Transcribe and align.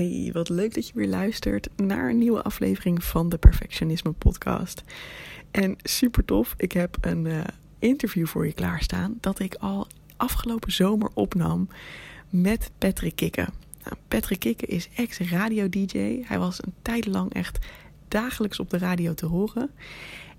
Hey, 0.00 0.30
wat 0.32 0.48
leuk 0.48 0.74
dat 0.74 0.86
je 0.86 0.92
weer 0.94 1.08
luistert 1.08 1.68
naar 1.76 2.08
een 2.08 2.18
nieuwe 2.18 2.42
aflevering 2.42 3.04
van 3.04 3.28
de 3.28 3.38
Perfectionisme 3.38 4.12
Podcast. 4.12 4.82
En 5.50 5.76
super 5.82 6.24
tof, 6.24 6.54
ik 6.56 6.72
heb 6.72 6.96
een 7.00 7.24
uh, 7.24 7.40
interview 7.78 8.26
voor 8.26 8.46
je 8.46 8.52
klaarstaan 8.52 9.18
dat 9.20 9.38
ik 9.38 9.54
al 9.54 9.86
afgelopen 10.16 10.72
zomer 10.72 11.10
opnam 11.14 11.68
met 12.30 12.70
Patrick 12.78 13.16
Kikken. 13.16 13.48
Nou, 13.84 13.96
Patrick 14.08 14.38
Kikken 14.38 14.68
is 14.68 14.88
ex-radio-dj. 14.94 16.22
Hij 16.24 16.38
was 16.38 16.62
een 16.62 16.74
tijd 16.82 17.06
lang 17.06 17.32
echt 17.34 17.66
dagelijks 18.08 18.60
op 18.60 18.70
de 18.70 18.78
radio 18.78 19.14
te 19.14 19.26
horen. 19.26 19.70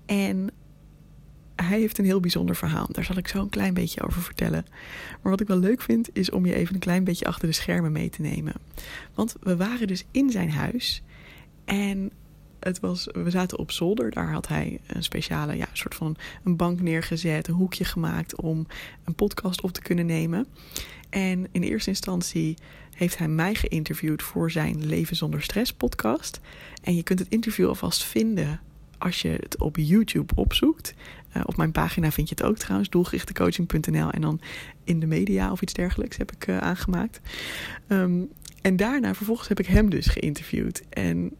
En 0.06 0.50
hij 1.56 1.78
heeft 1.80 1.98
een 1.98 2.04
heel 2.04 2.20
bijzonder 2.20 2.56
verhaal. 2.56 2.86
Daar 2.90 3.04
zal 3.04 3.16
ik 3.16 3.28
zo 3.28 3.40
een 3.40 3.48
klein 3.48 3.74
beetje 3.74 4.02
over 4.02 4.22
vertellen. 4.22 4.66
Maar 5.22 5.30
wat 5.30 5.40
ik 5.40 5.46
wel 5.46 5.58
leuk 5.58 5.80
vind, 5.80 6.08
is 6.12 6.30
om 6.30 6.46
je 6.46 6.54
even 6.54 6.74
een 6.74 6.80
klein 6.80 7.04
beetje 7.04 7.26
achter 7.26 7.48
de 7.48 7.54
schermen 7.54 7.92
mee 7.92 8.10
te 8.10 8.20
nemen. 8.20 8.54
Want 9.14 9.36
we 9.40 9.56
waren 9.56 9.86
dus 9.86 10.04
in 10.10 10.30
zijn 10.30 10.50
huis. 10.50 11.02
En 11.64 12.10
het 12.60 12.80
was, 12.80 13.08
we 13.12 13.30
zaten 13.30 13.58
op 13.58 13.70
zolder. 13.70 14.10
Daar 14.10 14.32
had 14.32 14.48
hij 14.48 14.80
een 14.86 15.02
speciale 15.02 15.56
ja, 15.56 15.66
soort 15.72 15.94
van 15.94 16.16
een 16.44 16.56
bank 16.56 16.80
neergezet, 16.80 17.48
een 17.48 17.54
hoekje 17.54 17.84
gemaakt 17.84 18.36
om 18.36 18.66
een 19.04 19.14
podcast 19.14 19.60
op 19.60 19.72
te 19.72 19.82
kunnen 19.82 20.06
nemen. 20.06 20.46
En 21.10 21.46
in 21.50 21.62
eerste 21.62 21.90
instantie 21.90 22.56
heeft 22.94 23.18
hij 23.18 23.28
mij 23.28 23.54
geïnterviewd 23.54 24.22
voor 24.22 24.50
zijn 24.50 24.86
Leven 24.86 25.16
zonder 25.16 25.42
stress 25.42 25.72
podcast. 25.72 26.40
En 26.82 26.94
je 26.94 27.02
kunt 27.02 27.18
het 27.18 27.28
interview 27.28 27.68
alvast 27.68 28.04
vinden 28.04 28.60
als 28.98 29.22
je 29.22 29.28
het 29.28 29.58
op 29.58 29.76
YouTube 29.76 30.34
opzoekt. 30.34 30.94
Uh, 31.36 31.42
op 31.46 31.56
mijn 31.56 31.72
pagina 31.72 32.10
vind 32.10 32.28
je 32.28 32.34
het 32.34 32.44
ook 32.44 32.58
trouwens, 32.58 32.90
doelgerichtecoaching.nl. 32.90 34.10
En 34.10 34.20
dan 34.20 34.40
in 34.84 35.00
de 35.00 35.06
media 35.06 35.52
of 35.52 35.62
iets 35.62 35.72
dergelijks 35.72 36.16
heb 36.16 36.32
ik 36.32 36.46
uh, 36.46 36.58
aangemaakt. 36.58 37.20
Um, 37.88 38.30
en 38.62 38.76
daarna, 38.76 39.14
vervolgens 39.14 39.48
heb 39.48 39.60
ik 39.60 39.66
hem 39.66 39.90
dus 39.90 40.06
geïnterviewd. 40.06 40.82
En 40.88 41.32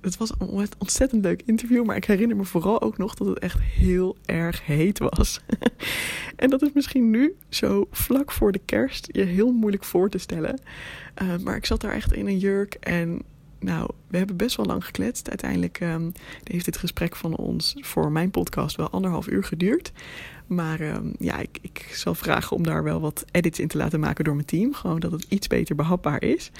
het 0.00 0.16
was 0.16 0.32
een 0.38 0.68
ontzettend 0.78 1.24
leuk 1.24 1.42
interview. 1.44 1.84
Maar 1.84 1.96
ik 1.96 2.04
herinner 2.04 2.36
me 2.36 2.44
vooral 2.44 2.82
ook 2.82 2.98
nog 2.98 3.14
dat 3.14 3.26
het 3.26 3.38
echt 3.38 3.60
heel 3.60 4.16
erg 4.24 4.66
heet 4.66 4.98
was. 4.98 5.40
en 6.36 6.50
dat 6.50 6.62
is 6.62 6.72
misschien 6.74 7.10
nu, 7.10 7.34
zo 7.48 7.86
vlak 7.90 8.32
voor 8.32 8.52
de 8.52 8.60
kerst, 8.64 9.08
je 9.12 9.22
heel 9.22 9.52
moeilijk 9.52 9.84
voor 9.84 10.10
te 10.10 10.18
stellen. 10.18 10.60
Uh, 11.22 11.36
maar 11.38 11.56
ik 11.56 11.66
zat 11.66 11.80
daar 11.80 11.92
echt 11.92 12.12
in 12.12 12.26
een 12.26 12.38
jurk 12.38 12.74
en 12.74 13.22
nou, 13.64 13.90
we 14.08 14.16
hebben 14.16 14.36
best 14.36 14.56
wel 14.56 14.66
lang 14.66 14.84
gekletst. 14.84 15.28
Uiteindelijk 15.28 15.80
um, 15.80 16.12
heeft 16.42 16.64
dit 16.64 16.76
gesprek 16.76 17.16
van 17.16 17.36
ons 17.36 17.74
voor 17.80 18.12
mijn 18.12 18.30
podcast 18.30 18.76
wel 18.76 18.90
anderhalf 18.90 19.28
uur 19.28 19.44
geduurd. 19.44 19.92
Maar 20.46 20.80
um, 20.80 21.12
ja, 21.18 21.38
ik, 21.38 21.58
ik 21.60 21.90
zal 21.92 22.14
vragen 22.14 22.56
om 22.56 22.62
daar 22.62 22.82
wel 22.82 23.00
wat 23.00 23.24
edits 23.30 23.58
in 23.58 23.68
te 23.68 23.76
laten 23.76 24.00
maken 24.00 24.24
door 24.24 24.34
mijn 24.34 24.46
team. 24.46 24.74
Gewoon 24.74 25.00
dat 25.00 25.12
het 25.12 25.26
iets 25.28 25.46
beter 25.46 25.74
behapbaar 25.74 26.22
is. 26.22 26.50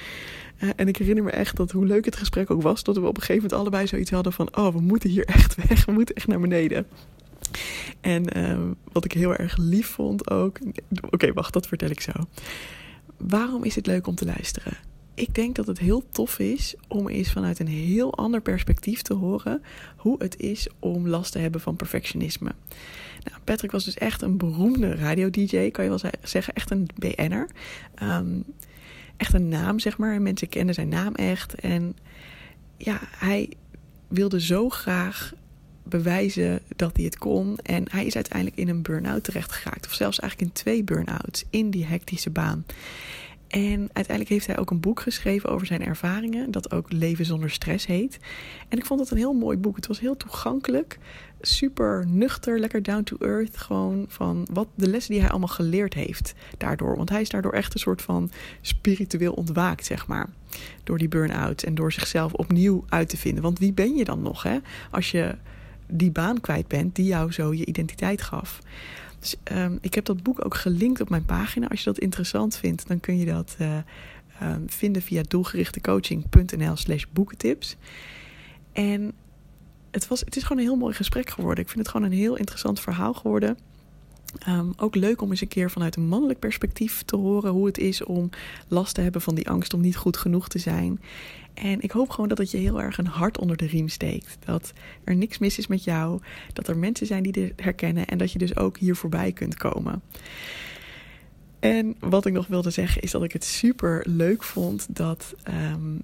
Uh, 0.59 0.69
en 0.75 0.87
ik 0.87 0.97
herinner 0.97 1.23
me 1.23 1.31
echt 1.31 1.55
dat 1.55 1.71
hoe 1.71 1.85
leuk 1.85 2.05
het 2.05 2.15
gesprek 2.15 2.51
ook 2.51 2.61
was, 2.61 2.83
dat 2.83 2.95
we 2.95 3.01
op 3.01 3.15
een 3.15 3.23
gegeven 3.23 3.41
moment 3.41 3.59
allebei 3.59 3.87
zoiets 3.87 4.11
hadden 4.11 4.33
van: 4.33 4.57
oh, 4.57 4.73
we 4.73 4.81
moeten 4.81 5.09
hier 5.09 5.25
echt 5.35 5.67
weg, 5.67 5.85
we 5.85 5.91
moeten 5.91 6.15
echt 6.15 6.27
naar 6.27 6.39
beneden. 6.39 6.87
En 8.01 8.37
uh, 8.37 8.59
wat 8.91 9.05
ik 9.05 9.11
heel 9.11 9.35
erg 9.35 9.57
lief 9.57 9.87
vond 9.87 10.29
ook. 10.29 10.59
Oké, 11.09 11.33
wacht, 11.33 11.53
dat 11.53 11.67
vertel 11.67 11.89
ik 11.89 12.01
zo. 12.01 12.11
Waarom 13.17 13.63
is 13.63 13.75
het 13.75 13.85
leuk 13.85 14.07
om 14.07 14.15
te 14.15 14.25
luisteren? 14.25 14.73
Ik 15.15 15.35
denk 15.35 15.55
dat 15.55 15.67
het 15.67 15.79
heel 15.79 16.03
tof 16.11 16.39
is 16.39 16.75
om 16.87 17.07
eens 17.07 17.31
vanuit 17.31 17.59
een 17.59 17.67
heel 17.67 18.13
ander 18.13 18.41
perspectief 18.41 19.01
te 19.01 19.13
horen 19.13 19.61
hoe 19.97 20.15
het 20.23 20.39
is 20.39 20.67
om 20.79 21.07
last 21.07 21.31
te 21.31 21.39
hebben 21.39 21.61
van 21.61 21.75
perfectionisme. 21.75 22.51
Nou, 23.23 23.37
Patrick 23.43 23.71
was 23.71 23.85
dus 23.85 23.97
echt 23.97 24.21
een 24.21 24.37
beroemde 24.37 24.95
radio-dj, 24.95 25.69
kan 25.71 25.83
je 25.83 25.89
wel 25.89 26.11
zeggen, 26.23 26.53
echt 26.53 26.71
een 26.71 26.87
BN'er. 26.95 27.49
Um, 28.03 28.43
echt 29.17 29.33
een 29.33 29.49
naam, 29.49 29.79
zeg 29.79 29.97
maar. 29.97 30.21
Mensen 30.21 30.49
kenden 30.49 30.75
zijn 30.75 30.87
naam 30.87 31.15
echt. 31.15 31.55
En 31.55 31.97
ja, 32.77 32.99
hij 33.01 33.49
wilde 34.07 34.41
zo 34.41 34.69
graag 34.69 35.33
bewijzen 35.83 36.61
dat 36.75 36.95
hij 36.95 37.05
het 37.05 37.17
kon. 37.17 37.57
En 37.57 37.85
hij 37.91 38.05
is 38.05 38.15
uiteindelijk 38.15 38.57
in 38.57 38.69
een 38.69 38.81
burn-out 38.81 39.23
terecht 39.23 39.51
geraakt. 39.51 39.85
Of 39.85 39.93
zelfs 39.93 40.19
eigenlijk 40.19 40.51
in 40.51 40.55
twee 40.61 40.83
burn-outs 40.83 41.45
in 41.49 41.69
die 41.69 41.85
hectische 41.85 42.29
baan. 42.29 42.65
En 43.55 43.89
uiteindelijk 43.93 44.29
heeft 44.29 44.47
hij 44.47 44.57
ook 44.57 44.71
een 44.71 44.79
boek 44.79 44.99
geschreven 44.99 45.49
over 45.49 45.67
zijn 45.67 45.85
ervaringen, 45.85 46.51
dat 46.51 46.71
ook 46.71 46.91
Leven 46.91 47.25
zonder 47.25 47.49
stress 47.49 47.85
heet. 47.85 48.17
En 48.69 48.77
ik 48.77 48.85
vond 48.85 48.99
het 48.99 49.11
een 49.11 49.17
heel 49.17 49.33
mooi 49.33 49.57
boek. 49.57 49.75
Het 49.75 49.87
was 49.87 49.99
heel 49.99 50.17
toegankelijk, 50.17 50.97
super 51.41 52.05
nuchter, 52.07 52.59
lekker 52.59 52.83
down 52.83 53.03
to 53.03 53.17
earth. 53.19 53.57
Gewoon 53.57 54.05
van 54.07 54.47
wat 54.51 54.67
de 54.75 54.87
lessen 54.87 55.11
die 55.11 55.21
hij 55.21 55.29
allemaal 55.29 55.47
geleerd 55.47 55.93
heeft 55.93 56.33
daardoor. 56.57 56.97
Want 56.97 57.09
hij 57.09 57.21
is 57.21 57.29
daardoor 57.29 57.53
echt 57.53 57.73
een 57.73 57.79
soort 57.79 58.01
van 58.01 58.31
spiritueel 58.61 59.33
ontwaakt, 59.33 59.85
zeg 59.85 60.07
maar. 60.07 60.29
Door 60.83 60.97
die 60.97 61.07
burn-out 61.07 61.63
en 61.63 61.75
door 61.75 61.91
zichzelf 61.91 62.33
opnieuw 62.33 62.85
uit 62.89 63.09
te 63.09 63.17
vinden. 63.17 63.43
Want 63.43 63.59
wie 63.59 63.73
ben 63.73 63.95
je 63.95 64.03
dan 64.03 64.21
nog, 64.21 64.43
hè? 64.43 64.57
Als 64.91 65.11
je 65.11 65.35
die 65.87 66.11
baan 66.11 66.41
kwijt 66.41 66.67
bent 66.67 66.95
die 66.95 67.05
jou 67.05 67.31
zo 67.31 67.53
je 67.53 67.65
identiteit 67.65 68.21
gaf. 68.21 68.59
Dus 69.25 69.57
um, 69.57 69.77
ik 69.81 69.93
heb 69.93 70.05
dat 70.05 70.23
boek 70.23 70.45
ook 70.45 70.55
gelinkt 70.55 71.01
op 71.01 71.09
mijn 71.09 71.25
pagina. 71.25 71.67
Als 71.67 71.79
je 71.79 71.85
dat 71.85 71.99
interessant 71.99 72.57
vindt, 72.57 72.87
dan 72.87 72.99
kun 72.99 73.17
je 73.17 73.25
dat 73.25 73.55
uh, 73.61 73.77
um, 74.41 74.63
vinden 74.67 75.01
via 75.01 75.23
doelgerichtecoaching.nl 75.27 76.75
slash 76.75 77.05
boekentips. 77.13 77.75
En 78.71 79.13
het, 79.91 80.07
was, 80.07 80.19
het 80.19 80.35
is 80.35 80.43
gewoon 80.43 80.57
een 80.57 80.67
heel 80.67 80.77
mooi 80.77 80.93
gesprek 80.93 81.29
geworden. 81.29 81.63
Ik 81.63 81.69
vind 81.69 81.79
het 81.79 81.89
gewoon 81.89 82.11
een 82.11 82.17
heel 82.17 82.35
interessant 82.35 82.79
verhaal 82.79 83.13
geworden. 83.13 83.57
Um, 84.47 84.73
ook 84.77 84.95
leuk 84.95 85.21
om 85.21 85.29
eens 85.29 85.41
een 85.41 85.47
keer 85.47 85.71
vanuit 85.71 85.95
een 85.95 86.07
mannelijk 86.07 86.39
perspectief 86.39 87.03
te 87.03 87.15
horen 87.15 87.51
hoe 87.51 87.65
het 87.65 87.77
is 87.77 88.03
om 88.03 88.29
last 88.67 88.95
te 88.95 89.01
hebben 89.01 89.21
van 89.21 89.35
die 89.35 89.49
angst 89.49 89.73
om 89.73 89.81
niet 89.81 89.97
goed 89.97 90.17
genoeg 90.17 90.47
te 90.47 90.59
zijn. 90.59 91.01
En 91.55 91.81
ik 91.81 91.91
hoop 91.91 92.09
gewoon 92.09 92.29
dat 92.29 92.37
het 92.37 92.51
je 92.51 92.57
heel 92.57 92.81
erg 92.81 92.97
een 92.97 93.07
hart 93.07 93.37
onder 93.37 93.57
de 93.57 93.65
riem 93.65 93.87
steekt. 93.87 94.37
Dat 94.45 94.73
er 95.03 95.15
niks 95.15 95.37
mis 95.37 95.57
is 95.57 95.67
met 95.67 95.83
jou. 95.83 96.21
Dat 96.53 96.67
er 96.67 96.77
mensen 96.77 97.07
zijn 97.07 97.23
die 97.23 97.31
dit 97.31 97.53
herkennen. 97.55 98.07
En 98.07 98.17
dat 98.17 98.31
je 98.31 98.39
dus 98.39 98.57
ook 98.57 98.77
hier 98.77 98.95
voorbij 98.95 99.31
kunt 99.31 99.55
komen. 99.55 100.01
En 101.59 101.95
wat 101.99 102.25
ik 102.25 102.33
nog 102.33 102.47
wilde 102.47 102.69
zeggen 102.69 103.01
is 103.01 103.11
dat 103.11 103.23
ik 103.23 103.33
het 103.33 103.43
super 103.43 104.05
leuk 104.07 104.43
vond 104.43 104.95
dat 104.95 105.35
um, 105.73 106.01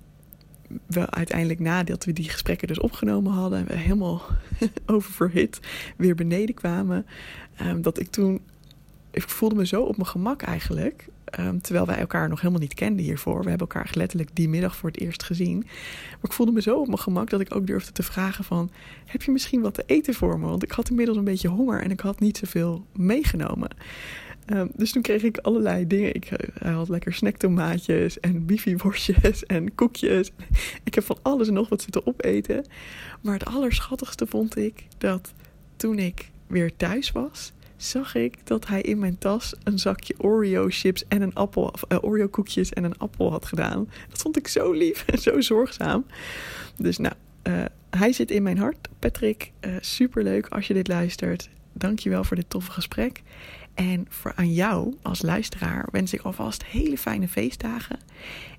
we 0.85 1.09
uiteindelijk 1.09 1.59
nadat 1.59 2.05
we 2.05 2.13
die 2.13 2.29
gesprekken 2.29 2.67
dus 2.67 2.79
opgenomen 2.79 3.31
hadden. 3.31 3.65
We 3.65 3.75
helemaal 3.75 4.21
oververhit 4.85 5.59
weer 5.97 6.15
beneden 6.15 6.55
kwamen. 6.55 7.05
Um, 7.61 7.81
dat 7.81 7.99
ik 7.99 8.07
toen. 8.07 8.41
Ik 9.11 9.29
voelde 9.29 9.55
me 9.55 9.65
zo 9.65 9.81
op 9.81 9.97
mijn 9.97 10.09
gemak 10.09 10.41
eigenlijk. 10.41 11.07
Um, 11.39 11.61
terwijl 11.61 11.85
wij 11.85 11.97
elkaar 11.97 12.29
nog 12.29 12.39
helemaal 12.39 12.61
niet 12.61 12.73
kenden 12.73 13.05
hiervoor. 13.05 13.43
We 13.43 13.49
hebben 13.49 13.67
elkaar 13.67 13.91
letterlijk 13.93 14.29
die 14.33 14.49
middag 14.49 14.75
voor 14.75 14.89
het 14.89 14.99
eerst 14.99 15.23
gezien. 15.23 15.57
Maar 16.09 16.19
ik 16.21 16.31
voelde 16.31 16.51
me 16.51 16.61
zo 16.61 16.79
op 16.79 16.87
mijn 16.87 16.99
gemak 16.99 17.29
dat 17.29 17.39
ik 17.39 17.55
ook 17.55 17.67
durfde 17.67 17.91
te 17.91 18.03
vragen 18.03 18.43
van... 18.43 18.71
heb 19.05 19.21
je 19.21 19.31
misschien 19.31 19.61
wat 19.61 19.73
te 19.73 19.83
eten 19.85 20.13
voor 20.13 20.39
me? 20.39 20.45
Want 20.45 20.63
ik 20.63 20.71
had 20.71 20.89
inmiddels 20.89 21.17
een 21.17 21.23
beetje 21.23 21.47
honger 21.47 21.81
en 21.81 21.91
ik 21.91 21.99
had 21.99 22.19
niet 22.19 22.37
zoveel 22.37 22.85
meegenomen. 22.95 23.69
Um, 24.47 24.71
dus 24.75 24.91
toen 24.91 25.01
kreeg 25.01 25.23
ik 25.23 25.37
allerlei 25.37 25.87
dingen. 25.87 26.15
Ik 26.15 26.31
uh, 26.63 26.75
had 26.75 26.89
lekker 26.89 27.13
snacktomaatjes 27.13 28.19
en 28.19 28.45
bifi-worstjes 28.45 29.45
en 29.55 29.75
koekjes. 29.75 30.31
Ik 30.83 30.93
heb 30.93 31.03
van 31.03 31.17
alles 31.21 31.47
en 31.47 31.53
nog 31.53 31.69
wat 31.69 31.81
zitten 31.81 32.07
opeten. 32.07 32.65
Maar 33.21 33.33
het 33.33 33.45
allerschattigste 33.45 34.27
vond 34.27 34.57
ik 34.57 34.85
dat 34.97 35.33
toen 35.75 35.99
ik 35.99 36.29
weer 36.47 36.75
thuis 36.75 37.11
was 37.11 37.51
zag 37.83 38.15
ik 38.15 38.47
dat 38.47 38.67
hij 38.67 38.81
in 38.81 38.99
mijn 38.99 39.17
tas 39.17 39.53
een 39.63 39.79
zakje 39.79 40.13
Oreo 40.17 40.65
chips 40.69 41.07
en 41.07 41.21
een 41.21 41.33
appel, 41.33 41.63
of, 41.63 41.83
uh, 41.89 41.97
Oreo 42.01 42.27
koekjes 42.27 42.69
en 42.69 42.83
een 42.83 42.97
appel 42.97 43.31
had 43.31 43.45
gedaan. 43.45 43.89
Dat 44.09 44.21
vond 44.21 44.37
ik 44.37 44.47
zo 44.47 44.71
lief 44.71 45.05
en 45.11 45.17
zo 45.17 45.41
zorgzaam. 45.41 46.05
Dus 46.77 46.97
nou, 46.97 47.13
uh, 47.47 47.63
hij 47.89 48.11
zit 48.13 48.31
in 48.31 48.43
mijn 48.43 48.57
hart. 48.57 48.87
Patrick, 48.99 49.51
uh, 49.61 49.75
superleuk 49.79 50.47
als 50.47 50.67
je 50.67 50.73
dit 50.73 50.87
luistert. 50.87 51.49
Dankjewel 51.73 52.23
voor 52.23 52.35
dit 52.35 52.49
toffe 52.49 52.71
gesprek. 52.71 53.21
En 53.73 54.05
voor 54.09 54.33
aan 54.35 54.53
jou 54.53 54.95
als 55.01 55.21
luisteraar 55.21 55.87
wens 55.91 56.13
ik 56.13 56.21
alvast 56.21 56.65
hele 56.65 56.97
fijne 56.97 57.27
feestdagen. 57.27 57.99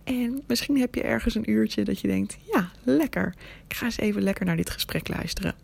En 0.04 0.42
misschien 0.46 0.78
heb 0.78 0.94
je 0.94 1.02
ergens 1.02 1.34
een 1.34 1.50
uurtje 1.50 1.84
dat 1.84 2.00
je 2.00 2.08
denkt: 2.08 2.38
ja, 2.52 2.70
lekker. 2.82 3.34
Ik 3.66 3.76
ga 3.76 3.84
eens 3.84 3.98
even 3.98 4.22
lekker 4.22 4.46
naar 4.46 4.56
dit 4.56 4.70
gesprek 4.70 5.08
luisteren. 5.08 5.54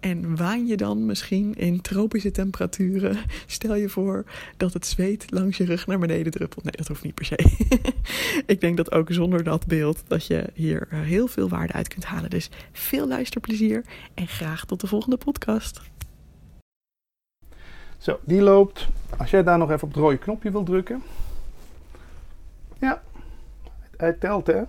En 0.00 0.36
waan 0.36 0.66
je 0.66 0.76
dan 0.76 1.06
misschien 1.06 1.54
in 1.54 1.80
tropische 1.80 2.30
temperaturen? 2.30 3.16
Stel 3.46 3.74
je 3.74 3.88
voor 3.88 4.24
dat 4.56 4.72
het 4.72 4.86
zweet 4.86 5.24
langs 5.28 5.56
je 5.56 5.64
rug 5.64 5.86
naar 5.86 5.98
beneden 5.98 6.32
druppelt. 6.32 6.64
Nee, 6.64 6.76
dat 6.76 6.88
hoeft 6.88 7.02
niet 7.02 7.14
per 7.14 7.24
se. 7.24 7.66
ik 8.54 8.60
denk 8.60 8.76
dat 8.76 8.92
ook 8.92 9.12
zonder 9.12 9.44
dat 9.44 9.66
beeld 9.66 10.02
dat 10.06 10.26
je 10.26 10.44
hier 10.54 10.88
eh, 10.90 11.00
heel 11.00 11.26
veel 11.26 11.48
waarde 11.48 11.72
uit 11.72 11.88
kunt 11.88 12.04
halen. 12.04 12.30
Dus 12.30 12.50
veel 12.72 13.08
luisterplezier 13.08 13.84
en 14.14 14.28
graag 14.28 14.64
tot 14.64 14.80
de 14.80 14.86
volgende 14.86 15.16
podcast. 15.16 15.80
Zo, 18.04 18.18
die 18.22 18.42
loopt. 18.42 18.88
Als 19.18 19.30
jij 19.30 19.42
daar 19.42 19.58
nog 19.58 19.70
even 19.70 19.82
op 19.82 19.88
het 19.88 20.02
rode 20.02 20.18
knopje 20.18 20.50
wil 20.50 20.62
drukken. 20.62 21.02
Ja, 22.78 23.02
hij 23.96 24.12
telt 24.12 24.46
hè. 24.46 24.62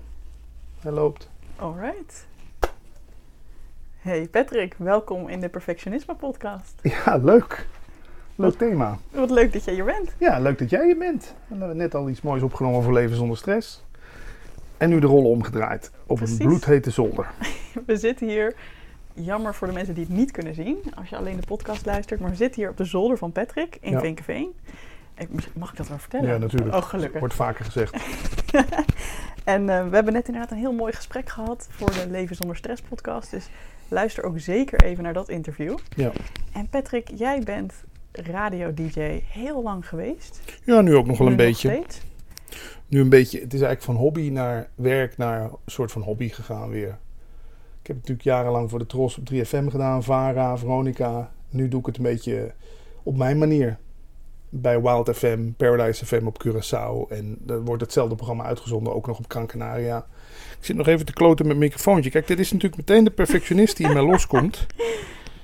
Hij 0.80 0.92
loopt. 0.92 1.30
Alright. 1.56 2.28
Hey 3.98 4.28
Patrick, 4.28 4.76
welkom 4.78 5.30
in 5.30 5.40
de 5.40 5.50
Perfectionisme 5.50 6.16
podcast. 6.16 6.74
Ja, 6.82 7.18
leuk. 7.18 7.68
Leuk 8.36 8.58
thema. 8.58 8.98
Wat 9.12 9.30
leuk 9.30 9.54
dat 9.54 9.64
jij 9.64 9.74
hier 9.74 9.86
bent. 9.86 10.16
Ja, 10.18 10.40
leuk 10.40 10.58
dat 10.58 10.70
jij 10.70 10.86
hier 10.86 10.98
bent. 10.98 11.34
We 11.48 11.56
hebben 11.58 11.78
net 11.78 11.96
al 11.96 12.10
iets 12.10 12.22
moois 12.22 12.42
opgenomen 12.42 12.84
voor 12.84 12.94
Leven 12.94 13.16
zonder 13.16 13.38
stress. 13.38 13.84
En 14.78 14.90
nu 14.90 15.00
de 15.00 15.08
rollen 15.08 15.30
omgedraaid 15.30 15.92
op 16.06 16.18
Precies. 16.18 16.40
een 16.40 16.46
bloedhete 16.46 16.92
zolder. 16.92 17.32
We 17.86 17.98
zitten 17.98 18.28
hier, 18.28 18.56
jammer 19.16 19.56
voor 19.56 19.68
de 19.68 19.74
mensen 19.74 19.94
die 19.94 20.04
het 20.04 20.14
niet 20.14 20.32
kunnen 20.32 20.56
zien, 20.56 20.78
als 20.96 21.10
je 21.10 21.18
alleen 21.18 21.40
de 21.40 21.46
podcast 21.48 21.86
luistert, 21.86 22.20
maar 22.20 22.30
we 22.30 22.36
zitten 22.36 22.62
hier 22.62 22.70
op 22.70 22.78
de 22.78 22.86
zolder 22.86 23.18
van 23.18 23.32
Patrick 23.32 23.78
in 23.82 23.92
Ja. 23.92 24.00
Vinkenveen. 24.00 24.54
Mag 25.54 25.72
ik 25.72 25.78
dat 25.78 25.88
wel 25.88 25.98
vertellen? 26.00 26.30
Ja, 26.30 26.38
natuurlijk. 26.38 26.76
Oh, 26.76 26.82
gelukkig. 26.82 27.20
Wordt 27.20 27.36
vaker 27.36 27.66
gezegd. 27.66 27.96
En 29.44 29.70
eh, 29.70 29.88
we 29.88 29.96
hebben 29.96 30.14
net 30.14 30.28
inderdaad 30.28 30.52
een 30.52 30.58
heel 30.58 30.74
mooi 30.74 30.94
gesprek 30.94 31.30
gehad 31.30 31.68
voor 31.70 31.92
de 31.92 32.06
Leven 32.10 32.36
zonder 32.36 32.56
Stress 32.56 32.82
podcast. 32.82 33.32
Dus 33.32 33.50
luister 33.88 34.24
ook 34.24 34.40
zeker 34.40 34.84
even 34.84 35.04
naar 35.04 35.14
dat 35.14 35.30
interview. 35.30 35.78
Ja. 35.96 36.12
En 36.54 36.68
Patrick, 36.70 37.10
jij 37.16 37.42
bent 37.44 37.74
radio-dj 38.12 39.22
heel 39.28 39.64
lang 39.64 39.88
geweest. 39.88 40.42
Ja, 40.64 40.82
nu 40.82 40.96
ook 40.96 41.06
nog 41.06 41.18
wel 41.18 41.28
een 41.28 41.36
beetje. 41.36 41.70
steeds. 41.70 42.02
Nu 42.88 43.00
een 43.00 43.10
beetje. 43.10 43.40
Het 43.40 43.54
is 43.54 43.62
eigenlijk 43.62 43.82
van 43.82 43.96
hobby 43.96 44.30
naar 44.30 44.70
werk 44.76 45.18
naar 45.18 45.42
een 45.42 45.50
soort 45.66 45.92
van 45.92 46.02
hobby 46.02 46.30
gegaan 46.30 46.70
weer. 46.70 46.98
Ik 47.86 47.92
heb 47.92 48.00
natuurlijk 48.00 48.28
jarenlang 48.28 48.70
voor 48.70 48.80
de 48.80 48.86
Tros 48.86 49.18
op 49.18 49.24
3FM 49.34 49.66
gedaan. 49.72 50.04
Vara, 50.04 50.58
Veronica. 50.58 51.32
Nu 51.50 51.68
doe 51.68 51.80
ik 51.80 51.86
het 51.86 51.98
een 51.98 52.04
beetje 52.04 52.52
op 53.04 53.18
mijn 53.18 53.38
manier. 53.38 53.78
Bij 54.50 54.82
Wild 54.82 55.10
FM, 55.16 55.52
Paradise 55.58 56.06
FM 56.06 56.26
op 56.26 56.44
Curaçao. 56.48 57.12
En 57.12 57.38
er 57.48 57.64
wordt 57.64 57.82
hetzelfde 57.82 58.16
programma 58.16 58.44
uitgezonden, 58.44 58.96
ook 58.96 59.08
nog 59.08 59.18
op 59.18 59.26
Gran 59.28 59.46
Canaria. 59.48 59.98
Ik 60.60 60.66
zit 60.66 60.76
nog 60.76 60.88
even 60.88 61.06
te 61.06 61.14
kloten 61.14 61.48
met 61.48 61.58
mijn 61.58 61.70
microfoontje. 61.70 62.10
Kijk, 62.10 62.28
dit 62.28 62.40
is 62.40 62.52
natuurlijk 62.52 62.88
meteen 62.88 63.04
de 63.04 63.12
perfectionist 63.12 63.78
die 63.78 63.88
in 63.88 63.94
mij 63.94 64.04
loskomt. 64.12 64.66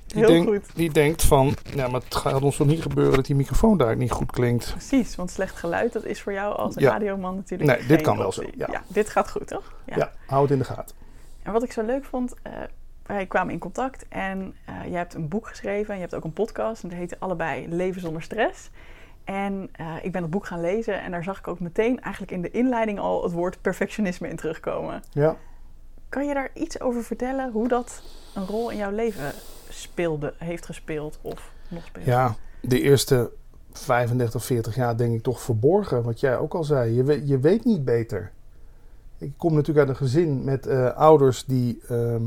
Die, 0.05 0.19
Heel 0.19 0.27
denkt- 0.27 0.47
goed. 0.49 0.75
die 0.75 0.91
denkt 0.91 1.23
van, 1.23 1.55
ja, 1.75 1.88
maar 1.88 2.01
het 2.01 2.15
gaat 2.15 2.41
ons 2.41 2.55
toch 2.55 2.67
niet 2.67 2.81
gebeuren 2.81 3.15
dat 3.15 3.25
die 3.25 3.35
microfoon 3.35 3.77
daar 3.77 3.95
niet 3.97 4.11
goed 4.11 4.31
klinkt. 4.31 4.71
Precies, 4.71 5.15
want 5.15 5.31
slecht 5.31 5.55
geluid, 5.55 5.93
dat 5.93 6.05
is 6.05 6.21
voor 6.21 6.33
jou 6.33 6.55
als 6.55 6.75
Ja. 6.75 6.91
radioman 6.91 7.35
natuurlijk 7.35 7.77
Nee, 7.79 7.88
dit 7.88 8.01
kan 8.01 8.17
wel 8.17 8.31
zo, 8.31 8.43
ja. 8.57 8.83
dit 8.88 9.09
gaat 9.09 9.31
goed, 9.31 9.47
toch? 9.47 9.73
Ja. 9.85 10.11
hou 10.27 10.41
het 10.41 10.51
in 10.51 10.57
de 10.57 10.63
gaten. 10.63 10.95
En 11.43 11.51
wat 11.51 11.63
ik 11.63 11.71
zo 11.71 11.85
leuk 11.85 12.05
vond, 12.05 12.33
eh, 12.41 12.53
wij 13.05 13.25
kwamen 13.25 13.53
in 13.53 13.59
contact 13.59 14.05
en 14.09 14.55
eh 14.65 14.75
jij 14.85 14.97
hebt 14.97 15.13
een 15.13 15.27
boek 15.27 15.47
geschreven 15.47 15.89
en 15.89 15.95
je 15.95 16.01
hebt 16.01 16.15
ook 16.15 16.23
een 16.23 16.33
podcast. 16.33 16.83
En 16.83 16.89
dat 16.89 16.97
heette 16.97 17.19
allebei 17.19 17.67
Leven 17.67 18.01
zonder 18.01 18.21
stress. 18.21 18.69
En 19.23 19.69
eh, 19.71 19.95
ik 20.01 20.11
ben 20.11 20.21
dat 20.21 20.29
boek 20.29 20.45
gaan 20.45 20.61
lezen 20.61 21.01
en 21.01 21.11
daar 21.11 21.23
zag 21.23 21.38
ik 21.38 21.47
ook 21.47 21.59
meteen 21.59 22.01
eigenlijk 22.01 22.31
in 22.33 22.41
de 22.41 22.51
inleiding 22.51 22.99
al 22.99 23.23
het 23.23 23.31
woord 23.31 23.61
perfectionisme 23.61 24.29
in 24.29 24.35
terugkomen. 24.35 25.03
Ja. 25.11 25.35
Kan 26.09 26.25
je 26.25 26.33
daar 26.33 26.51
iets 26.53 26.81
over 26.81 27.03
vertellen 27.03 27.51
hoe 27.51 27.67
dat 27.67 28.03
een 28.35 28.45
rol 28.45 28.69
in 28.69 28.77
jouw 28.77 28.91
leven 28.91 29.31
speelde, 29.69 30.33
heeft 30.38 30.65
gespeeld 30.65 31.19
of 31.21 31.51
nog 31.67 31.85
speelt? 31.85 32.05
Ja, 32.05 32.35
de 32.61 32.81
eerste 32.81 33.31
35, 33.71 34.45
40 34.45 34.75
jaar 34.75 34.97
denk 34.97 35.15
ik 35.15 35.23
toch 35.23 35.41
verborgen. 35.41 36.03
Wat 36.03 36.19
jij 36.19 36.38
ook 36.38 36.53
al 36.53 36.63
zei. 36.63 36.91
Je 36.95 37.03
weet, 37.03 37.27
je 37.27 37.39
weet 37.39 37.65
niet 37.65 37.85
beter. 37.85 38.31
Ik 39.21 39.33
kom 39.38 39.53
natuurlijk 39.53 39.88
uit 39.88 39.89
een 39.89 40.06
gezin 40.06 40.44
met 40.44 40.68
eh, 40.68 40.94
ouders 40.94 41.45
die 41.45 41.81
ehm, 41.88 42.23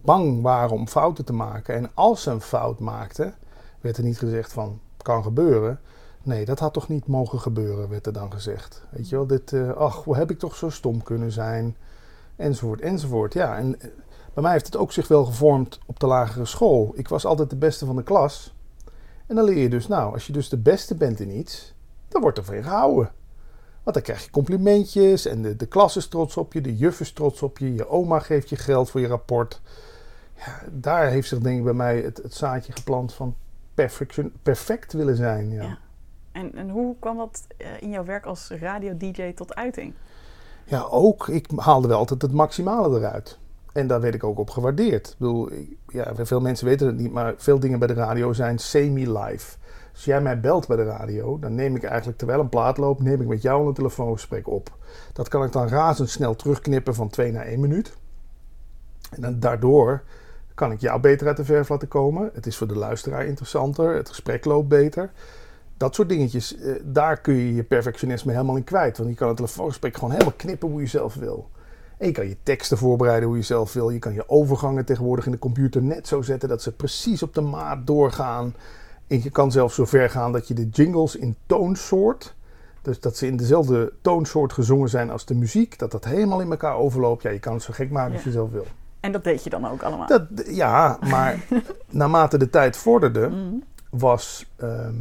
bang 0.00 0.42
waren 0.42 0.70
om 0.70 0.88
fouten 0.88 1.24
te 1.24 1.32
maken. 1.32 1.74
En 1.74 1.90
als 1.94 2.22
ze 2.22 2.30
een 2.30 2.40
fout 2.40 2.78
maakten, 2.78 3.34
werd 3.80 3.96
er 3.96 4.02
niet 4.02 4.18
gezegd 4.18 4.52
van 4.52 4.80
kan 5.02 5.22
gebeuren. 5.22 5.80
Nee, 6.22 6.44
dat 6.44 6.58
had 6.58 6.72
toch 6.72 6.88
niet 6.88 7.06
mogen 7.06 7.40
gebeuren, 7.40 7.88
werd 7.88 8.06
er 8.06 8.12
dan 8.12 8.32
gezegd. 8.32 8.82
Weet 8.90 9.08
je 9.08 9.16
wel, 9.16 9.26
dit, 9.26 9.52
eh, 9.52 9.70
ach, 9.70 10.04
hoe 10.04 10.16
heb 10.16 10.30
ik 10.30 10.38
toch 10.38 10.56
zo 10.56 10.70
stom 10.70 11.02
kunnen 11.02 11.32
zijn? 11.32 11.76
Enzovoort, 12.36 12.80
enzovoort. 12.80 13.32
Ja, 13.32 13.56
en 13.56 13.80
eh, 13.80 13.88
bij 14.34 14.42
mij 14.42 14.52
heeft 14.52 14.66
het 14.66 14.76
ook 14.76 14.92
zich 14.92 15.08
wel 15.08 15.24
gevormd 15.24 15.78
op 15.86 16.00
de 16.00 16.06
lagere 16.06 16.44
school. 16.44 16.92
Ik 16.94 17.08
was 17.08 17.24
altijd 17.24 17.50
de 17.50 17.56
beste 17.56 17.86
van 17.86 17.96
de 17.96 18.02
klas. 18.02 18.54
En 19.26 19.36
dan 19.36 19.44
leer 19.44 19.58
je 19.58 19.68
dus, 19.68 19.88
nou, 19.88 20.12
als 20.12 20.26
je 20.26 20.32
dus 20.32 20.48
de 20.48 20.58
beste 20.58 20.94
bent 20.94 21.20
in 21.20 21.36
iets, 21.36 21.74
dan 22.08 22.22
wordt 22.22 22.38
er 22.38 22.44
van 22.44 22.56
je 22.56 22.62
gehouden. 22.62 23.10
Want 23.82 23.96
dan 23.96 24.04
krijg 24.04 24.24
je 24.24 24.30
complimentjes 24.30 25.26
en 25.26 25.42
de, 25.42 25.56
de 25.56 25.66
klas 25.66 25.96
is 25.96 26.08
trots 26.08 26.36
op 26.36 26.52
je, 26.52 26.60
de 26.60 26.76
juf 26.76 27.00
is 27.00 27.12
trots 27.12 27.42
op 27.42 27.58
je, 27.58 27.74
je 27.74 27.88
oma 27.88 28.18
geeft 28.18 28.48
je 28.48 28.56
geld 28.56 28.90
voor 28.90 29.00
je 29.00 29.06
rapport. 29.06 29.60
Ja, 30.36 30.62
daar 30.70 31.06
heeft 31.06 31.28
zich 31.28 31.38
denk 31.38 31.58
ik 31.58 31.64
bij 31.64 31.72
mij 31.72 32.00
het, 32.00 32.20
het 32.22 32.34
zaadje 32.34 32.72
geplant 32.72 33.14
van 33.14 33.34
perfection, 33.74 34.32
perfect 34.42 34.92
willen 34.92 35.16
zijn. 35.16 35.50
Ja. 35.50 35.62
Ja. 35.62 35.78
En, 36.32 36.54
en 36.54 36.68
hoe 36.68 36.94
kwam 36.98 37.16
dat 37.16 37.46
eh, 37.56 37.66
in 37.80 37.90
jouw 37.90 38.04
werk 38.04 38.26
als 38.26 38.50
radio-dj 38.60 39.32
tot 39.34 39.54
uiting? 39.54 39.94
Ja, 40.64 40.82
ook. 40.82 41.28
Ik 41.28 41.46
haalde 41.56 41.88
wel 41.88 41.98
altijd 41.98 42.22
het 42.22 42.32
maximale 42.32 42.98
eruit. 42.98 43.38
En 43.72 43.86
daar 43.86 44.00
werd 44.00 44.14
ik 44.14 44.24
ook 44.24 44.38
op 44.38 44.50
gewaardeerd. 44.50 45.08
Ik 45.08 45.14
bedoel, 45.18 45.48
ja, 45.88 46.14
veel 46.14 46.40
mensen 46.40 46.66
weten 46.66 46.86
het 46.86 46.96
niet, 46.96 47.12
maar 47.12 47.34
veel 47.36 47.60
dingen 47.60 47.78
bij 47.78 47.88
de 47.88 47.94
radio 47.94 48.32
zijn 48.32 48.58
semi-live. 48.58 49.56
Als 49.92 50.04
jij 50.04 50.20
mij 50.20 50.40
belt 50.40 50.66
bij 50.66 50.76
de 50.76 50.84
radio, 50.84 51.38
dan 51.38 51.54
neem 51.54 51.76
ik 51.76 51.82
eigenlijk 51.82 52.18
terwijl 52.18 52.40
een 52.40 52.48
plaat 52.48 52.78
loopt, 52.78 53.02
neem 53.02 53.20
ik 53.20 53.26
met 53.26 53.42
jou 53.42 53.66
een 53.66 53.74
telefoongesprek 53.74 54.48
op. 54.48 54.76
Dat 55.12 55.28
kan 55.28 55.44
ik 55.44 55.52
dan 55.52 55.68
razendsnel 55.68 56.36
terugknippen 56.36 56.94
van 56.94 57.08
2 57.08 57.32
naar 57.32 57.44
1 57.44 57.60
minuut. 57.60 57.96
En 59.10 59.20
dan 59.20 59.40
daardoor 59.40 60.02
kan 60.54 60.72
ik 60.72 60.80
jou 60.80 61.00
beter 61.00 61.26
uit 61.26 61.36
de 61.36 61.44
verf 61.44 61.68
laten 61.68 61.88
komen. 61.88 62.30
Het 62.32 62.46
is 62.46 62.56
voor 62.56 62.66
de 62.66 62.76
luisteraar 62.76 63.26
interessanter, 63.26 63.94
het 63.94 64.08
gesprek 64.08 64.44
loopt 64.44 64.68
beter. 64.68 65.10
Dat 65.76 65.94
soort 65.94 66.08
dingetjes, 66.08 66.56
eh, 66.56 66.74
daar 66.84 67.20
kun 67.20 67.34
je 67.34 67.54
je 67.54 67.64
perfectionisme 67.64 68.32
helemaal 68.32 68.56
in 68.56 68.64
kwijt. 68.64 68.96
Want 68.98 69.10
je 69.10 69.16
kan 69.16 69.28
het 69.28 69.36
telefoongesprek 69.36 69.94
gewoon 69.94 70.10
helemaal 70.10 70.34
knippen 70.36 70.68
hoe 70.68 70.80
je 70.80 70.86
zelf 70.86 71.14
wil. 71.14 71.48
En 71.98 72.06
je 72.06 72.12
kan 72.12 72.28
je 72.28 72.36
teksten 72.42 72.78
voorbereiden 72.78 73.28
hoe 73.28 73.36
je 73.36 73.42
zelf 73.42 73.72
wil. 73.72 73.90
Je 73.90 73.98
kan 73.98 74.12
je 74.12 74.28
overgangen 74.28 74.84
tegenwoordig 74.84 75.26
in 75.26 75.32
de 75.32 75.38
computer 75.38 75.82
net 75.82 76.06
zo 76.06 76.22
zetten 76.22 76.48
dat 76.48 76.62
ze 76.62 76.72
precies 76.72 77.22
op 77.22 77.34
de 77.34 77.40
maat 77.40 77.86
doorgaan. 77.86 78.54
En 79.10 79.22
je 79.22 79.30
kan 79.30 79.52
zelfs 79.52 79.74
zo 79.74 79.84
ver 79.84 80.10
gaan 80.10 80.32
dat 80.32 80.48
je 80.48 80.54
de 80.54 80.68
jingles 80.68 81.16
in 81.16 81.36
toonsoort, 81.46 82.34
dus 82.82 83.00
dat 83.00 83.16
ze 83.16 83.26
in 83.26 83.36
dezelfde 83.36 83.92
toonsoort 84.00 84.52
gezongen 84.52 84.88
zijn 84.88 85.10
als 85.10 85.24
de 85.24 85.34
muziek, 85.34 85.78
dat 85.78 85.90
dat 85.90 86.04
helemaal 86.04 86.40
in 86.40 86.50
elkaar 86.50 86.76
overloopt. 86.76 87.22
Ja, 87.22 87.30
je 87.30 87.38
kan 87.38 87.54
het 87.54 87.62
zo 87.62 87.72
gek 87.72 87.90
maken 87.90 88.12
als 88.12 88.22
je 88.24 88.30
zelf 88.30 88.50
wil. 88.50 88.66
En 89.00 89.12
dat 89.12 89.24
deed 89.24 89.44
je 89.44 89.50
dan 89.50 89.66
ook 89.66 89.82
allemaal? 89.82 90.06
Dat, 90.06 90.22
ja, 90.46 90.98
maar 91.08 91.44
naarmate 91.90 92.38
de 92.38 92.50
tijd 92.50 92.76
vorderde, 92.76 93.28
Mhm. 93.28 93.54
was 93.90 94.46
ehm, 94.56 94.94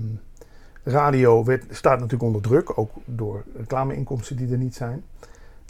radio 0.84 1.44
werd, 1.44 1.66
staat 1.70 1.96
natuurlijk 1.96 2.24
onder 2.24 2.42
druk, 2.42 2.78
ook 2.78 2.92
door 3.06 3.44
reclameinkomsten 3.58 4.36
die 4.36 4.52
er 4.52 4.58
niet 4.58 4.76
zijn 4.76 5.04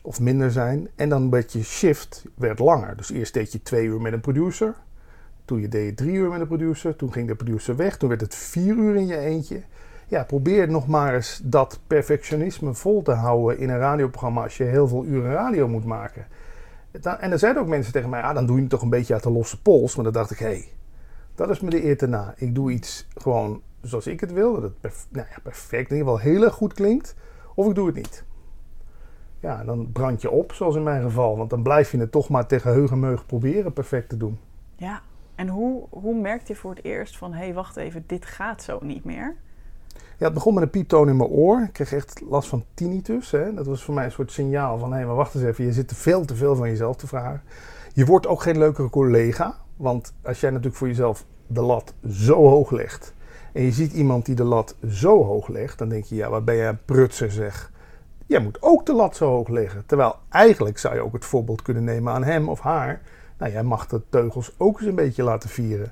of 0.03 0.19
minder 0.19 0.51
zijn. 0.51 0.89
En 0.95 1.09
dan 1.09 1.29
werd 1.29 1.51
je 1.53 1.63
shift 1.63 2.23
werd 2.35 2.59
langer. 2.59 2.97
Dus 2.97 3.11
eerst 3.11 3.33
deed 3.33 3.51
je 3.51 3.61
twee 3.61 3.85
uur 3.85 4.01
met 4.01 4.13
een 4.13 4.21
producer, 4.21 4.73
toen 5.49 5.61
je 5.61 5.67
deed 5.67 5.97
drie 5.97 6.13
uur 6.13 6.29
met 6.29 6.41
een 6.41 6.47
producer, 6.47 6.95
toen 6.95 7.13
ging 7.13 7.27
de 7.27 7.35
producer 7.35 7.75
weg, 7.75 7.97
toen 7.97 8.09
werd 8.09 8.21
het 8.21 8.35
vier 8.35 8.75
uur 8.75 8.95
in 8.95 9.07
je 9.07 9.17
eentje. 9.17 9.61
Ja, 10.07 10.23
probeer 10.23 10.69
nog 10.69 10.87
maar 10.87 11.15
eens 11.15 11.41
dat 11.43 11.79
perfectionisme 11.87 12.73
vol 12.73 13.01
te 13.01 13.11
houden 13.11 13.59
in 13.59 13.69
een 13.69 13.77
radioprogramma 13.77 14.43
als 14.43 14.57
je 14.57 14.63
heel 14.63 14.87
veel 14.87 15.05
uren 15.05 15.31
radio 15.31 15.67
moet 15.67 15.85
maken. 15.85 16.25
En 17.19 17.31
er 17.31 17.39
zeiden 17.39 17.61
ook 17.61 17.67
mensen 17.67 17.93
tegen 17.93 18.09
mij, 18.09 18.21
ah, 18.21 18.33
dan 18.33 18.45
doe 18.45 18.55
je 18.55 18.61
het 18.61 18.71
toch 18.71 18.81
een 18.81 18.89
beetje 18.89 19.13
uit 19.13 19.23
de 19.23 19.31
losse 19.31 19.61
pols. 19.61 19.95
Maar 19.95 20.03
dan 20.03 20.13
dacht 20.13 20.31
ik, 20.31 20.39
hé, 20.39 20.45
hey, 20.45 20.67
dat 21.35 21.49
is 21.49 21.59
me 21.59 21.69
de 21.69 21.85
eer 21.85 21.97
te 21.97 22.07
na. 22.07 22.33
Ik 22.37 22.55
doe 22.55 22.71
iets 22.71 23.07
gewoon 23.15 23.61
zoals 23.81 24.07
ik 24.07 24.19
het 24.19 24.33
wil. 24.33 24.61
Dat 24.61 24.71
het 24.81 25.07
nou 25.09 25.27
ja, 25.29 25.37
perfect, 25.43 25.91
in 25.91 25.97
ieder 25.97 26.19
heel 26.19 26.43
erg 26.43 26.53
goed 26.53 26.73
klinkt. 26.73 27.15
Of 27.55 27.67
ik 27.67 27.75
doe 27.75 27.85
het 27.85 27.95
niet. 27.95 28.23
Ja, 29.39 29.63
dan 29.63 29.91
brand 29.91 30.21
je 30.21 30.31
op, 30.31 30.53
zoals 30.53 30.75
in 30.75 30.83
mijn 30.83 31.01
geval. 31.01 31.37
Want 31.37 31.49
dan 31.49 31.63
blijf 31.63 31.91
je 31.91 31.97
het 31.97 32.11
toch 32.11 32.29
maar 32.29 32.45
tegen 32.45 32.71
heugenmeug 32.71 33.25
proberen 33.25 33.73
perfect 33.73 34.09
te 34.09 34.17
doen. 34.17 34.39
Ja. 34.75 35.01
En 35.39 35.47
hoe, 35.47 35.83
hoe 35.89 36.21
merkte 36.21 36.53
je 36.53 36.59
voor 36.59 36.75
het 36.75 36.83
eerst 36.83 37.17
van... 37.17 37.33
hé, 37.33 37.43
hey, 37.43 37.53
wacht 37.53 37.77
even, 37.77 38.03
dit 38.07 38.25
gaat 38.25 38.63
zo 38.63 38.79
niet 38.81 39.03
meer? 39.03 39.35
Ja, 40.17 40.25
het 40.25 40.33
begon 40.33 40.53
met 40.53 40.63
een 40.63 40.69
pieptoon 40.69 41.09
in 41.09 41.17
mijn 41.17 41.29
oor. 41.29 41.61
Ik 41.61 41.73
kreeg 41.73 41.93
echt 41.93 42.21
last 42.29 42.49
van 42.49 42.63
tinnitus. 42.73 43.31
Hè. 43.31 43.53
Dat 43.53 43.65
was 43.65 43.83
voor 43.83 43.93
mij 43.93 44.05
een 44.05 44.11
soort 44.11 44.31
signaal 44.31 44.77
van... 44.77 44.93
hé, 44.93 45.05
maar 45.05 45.15
wacht 45.15 45.35
eens 45.35 45.43
even, 45.43 45.65
je 45.65 45.73
zit 45.73 45.87
te 45.87 45.95
veel 45.95 46.25
te 46.25 46.35
veel 46.35 46.55
van 46.55 46.69
jezelf 46.69 46.95
te 46.95 47.07
vragen. 47.07 47.41
Je 47.93 48.05
wordt 48.05 48.27
ook 48.27 48.41
geen 48.41 48.57
leukere 48.57 48.89
collega. 48.89 49.55
Want 49.75 50.13
als 50.23 50.39
jij 50.39 50.49
natuurlijk 50.49 50.77
voor 50.77 50.87
jezelf 50.87 51.25
de 51.47 51.61
lat 51.61 51.93
zo 52.09 52.47
hoog 52.47 52.71
legt... 52.71 53.13
en 53.53 53.63
je 53.63 53.71
ziet 53.71 53.93
iemand 53.93 54.25
die 54.25 54.35
de 54.35 54.43
lat 54.43 54.75
zo 54.87 55.23
hoog 55.23 55.47
legt... 55.47 55.77
dan 55.77 55.89
denk 55.89 56.03
je, 56.03 56.15
ja, 56.15 56.29
wat 56.29 56.45
ben 56.45 56.55
jij 56.55 56.67
een 56.67 56.85
prutser 56.85 57.31
zeg. 57.31 57.71
Jij 58.25 58.39
moet 58.39 58.61
ook 58.61 58.85
de 58.85 58.93
lat 58.93 59.15
zo 59.15 59.29
hoog 59.29 59.47
leggen. 59.47 59.83
Terwijl 59.85 60.15
eigenlijk 60.29 60.77
zou 60.77 60.95
je 60.95 61.03
ook 61.03 61.13
het 61.13 61.25
voorbeeld 61.25 61.61
kunnen 61.61 61.83
nemen 61.83 62.13
aan 62.13 62.23
hem 62.23 62.49
of 62.49 62.59
haar... 62.59 63.01
Nou, 63.39 63.51
jij 63.51 63.63
mag 63.63 63.87
de 63.87 64.01
teugels 64.09 64.51
ook 64.57 64.79
eens 64.79 64.89
een 64.89 64.95
beetje 64.95 65.23
laten 65.23 65.49
vieren. 65.49 65.91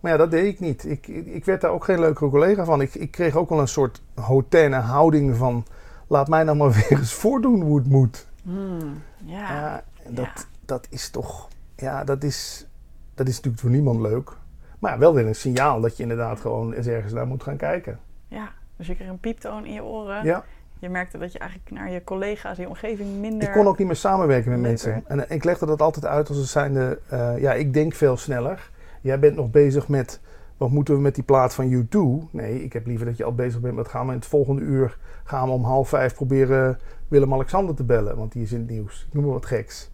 Maar 0.00 0.10
ja, 0.12 0.16
dat 0.16 0.30
deed 0.30 0.46
ik 0.46 0.60
niet. 0.60 0.84
Ik, 0.84 1.06
ik, 1.06 1.44
werd 1.44 1.60
daar 1.60 1.70
ook 1.70 1.84
geen 1.84 2.00
leukere 2.00 2.30
collega 2.30 2.64
van. 2.64 2.80
Ik, 2.80 2.94
ik 2.94 3.10
kreeg 3.10 3.36
ook 3.36 3.48
wel 3.48 3.60
een 3.60 3.68
soort 3.68 4.02
hautaine 4.14 4.76
houding 4.76 5.36
van... 5.36 5.66
laat 6.06 6.28
mij 6.28 6.44
nou 6.44 6.56
maar 6.56 6.72
weer 6.88 6.98
eens 6.98 7.12
voordoen 7.12 7.60
hoe 7.60 7.78
het 7.78 7.88
moet. 7.88 8.26
Hmm, 8.42 9.02
ja. 9.24 9.84
Dat, 10.08 10.46
dat 10.64 10.86
is 10.90 11.10
toch... 11.10 11.48
Ja, 11.76 12.04
dat 12.04 12.22
is, 12.22 12.66
dat 13.14 13.28
is 13.28 13.34
natuurlijk 13.34 13.62
voor 13.62 13.72
niemand 13.72 14.00
leuk. 14.00 14.32
Maar 14.78 14.92
ja, 14.92 14.98
wel 14.98 15.14
weer 15.14 15.26
een 15.26 15.34
signaal 15.34 15.80
dat 15.80 15.96
je 15.96 16.02
inderdaad 16.02 16.40
gewoon 16.40 16.72
eens 16.72 16.86
ergens 16.86 17.12
naar 17.12 17.26
moet 17.26 17.42
gaan 17.42 17.56
kijken. 17.56 17.98
ja. 18.28 18.52
Dus 18.76 18.90
je 18.90 18.96
kreeg 18.96 19.08
een 19.08 19.20
pieptoon 19.20 19.66
in 19.66 19.72
je 19.72 19.84
oren. 19.84 20.24
Ja, 20.24 20.44
Je 20.82 20.88
merkte 20.88 21.18
dat 21.18 21.32
je 21.32 21.38
eigenlijk 21.38 21.70
naar 21.70 21.90
je 21.90 22.04
collega's, 22.04 22.56
je 22.56 22.68
omgeving 22.68 23.18
minder... 23.18 23.48
ik 23.48 23.54
kon 23.54 23.66
ook 23.66 23.78
niet 23.78 23.86
meer 23.86 23.96
samenwerken 23.96 24.50
met 24.50 24.60
mensen. 24.60 25.02
En 25.06 25.28
eh, 25.28 25.36
ik 25.36 25.44
legde 25.44 25.66
dat 25.66 25.82
altijd 25.82 26.06
uit 26.06 26.28
als 26.28 26.36
het 26.36 26.48
zijnde... 26.48 26.98
eh, 27.08 27.38
ja, 27.38 27.52
ik 27.52 27.74
denk 27.74 27.94
veel 27.94 28.16
sneller. 28.16 28.70
Jij 29.00 29.18
bent 29.18 29.36
nog 29.36 29.50
bezig 29.50 29.88
met 29.88 30.20
wat 30.56 30.70
moeten 30.70 30.94
we 30.94 31.00
met 31.00 31.14
die 31.14 31.24
plaat 31.24 31.54
van 31.54 31.72
U2? 31.72 31.98
Nee, 32.30 32.64
ik 32.64 32.72
heb 32.72 32.86
liever 32.86 33.06
dat 33.06 33.16
je 33.16 33.24
al 33.24 33.34
bezig 33.34 33.60
bent 33.60 33.74
met 33.74 33.88
gaan 33.88 34.06
we 34.06 34.12
in 34.12 34.18
het 34.18 34.26
volgende 34.26 34.62
uur 34.62 34.98
gaan 35.24 35.46
we 35.46 35.54
om 35.54 35.64
half 35.64 35.88
vijf 35.88 36.14
proberen 36.14 36.78
Willem-Alexander 37.08 37.74
te 37.74 37.84
bellen, 37.84 38.16
want 38.16 38.32
die 38.32 38.42
is 38.42 38.52
in 38.52 38.60
het 38.60 38.70
nieuws. 38.70 39.04
Ik 39.08 39.14
noem 39.14 39.24
maar 39.24 39.32
wat 39.32 39.46
geks. 39.46 39.90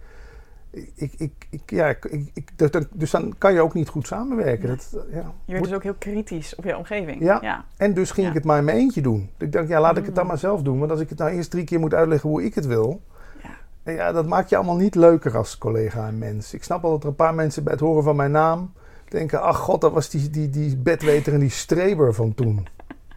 Ik, 0.70 1.12
ik, 1.16 1.32
ik, 1.50 1.60
ja, 1.66 1.87
ik, 1.87 2.04
ik, 2.32 2.50
dus, 2.92 3.10
dan, 3.10 3.34
kan 3.38 3.52
je 3.52 3.60
ook 3.60 3.75
niet 3.75 3.88
goed 3.88 4.06
samenwerken. 4.06 4.68
Dat, 4.68 4.96
ja. 5.10 5.32
Je 5.44 5.52
werd 5.52 5.64
dus 5.64 5.72
ook 5.72 5.82
heel 5.82 5.94
kritisch 5.98 6.54
op 6.54 6.64
je 6.64 6.76
omgeving. 6.76 7.22
Ja, 7.22 7.38
ja. 7.40 7.64
en 7.76 7.94
dus 7.94 8.10
ging 8.10 8.26
Ja. 8.26 8.32
ik 8.32 8.38
het 8.38 8.46
maar 8.46 8.58
in 8.58 8.64
mijn 8.64 8.76
eentje 8.76 9.00
doen. 9.00 9.30
Ik 9.38 9.52
dacht, 9.52 9.68
ja, 9.68 9.80
laat 9.80 9.96
ik 9.96 10.04
het 10.04 10.14
dan 10.14 10.25
Mm. 10.25 10.30
maar 10.30 10.38
zelf 10.38 10.62
doen. 10.62 10.78
Want 10.78 10.90
als 10.90 11.00
ik 11.00 11.08
het 11.08 11.18
nou 11.18 11.30
eerst 11.30 11.50
drie 11.50 11.64
keer 11.64 11.80
moet 11.80 11.94
uitleggen 11.94 12.28
hoe 12.30 12.44
ik 12.44 12.54
het 12.54 12.66
wil... 12.66 13.00
Ja. 13.42 13.92
Ja, 13.92 14.12
dat 14.12 14.26
maakt 14.26 14.48
je 14.48 14.56
allemaal 14.56 14.76
niet 14.76 14.94
leuker 14.94 15.37
als 15.37 15.58
collega 15.58 16.06
en 16.06 16.18
mens. 16.18 16.54
Ik 16.54 16.64
snap 16.64 16.82
wel 16.82 16.90
dat 16.90 17.02
er 17.02 17.08
een 17.08 17.14
paar 17.14 17.34
mensen 17.34 17.62
bij 17.64 17.72
het 17.72 17.82
horen 17.82 18.02
van 18.02 18.16
mijn 18.16 18.30
naam... 18.30 18.72
denken, 19.08 19.42
ach 19.42 19.58
god, 19.58 19.80
dat 19.80 19.92
was 19.92 20.10
die, 20.10 20.30
die, 20.30 20.50
die 20.50 20.76
bedweter 20.76 21.32
en 21.32 21.40
die 21.40 21.50
streber 21.50 22.14
van 22.14 22.34
toen. 22.34 22.66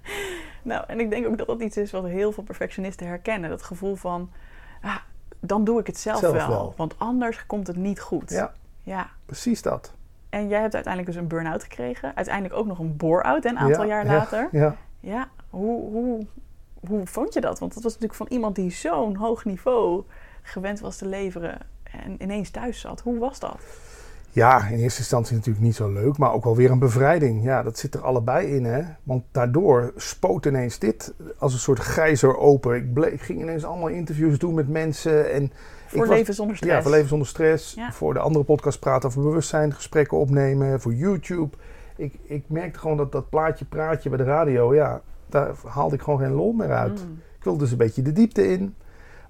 Nou, 0.63 0.83
en 0.87 0.99
ik 0.99 1.09
denk 1.09 1.27
ook 1.27 1.37
dat 1.37 1.47
dat 1.47 1.61
iets 1.61 1.77
is 1.77 1.91
wat 1.91 2.05
heel 2.05 2.31
veel 2.31 2.43
perfectionisten 2.43 3.07
herkennen. 3.07 3.49
Dat 3.49 3.63
gevoel 3.63 3.95
van, 3.95 4.29
ah, 4.81 4.95
dan 5.41 5.63
doe 5.63 5.79
ik 5.79 5.87
het 5.87 5.97
zelf, 5.97 6.19
Zelf 6.19 6.33
wel, 6.33 6.47
wel. 6.47 6.73
Want 6.77 6.95
anders 6.97 7.45
komt 7.45 7.67
het 7.67 7.75
niet 7.75 7.99
goed. 7.99 8.29
Ja, 8.29 8.53
ja. 8.83 9.09
precies 9.25 9.61
dat. 9.61 9.93
En 10.29 10.47
jij 10.47 10.61
hebt 10.61 10.73
uiteindelijk 10.73 11.13
dus 11.13 11.21
een 11.21 11.29
burn-out 11.29 11.63
gekregen. 11.63 12.15
Uiteindelijk 12.15 12.55
ook 12.55 12.65
nog 12.65 12.79
een 12.79 12.97
bore-out 12.97 13.45
een 13.45 13.59
aantal 13.59 13.83
Ja, 13.83 13.89
jaar 13.89 14.05
ja, 14.05 14.13
later. 14.13 14.49
Ja. 14.51 14.75
Ja, 14.99 15.27
hoe, 15.49 15.91
hoe, 15.91 16.25
hoe 16.87 17.07
vond 17.07 17.33
je 17.33 17.41
dat? 17.41 17.59
Want 17.59 17.73
dat 17.73 17.83
was 17.83 17.91
natuurlijk 17.91 18.19
van 18.19 18.27
iemand 18.29 18.55
die 18.55 18.71
zo'n 18.71 19.15
hoog 19.15 19.45
niveau 19.45 20.03
gewend 20.41 20.79
was 20.79 20.97
te 20.97 21.05
leveren 21.05 21.57
en 21.83 22.21
ineens 22.21 22.49
thuis 22.49 22.79
zat. 22.79 23.01
Hoe 23.01 23.19
was 23.19 23.39
dat? 23.39 23.59
Ja, 24.33 24.67
in 24.67 24.77
eerste 24.79 24.99
instantie 24.99 25.35
natuurlijk 25.35 25.65
niet 25.65 25.75
zo 25.75 25.91
leuk, 25.91 26.17
maar 26.17 26.33
ook 26.33 26.43
wel 26.43 26.55
weer 26.55 26.71
een 26.71 26.79
bevrijding. 26.79 27.43
Ja, 27.43 27.63
dat 27.63 27.77
zit 27.77 27.93
er 27.93 28.01
allebei 28.01 28.47
in, 28.47 28.65
hè. 28.65 28.81
Want 29.03 29.23
daardoor 29.31 29.93
spoot 29.95 30.45
ineens 30.45 30.79
dit 30.79 31.13
als 31.37 31.53
een 31.53 31.59
soort 31.59 31.79
gijzer 31.79 32.37
open. 32.37 32.93
Ik, 33.13 33.21
ging 33.21 33.41
ineens 33.41 33.63
allemaal 33.65 33.87
interviews 33.87 34.37
doen 34.37 34.53
met 34.53 34.69
mensen. 34.69 35.31
En 35.31 35.51
Voor 35.87 35.99
ik 36.01 36.05
was- 36.05 36.17
leven 36.17 36.33
zonder 36.33 36.55
stress. 36.55 36.75
Ja, 36.75 36.81
voor 36.81 36.91
leven 36.91 37.07
zonder 37.09 37.27
stress. 37.27 37.73
Ja. 37.73 37.91
Voor 37.91 38.13
de 38.13 38.19
andere 38.19 38.45
podcast 38.45 38.79
praten 38.79 39.09
over 39.09 39.21
bewustzijn, 39.21 39.73
gesprekken 39.73 40.17
opnemen, 40.17 40.81
voor 40.81 40.93
YouTube. 40.93 41.57
Ik, 41.95 42.13
ik 42.23 42.43
merkte 42.47 42.79
gewoon 42.79 42.97
dat 42.97 43.11
dat 43.11 43.29
plaatje 43.29 43.65
praatje 43.65 44.09
bij 44.09 44.17
de 44.17 44.23
radio, 44.23 44.75
ja, 44.75 45.01
daar 45.29 45.51
haalde 45.67 45.95
ik 45.95 46.01
gewoon 46.01 46.19
geen 46.19 46.31
lol 46.33 46.51
meer 46.51 46.71
uit. 46.71 47.05
Mm. 47.07 47.19
Ik 47.37 47.43
wilde 47.43 47.59
dus 47.59 47.71
een 47.71 47.77
beetje 47.77 48.01
de 48.01 48.13
diepte 48.13 48.47
in. 48.47 48.75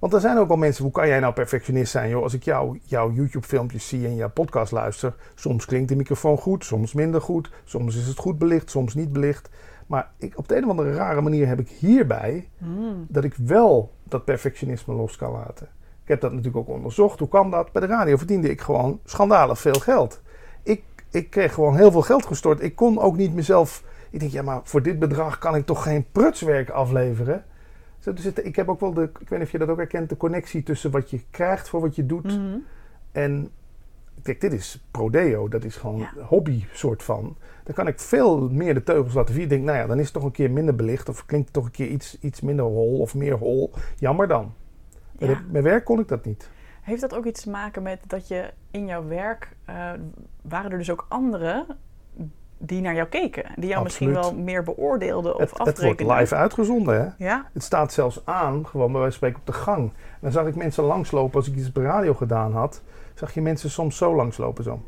Want 0.01 0.13
er 0.13 0.19
zijn 0.19 0.37
ook 0.37 0.49
al 0.49 0.55
mensen, 0.55 0.83
hoe 0.83 0.93
kan 0.93 1.07
jij 1.07 1.19
nou 1.19 1.33
perfectionist 1.33 1.91
zijn? 1.91 2.09
Joh, 2.09 2.23
als 2.23 2.33
ik 2.33 2.43
jou, 2.43 2.79
jouw 2.83 3.11
YouTube-filmpjes 3.11 3.87
zie 3.87 4.05
en 4.05 4.15
jouw 4.15 4.29
podcast 4.29 4.71
luister, 4.71 5.13
soms 5.35 5.65
klinkt 5.65 5.89
de 5.89 5.95
microfoon 5.95 6.37
goed, 6.37 6.65
soms 6.65 6.93
minder 6.93 7.21
goed, 7.21 7.51
soms 7.63 7.95
is 7.95 8.07
het 8.07 8.17
goed 8.17 8.37
belicht, 8.37 8.69
soms 8.69 8.93
niet 8.93 9.13
belicht. 9.13 9.49
Maar 9.87 10.11
ik, 10.17 10.37
op 10.37 10.47
de 10.47 10.55
een 10.55 10.63
of 10.63 10.69
andere 10.69 10.93
rare 10.93 11.21
manier 11.21 11.47
heb 11.47 11.59
ik 11.59 11.69
hierbij 11.69 12.49
Mm. 12.57 13.05
dat 13.07 13.23
ik 13.23 13.35
wel 13.35 13.91
dat 14.03 14.25
perfectionisme 14.25 14.93
los 14.93 15.15
kan 15.15 15.31
laten. 15.31 15.67
Ik 16.03 16.07
heb 16.07 16.21
dat 16.21 16.31
natuurlijk 16.31 16.57
ook 16.57 16.75
onderzocht. 16.75 17.19
Hoe 17.19 17.27
kwam 17.27 17.51
dat? 17.51 17.71
Bij 17.71 17.81
de 17.81 17.87
radio 17.87 18.17
verdiende 18.17 18.49
ik 18.49 18.61
gewoon 18.61 18.99
schandalig 19.05 19.59
veel 19.59 19.73
geld. 19.73 20.21
Ik, 20.63 20.83
ik 21.11 21.29
kreeg 21.29 21.53
gewoon 21.53 21.75
heel 21.75 21.91
veel 21.91 22.01
geld 22.01 22.25
gestort. 22.25 22.61
Ik 22.61 22.75
kon 22.75 22.99
ook 22.99 23.17
niet 23.17 23.33
mezelf. 23.33 23.83
Ik 24.09 24.19
denk, 24.19 24.31
ja, 24.31 24.41
maar 24.41 24.61
voor 24.63 24.81
dit 24.81 24.99
bedrag 24.99 25.37
kan 25.37 25.55
ik 25.55 25.65
toch 25.65 25.83
geen 25.83 26.05
prutswerk 26.11 26.69
afleveren? 26.69 27.43
Dus 28.03 28.23
het- 28.23 28.45
ik 28.45 28.55
heb 28.55 28.69
ook 28.69 28.79
wel 28.79 28.93
de. 28.93 29.01
Ik 29.19 29.29
weet 29.29 29.39
niet 29.39 29.41
of 29.47 29.51
je 29.51 29.57
dat 29.57 29.69
ook 29.69 29.77
herkent, 29.77 30.09
de 30.09 30.17
connectie 30.17 30.63
tussen 30.63 30.91
wat 30.91 31.09
je 31.09 31.21
krijgt 31.29 31.69
voor 31.69 31.81
wat 31.81 31.95
je 31.95 32.05
doet. 32.05 32.23
Mhm. 32.37 32.57
En 33.11 33.51
kijk, 34.23 34.41
dit 34.41 34.53
is 34.53 34.83
prodeo, 34.91 35.47
dat 35.47 35.63
is 35.63 35.75
gewoon 35.75 35.99
Ja. 35.99 36.11
hobby 36.23 36.63
soort 36.73 37.03
van. 37.03 37.37
Dan 37.63 37.75
kan 37.75 37.87
ik 37.87 37.99
veel 37.99 38.49
meer 38.49 38.73
de 38.73 38.83
teugels 38.83 39.13
laten 39.13 39.33
vieren. 39.33 39.51
Ik 39.51 39.57
denk, 39.57 39.69
nou 39.69 39.77
ja, 39.77 39.87
dan 39.87 39.97
is 39.99 40.03
het 40.03 40.13
toch 40.13 40.23
een 40.23 40.31
keer 40.31 40.51
minder 40.51 40.75
belicht. 40.75 41.09
Of 41.09 41.25
klinkt 41.25 41.45
het 41.45 41.55
toch 41.55 41.65
een 41.65 41.71
keer 41.71 41.87
iets, 41.87 42.19
iets 42.19 42.41
minder 42.41 42.65
hol 42.65 42.99
of 42.99 43.15
meer 43.15 43.35
hol. 43.37 43.71
Jammer 43.97 44.27
dan. 44.27 44.53
Ja. 45.17 45.41
Met 45.51 45.63
werk 45.63 45.85
kon 45.85 45.99
ik 45.99 46.07
dat 46.07 46.25
niet. 46.25 46.49
Heeft 46.81 47.01
dat 47.01 47.15
ook 47.15 47.25
iets 47.25 47.41
te 47.41 47.49
maken 47.49 47.83
met 47.83 47.99
dat 48.07 48.27
je 48.27 48.49
in 48.71 48.85
jouw 48.85 49.07
werk 49.07 49.55
eh, 49.65 49.91
waren 50.41 50.71
er 50.71 50.77
dus 50.77 50.91
ook 50.91 51.05
anderen 51.09 51.65
die 52.61 52.81
naar 52.81 52.95
jou 52.95 53.07
keken, 53.07 53.45
die 53.55 53.69
jou 53.69 53.83
misschien 53.83 54.13
wel 54.13 54.35
meer 54.35 54.63
beoordeelden 54.63 55.35
of 55.35 55.57
Het, 55.57 55.67
het 55.67 55.81
wordt 55.83 56.01
live 56.01 56.35
uitgezonden, 56.35 57.01
hè. 57.01 57.25
Ja, 57.25 57.49
Het 57.53 57.63
staat 57.63 57.93
zelfs 57.93 58.21
aan, 58.25 58.67
gewoon 58.67 58.91
bij 58.91 59.01
wijze 59.01 59.19
van 59.19 59.29
spreken 59.29 59.39
op 59.39 59.45
de 59.45 59.61
gang. 59.61 59.81
En 59.81 60.19
dan 60.19 60.31
zag 60.31 60.45
ik 60.45 60.55
mensen 60.55 60.83
langslopen 60.83 61.35
als 61.35 61.47
ik 61.47 61.55
iets 61.55 61.67
op 61.67 61.73
de 61.73 61.81
radio 61.81 62.13
gedaan 62.13 62.53
had. 62.53 62.81
Zag 63.13 63.33
je 63.33 63.41
mensen 63.41 63.69
soms 63.69 63.97
zo 63.97 64.15
langslopen, 64.15 64.63
zo. 64.63 64.79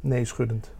Nee, 0.00 0.24
schuddend. 0.24 0.72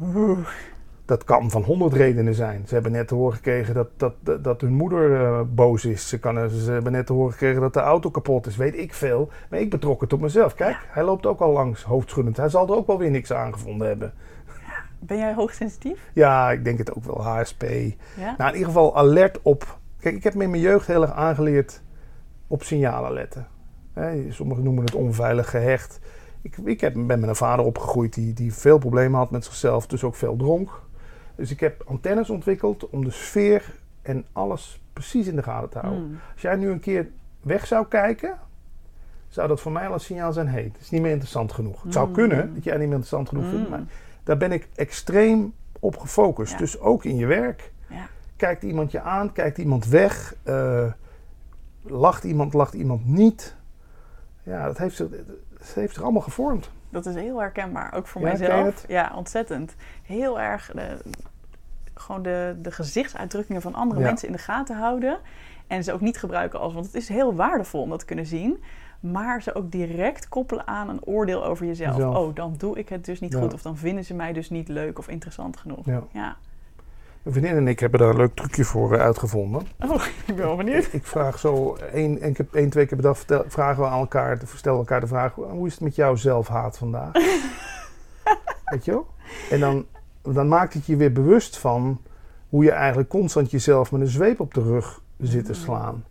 Dat 1.04 1.24
kan 1.24 1.50
van 1.50 1.62
honderd 1.62 1.92
redenen 1.92 2.34
zijn. 2.34 2.62
Ze 2.66 2.74
hebben 2.74 2.92
net 2.92 3.08
te 3.08 3.14
horen 3.14 3.34
gekregen 3.34 3.74
dat, 3.74 3.88
dat, 3.96 4.14
dat, 4.20 4.44
dat 4.44 4.60
hun 4.60 4.72
moeder 4.72 5.24
eh, 5.24 5.40
boos 5.54 5.84
is. 5.84 6.08
Ze, 6.08 6.18
kan, 6.18 6.50
ze 6.50 6.72
hebben 6.72 6.92
net 6.92 7.06
te 7.06 7.12
horen 7.12 7.32
gekregen 7.32 7.60
dat 7.60 7.72
de 7.74 7.80
auto 7.80 8.10
kapot 8.10 8.46
is. 8.46 8.56
Weet 8.56 8.78
ik 8.78 8.94
veel. 8.94 9.28
Maar 9.50 9.60
ik 9.60 9.70
betrok 9.70 10.00
het 10.00 10.12
op 10.12 10.20
mezelf. 10.20 10.54
Kijk, 10.54 10.76
hij 10.88 11.04
loopt 11.04 11.26
ook 11.26 11.40
al 11.40 11.52
langs, 11.52 11.82
hoofdschuddend. 11.82 12.36
Hij 12.36 12.48
zal 12.48 12.66
er 12.66 12.74
ook 12.74 12.86
wel 12.86 12.98
weer 12.98 13.10
niks 13.10 13.32
aangevonden 13.32 13.86
hebben. 13.86 14.12
Ben 15.06 15.18
jij 15.18 15.34
hoogsensitief? 15.34 16.10
Ja, 16.12 16.50
ik 16.50 16.64
denk 16.64 16.78
het 16.78 16.94
ook 16.94 17.04
wel. 17.04 17.22
HSP. 17.22 17.62
Ja. 17.62 18.34
Nou, 18.38 18.50
in 18.50 18.52
ieder 18.56 18.66
geval 18.66 18.96
alert 18.96 19.42
op. 19.42 19.78
Kijk, 20.00 20.14
ik 20.14 20.24
heb 20.24 20.34
me 20.34 20.42
in 20.44 20.50
mijn 20.50 20.62
jeugd 20.62 20.86
heel 20.86 21.02
erg 21.02 21.12
aangeleerd 21.12 21.82
op 22.46 22.62
signalen 22.62 23.12
letten. 23.12 23.46
Hè, 23.92 24.32
sommigen 24.32 24.64
noemen 24.64 24.84
het 24.84 24.94
onveilig 24.94 25.50
gehecht. 25.50 26.00
Ik, 26.42 26.56
ik 26.64 26.80
heb, 26.80 26.92
ben 26.94 27.06
met 27.20 27.22
een 27.28 27.36
vader 27.36 27.64
opgegroeid 27.64 28.14
die, 28.14 28.32
die 28.32 28.54
veel 28.54 28.78
problemen 28.78 29.18
had 29.18 29.30
met 29.30 29.44
zichzelf, 29.44 29.86
dus 29.86 30.04
ook 30.04 30.14
veel 30.14 30.36
dronk. 30.36 30.82
Dus 31.36 31.50
ik 31.50 31.60
heb 31.60 31.82
antennes 31.86 32.30
ontwikkeld 32.30 32.90
om 32.90 33.04
de 33.04 33.10
sfeer 33.10 33.64
en 34.02 34.24
alles 34.32 34.80
precies 34.92 35.26
in 35.26 35.36
de 35.36 35.42
gaten 35.42 35.68
te 35.70 35.78
houden. 35.78 36.02
Mm. 36.06 36.18
Als 36.32 36.42
jij 36.42 36.56
nu 36.56 36.70
een 36.70 36.80
keer 36.80 37.08
weg 37.40 37.66
zou 37.66 37.86
kijken, 37.86 38.38
zou 39.28 39.48
dat 39.48 39.60
voor 39.60 39.72
mij 39.72 39.86
al 39.86 39.94
een 39.94 40.00
signaal 40.00 40.32
zijn: 40.32 40.48
hé, 40.48 40.62
het 40.62 40.76
is 40.80 40.90
niet 40.90 41.02
meer 41.02 41.10
interessant 41.10 41.52
genoeg. 41.52 41.82
Het 41.82 41.92
zou 41.92 42.06
Mm. 42.08 42.12
kunnen 42.14 42.54
dat 42.54 42.64
jij 42.64 42.72
niet 42.76 42.88
meer 42.88 42.96
interessant 42.96 43.28
genoeg 43.28 43.48
vindt, 43.48 43.64
Mm. 43.64 43.70
maar 43.70 43.82
daar 44.24 44.36
ben 44.36 44.52
ik 44.52 44.68
extreem 44.74 45.54
op 45.80 45.96
gefocust. 45.96 46.52
Ja. 46.52 46.58
Dus 46.58 46.80
ook 46.80 47.04
in 47.04 47.16
je 47.16 47.26
werk. 47.26 47.72
Ja. 47.88 48.06
Kijkt 48.36 48.62
iemand 48.62 48.90
je 48.90 49.00
aan, 49.00 49.32
kijkt 49.32 49.58
iemand 49.58 49.86
weg, 49.86 50.34
eh, 50.42 50.92
lacht 51.82 52.24
iemand, 52.24 52.52
lacht 52.52 52.74
iemand 52.74 53.06
niet. 53.06 53.56
Ja, 54.42 54.66
dat 54.66 54.78
heeft 54.78 54.96
zich, 54.96 55.08
het 55.58 55.74
heeft 55.74 55.94
zich 55.94 56.02
allemaal 56.02 56.22
gevormd. 56.22 56.70
Dat 56.90 57.06
is 57.06 57.14
heel 57.14 57.40
herkenbaar, 57.40 57.94
ook 57.94 58.06
voor 58.06 58.20
Ja, 58.20 58.26
mijzelf. 58.26 58.84
Ja, 58.88 59.12
ontzettend. 59.14 59.74
Heel 60.02 60.40
erg 60.40 60.70
de, 60.74 60.98
gewoon 61.94 62.22
de, 62.22 62.56
de 62.62 62.70
gezichtsuitdrukkingen 62.70 63.62
van 63.62 63.74
andere 63.74 64.00
mensen 64.00 64.28
in 64.28 64.34
de 64.34 64.40
gaten 64.40 64.76
houden. 64.76 65.18
En 65.66 65.84
ze 65.84 65.92
ook 65.92 66.00
niet 66.00 66.18
gebruiken 66.18 66.60
als, 66.60 66.74
want 66.74 66.86
het 66.86 66.94
is 66.94 67.08
heel 67.08 67.34
waardevol 67.34 67.82
om 67.82 67.88
dat 67.90 67.98
te 67.98 68.04
kunnen 68.04 68.26
zien. 68.26 68.62
Maar 69.12 69.42
ze 69.42 69.54
ook 69.54 69.70
direct 69.70 70.28
koppelen 70.28 70.66
aan 70.66 70.88
een 70.88 71.04
oordeel 71.04 71.44
over 71.44 71.66
jezelf. 71.66 71.96
Jezelf. 71.96 72.16
Oh, 72.16 72.34
dan 72.34 72.54
doe 72.58 72.78
ik 72.78 72.88
het 72.88 73.04
dus 73.04 73.20
niet 73.20 73.32
Ja. 73.32 73.40
goed. 73.40 73.54
Of 73.54 73.62
dan 73.62 73.76
vinden 73.76 74.04
ze 74.04 74.14
mij 74.14 74.32
dus 74.32 74.50
niet 74.50 74.68
leuk 74.68 74.98
of 74.98 75.08
interessant 75.08 75.56
genoeg. 75.56 75.86
Ja. 75.86 76.02
Ja. 76.12 76.36
Mijn 77.22 77.36
vriendin 77.36 77.56
en 77.56 77.68
ik 77.68 77.80
hebben 77.80 78.00
daar 78.00 78.08
een 78.08 78.16
leuk 78.16 78.34
trucje 78.34 78.64
voor 78.64 78.94
eh, 78.94 79.00
uitgevonden. 79.00 79.62
Oh, 79.80 79.94
ik 80.26 80.34
ben 80.36 80.36
wel 80.36 80.56
benieuwd. 80.56 80.88
Ik 80.92 81.06
vraag 81.06 81.38
zo 81.38 81.76
één, 81.92 82.20
één, 82.20 82.32
keer- 82.32 82.46
één 82.52 82.70
twee 82.70 82.86
keer 82.86 82.96
per 82.96 83.06
dag 83.06 83.16
vertel- 83.18 83.44
vragen 83.46 83.82
we 83.82 83.88
aan 83.88 83.98
elkaar, 83.98 84.38
stellen 84.54 84.78
elkaar 84.78 85.00
de 85.00 85.06
vraag: 85.06 85.34
hoe 85.34 85.66
is 85.66 85.72
het 85.72 85.80
met 85.82 85.94
jouw 85.94 86.14
zelfhaat 86.14 86.78
vandaag? 86.78 87.12
Weet 88.64 88.84
je 88.84 88.90
wel? 88.90 89.06
En 89.50 89.60
dan, 89.60 89.86
dan 90.22 90.48
maakt 90.48 90.74
het 90.74 90.86
je 90.86 90.96
weer 90.96 91.12
bewust 91.12 91.58
van 91.58 92.00
hoe 92.48 92.64
je 92.64 92.70
eigenlijk 92.70 93.08
constant 93.08 93.50
jezelf 93.50 93.92
met 93.92 94.00
een 94.00 94.06
zweep 94.06 94.40
op 94.40 94.54
de 94.54 94.62
rug 94.62 95.00
zit 95.18 95.44
te 95.44 95.52
Mm. 95.52 95.58
slaan. 95.58 96.04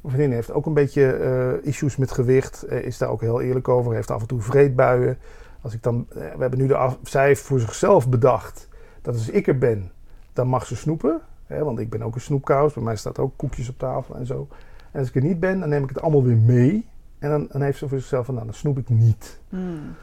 Mijn 0.00 0.14
vriendin 0.14 0.32
heeft 0.32 0.52
ook 0.52 0.66
een 0.66 0.74
beetje 0.74 1.12
eh, 1.12 1.66
issues 1.68 1.96
met 1.96 2.10
gewicht, 2.10 2.62
eh, 2.62 2.82
is 2.82 2.98
daar 2.98 3.08
ook 3.08 3.20
heel 3.20 3.40
eerlijk 3.40 3.68
over, 3.68 3.94
heeft 3.94 4.10
af 4.10 4.20
en 4.20 4.26
toe 4.26 4.40
vreedbuien. 4.40 5.18
Als 5.60 5.74
ik 5.74 5.82
dan, 5.82 6.06
eh, 6.08 6.16
we 6.16 6.40
hebben 6.40 6.58
nu 6.58 6.66
de 6.66 6.76
af, 6.76 6.98
zij 7.02 7.26
heeft 7.26 7.42
voor 7.42 7.60
zichzelf 7.60 8.08
bedacht 8.08 8.68
dat 9.02 9.14
als 9.14 9.28
ik 9.28 9.46
er 9.46 9.58
ben, 9.58 9.92
dan 10.32 10.46
mag 10.46 10.66
ze 10.66 10.76
snoepen. 10.76 11.20
Hè, 11.46 11.64
want 11.64 11.78
ik 11.78 11.90
ben 11.90 12.02
ook 12.02 12.14
een 12.14 12.20
snoepkous, 12.20 12.72
bij 12.72 12.82
mij 12.82 12.96
staat 12.96 13.18
ook 13.18 13.32
koekjes 13.36 13.68
op 13.68 13.78
tafel 13.78 14.14
en 14.14 14.26
zo. 14.26 14.48
En 14.92 14.98
als 14.98 15.08
ik 15.08 15.14
er 15.14 15.22
niet 15.22 15.40
ben, 15.40 15.60
dan 15.60 15.68
neem 15.68 15.82
ik 15.82 15.88
het 15.88 16.00
allemaal 16.00 16.24
weer 16.24 16.36
mee. 16.36 16.88
En 17.18 17.30
dan, 17.30 17.48
dan 17.52 17.62
heeft 17.62 17.78
ze 17.78 17.88
voor 17.88 17.98
zichzelf 17.98 18.24
van, 18.24 18.34
nou, 18.34 18.46
dan 18.46 18.56
snoep 18.56 18.78
ik 18.78 18.88
niet. 18.88 19.40
Hmm. 19.48 19.94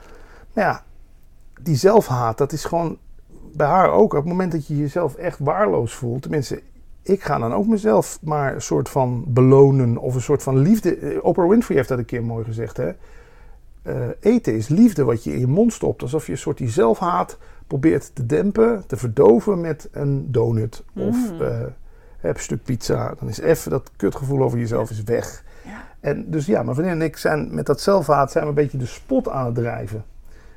Maar 0.54 0.63
ja, 0.63 0.84
die 1.62 1.75
zelfhaat, 1.75 2.38
dat 2.38 2.51
is 2.51 2.66
gewoon 2.66 2.98
bij 3.54 3.68
haar 3.68 3.92
ook. 3.92 4.13
Op 4.13 4.20
het 4.20 4.25
moment 4.25 4.51
dat 4.51 4.68
je 4.68 4.77
jezelf 4.77 5.16
echt 5.16 5.39
waarloos 5.39 5.94
voelt, 5.94 6.22
tenminste, 6.22 6.62
ik 7.08 7.24
ga 7.24 7.38
dan 7.38 7.54
ook 7.54 7.68
mezelf 7.68 8.20
maar 8.22 8.54
een 8.56 8.62
soort 8.62 8.90
van 8.90 9.24
belonen 9.28 9.98
of 9.98 10.16
een 10.16 10.22
soort 10.22 10.44
van 10.44 10.58
liefde. 10.58 10.96
Eh, 10.98 11.18
Oprah 11.22 11.50
Winfrey 11.50 11.78
heeft 11.78 11.90
dat 11.90 11.98
een 11.98 12.06
keer 12.06 12.24
mooi 12.24 12.46
gezegd, 12.46 12.78
hè. 12.78 12.92
Eh, 13.82 13.96
eten 14.20 14.56
is 14.56 14.68
liefde 14.68 15.04
wat 15.04 15.24
je 15.24 15.34
in 15.34 15.40
je 15.40 15.48
mond 15.48 15.74
stopt. 15.74 16.02
Alsof 16.02 16.26
je 16.26 16.32
een 16.32 16.38
soort 16.38 16.58
die 16.58 16.70
zelfhaat 16.70 17.38
probeert 17.68 18.12
te 18.16 18.26
dempen, 18.26 18.84
te 18.88 18.98
verdoven 18.98 19.62
met 19.62 19.90
een 19.92 20.32
donut 20.32 20.84
of 20.96 21.32
Mm. 21.32 21.42
eh, 21.42 21.60
een 22.22 22.34
stuk 22.38 22.64
pizza. 22.64 23.14
Dan 23.20 23.30
is 23.30 23.40
even 23.40 23.72
dat 23.72 23.92
kutgevoel 23.96 24.42
over 24.44 24.58
jezelf 24.60 24.90
is 24.90 25.04
weg. 25.04 25.44
Ja. 25.66 25.84
En 26.00 26.30
dus 26.30 26.46
ja, 26.46 26.64
mijn 26.64 26.76
vriendin 26.76 27.00
en 27.00 27.06
ik 27.06 27.18
zijn 27.18 27.56
met 27.56 27.66
dat 27.66 27.82
zelfhaat 27.82 28.32
zijn 28.32 28.44
we 28.44 28.50
een 28.50 28.56
beetje 28.56 28.78
de 28.78 28.86
spot 28.86 29.30
aan 29.30 29.46
het 29.46 29.56
drijven. 29.56 30.04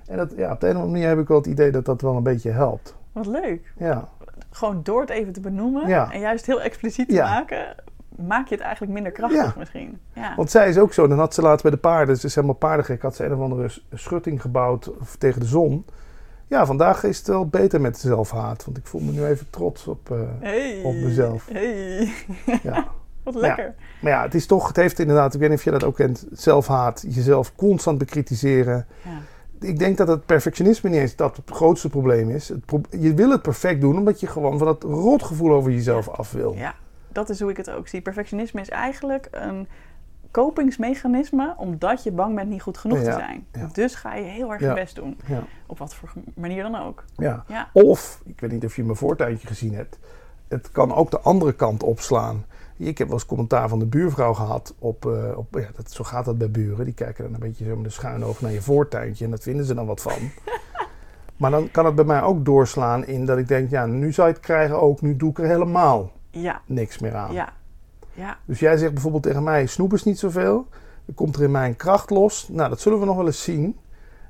En 0.07 0.16
dat, 0.16 0.33
ja, 0.37 0.52
op 0.52 0.61
de 0.61 0.66
een 0.66 0.73
of 0.76 0.78
andere 0.83 0.92
manier 0.99 1.09
heb 1.09 1.19
ik 1.19 1.28
wel 1.28 1.37
het 1.37 1.47
idee 1.47 1.71
dat 1.71 1.85
dat 1.85 2.00
wel 2.00 2.16
een 2.16 2.23
beetje 2.23 2.50
helpt. 2.50 2.95
Wat 3.12 3.26
leuk. 3.26 3.73
Ja, 3.76 4.09
gewoon 4.50 4.80
door 4.83 5.00
het 5.00 5.11
even 5.11 5.33
te 5.33 5.40
benoemen 5.40 5.88
Ja. 5.88 6.12
en 6.12 6.21
juist 6.21 6.47
heel 6.47 6.61
expliciet 6.62 7.09
te 7.09 7.14
Ja. 7.14 7.28
maken, 7.30 7.75
maak 8.16 8.49
je 8.49 8.54
het 8.54 8.64
eigenlijk 8.64 8.92
minder 8.92 9.12
krachtig 9.12 9.40
Ja. 9.42 9.54
misschien. 9.59 9.99
Want 10.37 10.50
zij 10.50 10.69
is 10.69 10.78
ook 10.78 10.92
zo. 10.92 11.07
Dan 11.07 11.19
had 11.19 11.35
ze 11.35 11.42
laatst 11.42 11.62
bij 11.62 11.71
de 11.71 11.76
paarden, 11.78 12.16
ze 12.16 12.26
is 12.26 12.35
helemaal 12.35 12.57
paardengek, 12.57 13.02
had 13.02 13.16
ze 13.16 13.25
een 13.25 13.35
of 13.35 13.40
andere 13.40 13.71
schutting 13.92 14.40
gebouwd 14.40 14.90
tegen 15.19 15.40
de 15.40 15.47
zon. 15.47 15.85
Ja, 16.47 16.66
vandaag 16.66 17.04
is 17.04 17.19
het 17.19 17.26
wel 17.26 17.47
beter 17.47 17.80
met 17.80 17.99
zelfhaat. 17.99 18.64
Want 18.64 18.76
ik 18.76 18.87
voel 18.87 19.00
me 19.00 19.11
nu 19.12 19.25
even 19.25 19.50
trots 19.50 19.87
op. 19.87 20.11
eh, 20.11 20.19
hey. 20.40 20.80
op 20.85 20.95
mezelf. 20.95 21.49
Hey. 21.52 22.12
ja. 22.62 22.87
Wat 23.25 23.35
Ja. 23.35 23.40
lekker. 23.40 23.75
Maar 24.00 24.12
ja, 24.12 24.23
het 24.23 24.35
is 24.35 24.47
toch, 24.47 24.66
het 24.69 24.76
heeft 24.76 24.99
inderdaad, 24.99 25.35
ik 25.35 25.40
weet 25.40 25.49
niet 25.49 25.59
of 25.59 25.64
je 25.64 25.71
dat 25.71 25.85
ook 25.85 25.95
kent, 25.97 26.26
zelfhaat. 26.33 27.04
Jezelf 27.09 27.54
constant 27.57 27.99
bekritiseren. 27.99 28.87
Ja. 29.04 29.11
Ik 29.60 29.78
denk 29.78 29.96
dat 29.96 30.08
het 30.08 30.26
perfectionisme 30.26 30.90
niet 30.90 30.98
eens 30.98 31.16
dat 31.16 31.36
het 31.36 31.50
grootste 31.50 31.88
probleem 31.88 32.30
is. 32.30 32.48
Het 32.48 32.64
pro- 32.64 32.80
je 32.90 33.14
wil 33.14 33.30
het 33.30 33.42
perfect 33.42 33.80
doen 33.80 33.96
omdat 33.98 34.20
je 34.20 34.26
gewoon 34.26 34.58
van 34.58 34.66
dat 34.66 34.82
rotgevoel 34.82 35.52
over 35.52 35.70
jezelf 35.70 36.08
af 36.08 36.32
wil. 36.32 36.54
Ja, 36.54 36.74
dat 37.08 37.28
is 37.28 37.40
hoe 37.40 37.50
ik 37.50 37.56
het 37.56 37.70
ook 37.70 37.88
zie. 37.88 38.00
Perfectionisme 38.00 38.60
is 38.60 38.68
eigenlijk 38.68 39.28
een 39.30 39.68
kopingsmechanisme 40.30 41.54
omdat 41.56 42.02
je 42.02 42.10
bang 42.12 42.34
bent 42.34 42.48
niet 42.48 42.62
goed 42.62 42.78
genoeg 42.78 42.98
te 42.98 43.04
zijn. 43.12 43.46
ja. 43.52 43.68
Dus 43.72 43.94
ga 43.94 44.14
je 44.14 44.22
heel 44.24 44.52
erg 44.52 44.60
Ja. 44.60 44.68
je 44.68 44.74
best 44.74 44.94
doen. 44.94 45.16
Op 45.66 45.78
wat 45.78 45.94
voor 45.94 46.12
manier 46.34 46.62
dan 46.62 46.74
ook. 46.76 47.04
Ja. 47.16 47.44
Ja. 47.48 47.68
Of, 47.72 48.20
ik 48.24 48.40
weet 48.40 48.50
niet 48.52 48.64
of 48.64 48.76
je 48.76 48.84
mijn 48.84 48.96
voortuintje 48.96 49.46
gezien 49.46 49.74
hebt, 49.74 49.98
het 50.48 50.70
kan 50.70 50.94
ook 50.94 51.10
de 51.10 51.20
andere 51.20 51.52
kant 51.52 51.82
opslaan. 51.82 52.44
Ik 52.88 52.99
heb 52.99 53.06
wel 53.06 53.16
eens 53.16 53.26
commentaar 53.26 53.68
van 53.68 53.78
de 53.78 53.87
buurvrouw 53.87 54.32
gehad 54.34 54.75
op, 54.78 55.06
eh, 55.06 55.38
op 55.38 55.54
ja, 55.58 55.68
dat, 55.76 55.90
zo 55.92 56.04
gaat 56.04 56.25
dat 56.25 56.38
bij 56.38 56.50
buren. 56.50 56.84
Die 56.84 56.94
kijken 56.94 57.25
dan 57.25 57.34
een 57.34 57.40
beetje 57.40 57.64
zo 57.64 57.76
met 57.76 57.84
een 57.84 57.92
schuin 57.92 58.25
oog 58.25 58.40
naar 58.40 58.52
je 58.52 58.62
voortuintje 58.62 59.25
en 59.25 59.30
dat 59.30 59.42
vinden 59.42 59.64
ze 59.64 59.75
dan 59.75 59.87
wat 59.87 60.00
van. 60.02 60.12
maar 61.37 61.50
dan 61.50 61.70
kan 61.70 61.84
het 61.84 61.94
bij 61.94 62.04
mij 62.04 62.22
ook 62.22 62.44
doorslaan 62.44 63.06
in 63.06 63.26
dat 63.26 63.38
ik 63.38 63.49
denk, 63.49 63.70
ja, 63.70 63.87
nu 63.87 64.12
zou 64.12 64.28
je 64.28 64.34
het 64.34 64.42
krijgen 64.42 64.80
ook, 64.80 65.00
nu 65.00 65.16
doe 65.16 65.30
ik 65.30 65.38
er 65.38 65.46
helemaal 65.46 66.12
Ja, 66.30 66.60
niks 66.66 66.99
meer 66.99 67.14
aan. 67.14 67.32
ja, 67.32 67.52
ja. 68.12 68.38
Dus 68.44 68.58
jij 68.60 68.76
zegt 68.76 68.92
bijvoorbeeld 68.92 69.22
tegen 69.22 69.42
mij, 69.42 69.66
snoep 69.66 69.92
is 69.92 70.04
niet 70.04 70.18
zoveel. 70.18 70.66
Dan 71.04 71.14
komt 71.14 71.37
er 71.37 71.42
in 71.42 71.50
mij 71.50 71.68
een 71.68 71.76
kracht 71.76 72.10
los. 72.10 72.49
Nou, 72.49 72.68
dat 72.68 72.80
zullen 72.80 73.00
we 73.00 73.04
nog 73.04 73.16
wel 73.16 73.26
eens 73.26 73.42
zien. 73.42 73.78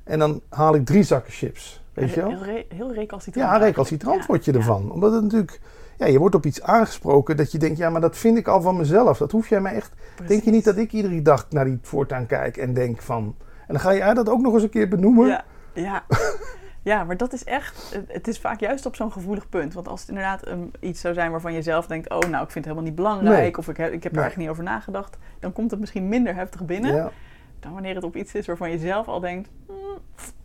En 0.04 0.18
dan 0.18 0.40
haal 0.48 0.74
ik 0.74 0.84
drie 0.84 1.02
zakken 1.02 1.32
chips. 1.32 1.82
Weet 1.92 2.10
je 2.14 2.20
wel? 2.20 2.30
Heel, 2.30 2.42
re- 2.44 2.64
heel 2.68 2.92
recalcitrant. 2.92 3.50
Ja, 3.50 3.56
recalcitrant 3.56 4.20
Ja, 4.20 4.26
word 4.26 4.44
je 4.44 4.52
ervan. 4.52 4.90
Omdat 4.92 5.12
het 5.12 5.22
natuurlijk... 5.22 5.60
Ja, 6.00 6.06
je 6.06 6.18
wordt 6.18 6.34
op 6.34 6.46
iets 6.46 6.62
aangesproken 6.62 7.36
dat 7.36 7.52
je 7.52 7.58
denkt... 7.58 7.78
Ja, 7.78 7.90
maar 7.90 8.00
dat 8.00 8.16
vind 8.18 8.38
ik 8.38 8.48
al 8.48 8.60
van 8.62 8.76
mezelf. 8.76 9.18
Dat 9.18 9.32
hoef 9.32 9.48
jij 9.48 9.60
mij 9.60 9.74
echt... 9.74 9.92
Denk 10.26 10.42
je 10.42 10.50
niet 10.50 10.64
dat 10.64 10.76
ik 10.76 10.92
iedere 10.92 11.22
dag 11.22 11.46
naar 11.50 11.64
die 11.64 11.78
voortuin 11.82 12.26
kijk 12.26 12.56
en 12.56 12.74
denk 12.74 13.00
van... 13.02 13.34
En 13.60 13.66
dan 13.66 13.80
ga 13.80 13.94
jij 13.94 14.14
dat 14.14 14.28
ook 14.28 14.40
nog 14.40 14.54
eens 14.54 14.62
een 14.62 14.70
keer 14.70 14.88
benoemen? 14.88 15.26
Ja, 15.26 15.44
ja. 15.72 16.04
ja, 16.90 17.04
maar 17.04 17.16
dat 17.16 17.32
is 17.32 17.44
echt... 17.44 18.00
het- 18.08 18.28
is 18.28 18.38
vaak 18.40 18.60
juist 18.60 18.86
op 18.86 18.96
zo'n 18.96 19.12
gevoelig 19.12 19.48
punt. 19.48 19.74
Want 19.74 19.88
als 19.88 20.00
het 20.00 20.08
inderdaad 20.08 20.48
um, 20.48 20.70
iets 20.80 21.00
zou 21.00 21.14
zijn 21.14 21.30
waarvan 21.30 21.52
je 21.52 21.62
zelf 21.62 21.86
denkt... 21.86 22.10
Oh, 22.10 22.18
nou, 22.18 22.44
ik 22.44 22.50
vind 22.50 22.54
het 22.54 22.64
helemaal 22.64 22.84
niet 22.84 22.94
belangrijk. 22.94 23.40
Nee. 23.40 23.56
Of 23.58 23.68
ik 23.68 23.76
heb, 23.76 23.92
ik 23.92 24.02
heb 24.02 24.12
er 24.12 24.18
Nee. 24.18 24.20
eigenlijk 24.22 24.36
niet 24.36 24.48
over 24.48 24.72
nagedacht. 24.74 25.18
Dan 25.40 25.52
komt 25.52 25.70
het 25.70 25.80
misschien 25.80 26.08
minder 26.08 26.34
heftig 26.34 26.64
binnen. 26.64 26.94
Ja, 26.94 27.10
Dan 27.60 27.72
wanneer 27.72 27.94
het 27.94 28.04
op 28.04 28.16
iets 28.16 28.34
is 28.34 28.46
waarvan 28.46 28.70
je 28.70 28.78
zelf 28.78 29.08
al 29.08 29.20
denkt... 29.20 29.48
"Hmm, 29.66 29.98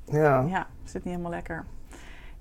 ja. 0.05 0.41
ja, 0.47 0.67
zit 0.83 1.03
niet 1.03 1.13
helemaal 1.13 1.31
lekker. 1.31 1.65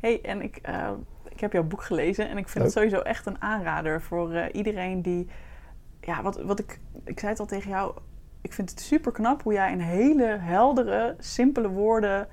hey, 0.00 0.20
en 0.22 0.42
ik, 0.42 0.58
eh, 0.62 0.90
ik 1.34 1.40
heb 1.40 1.52
jouw 1.52 1.62
boek 1.62 1.82
gelezen 1.82 2.28
en 2.28 2.36
ik 2.36 2.48
vind 2.48 2.54
Leuk. 2.54 2.64
het 2.64 2.72
sowieso 2.72 3.00
echt 3.00 3.26
een 3.26 3.42
aanrader 3.42 4.02
voor 4.02 4.32
eh, 4.32 4.44
iedereen 4.52 5.02
die. 5.02 5.28
Ja, 6.00 6.22
wat, 6.22 6.42
wat 6.42 6.58
ik. 6.58 6.80
Ik 7.04 7.18
zei 7.18 7.30
het 7.30 7.40
al 7.40 7.46
tegen 7.46 7.70
jou. 7.70 7.94
Ik 8.40 8.52
vind 8.52 8.70
het 8.70 8.80
super 8.80 9.12
knap 9.12 9.42
hoe 9.42 9.52
jij 9.52 9.72
in 9.72 9.80
hele 9.80 10.36
heldere, 10.40 11.14
simpele 11.18 11.68
woorden. 11.68 12.28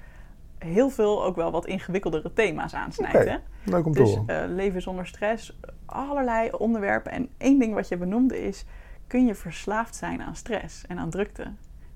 heel 0.57 0.89
veel 0.89 1.23
ook 1.23 1.35
wel 1.35 1.51
wat 1.51 1.65
ingewikkeldere 1.65 2.33
thema's 2.33 2.73
aansnijdt. 2.73 3.29
Hè? 3.29 3.37
Leuk 3.63 3.85
om 3.85 3.93
te 3.93 3.99
Dus 3.99 4.17
eh, 4.25 4.43
leven 4.47 4.81
zonder 4.81 5.07
stress, 5.07 5.59
allerlei 5.85 6.51
onderwerpen. 6.51 7.11
En 7.11 7.29
één 7.37 7.59
ding 7.59 7.73
wat 7.73 7.87
je 7.87 7.97
benoemde 7.97 8.41
is: 8.41 8.65
kun 9.07 9.25
je 9.25 9.35
verslaafd 9.35 9.95
zijn 9.95 10.21
aan 10.21 10.35
stress 10.35 10.85
en 10.87 10.97
aan 10.97 11.09
drukte? 11.09 11.43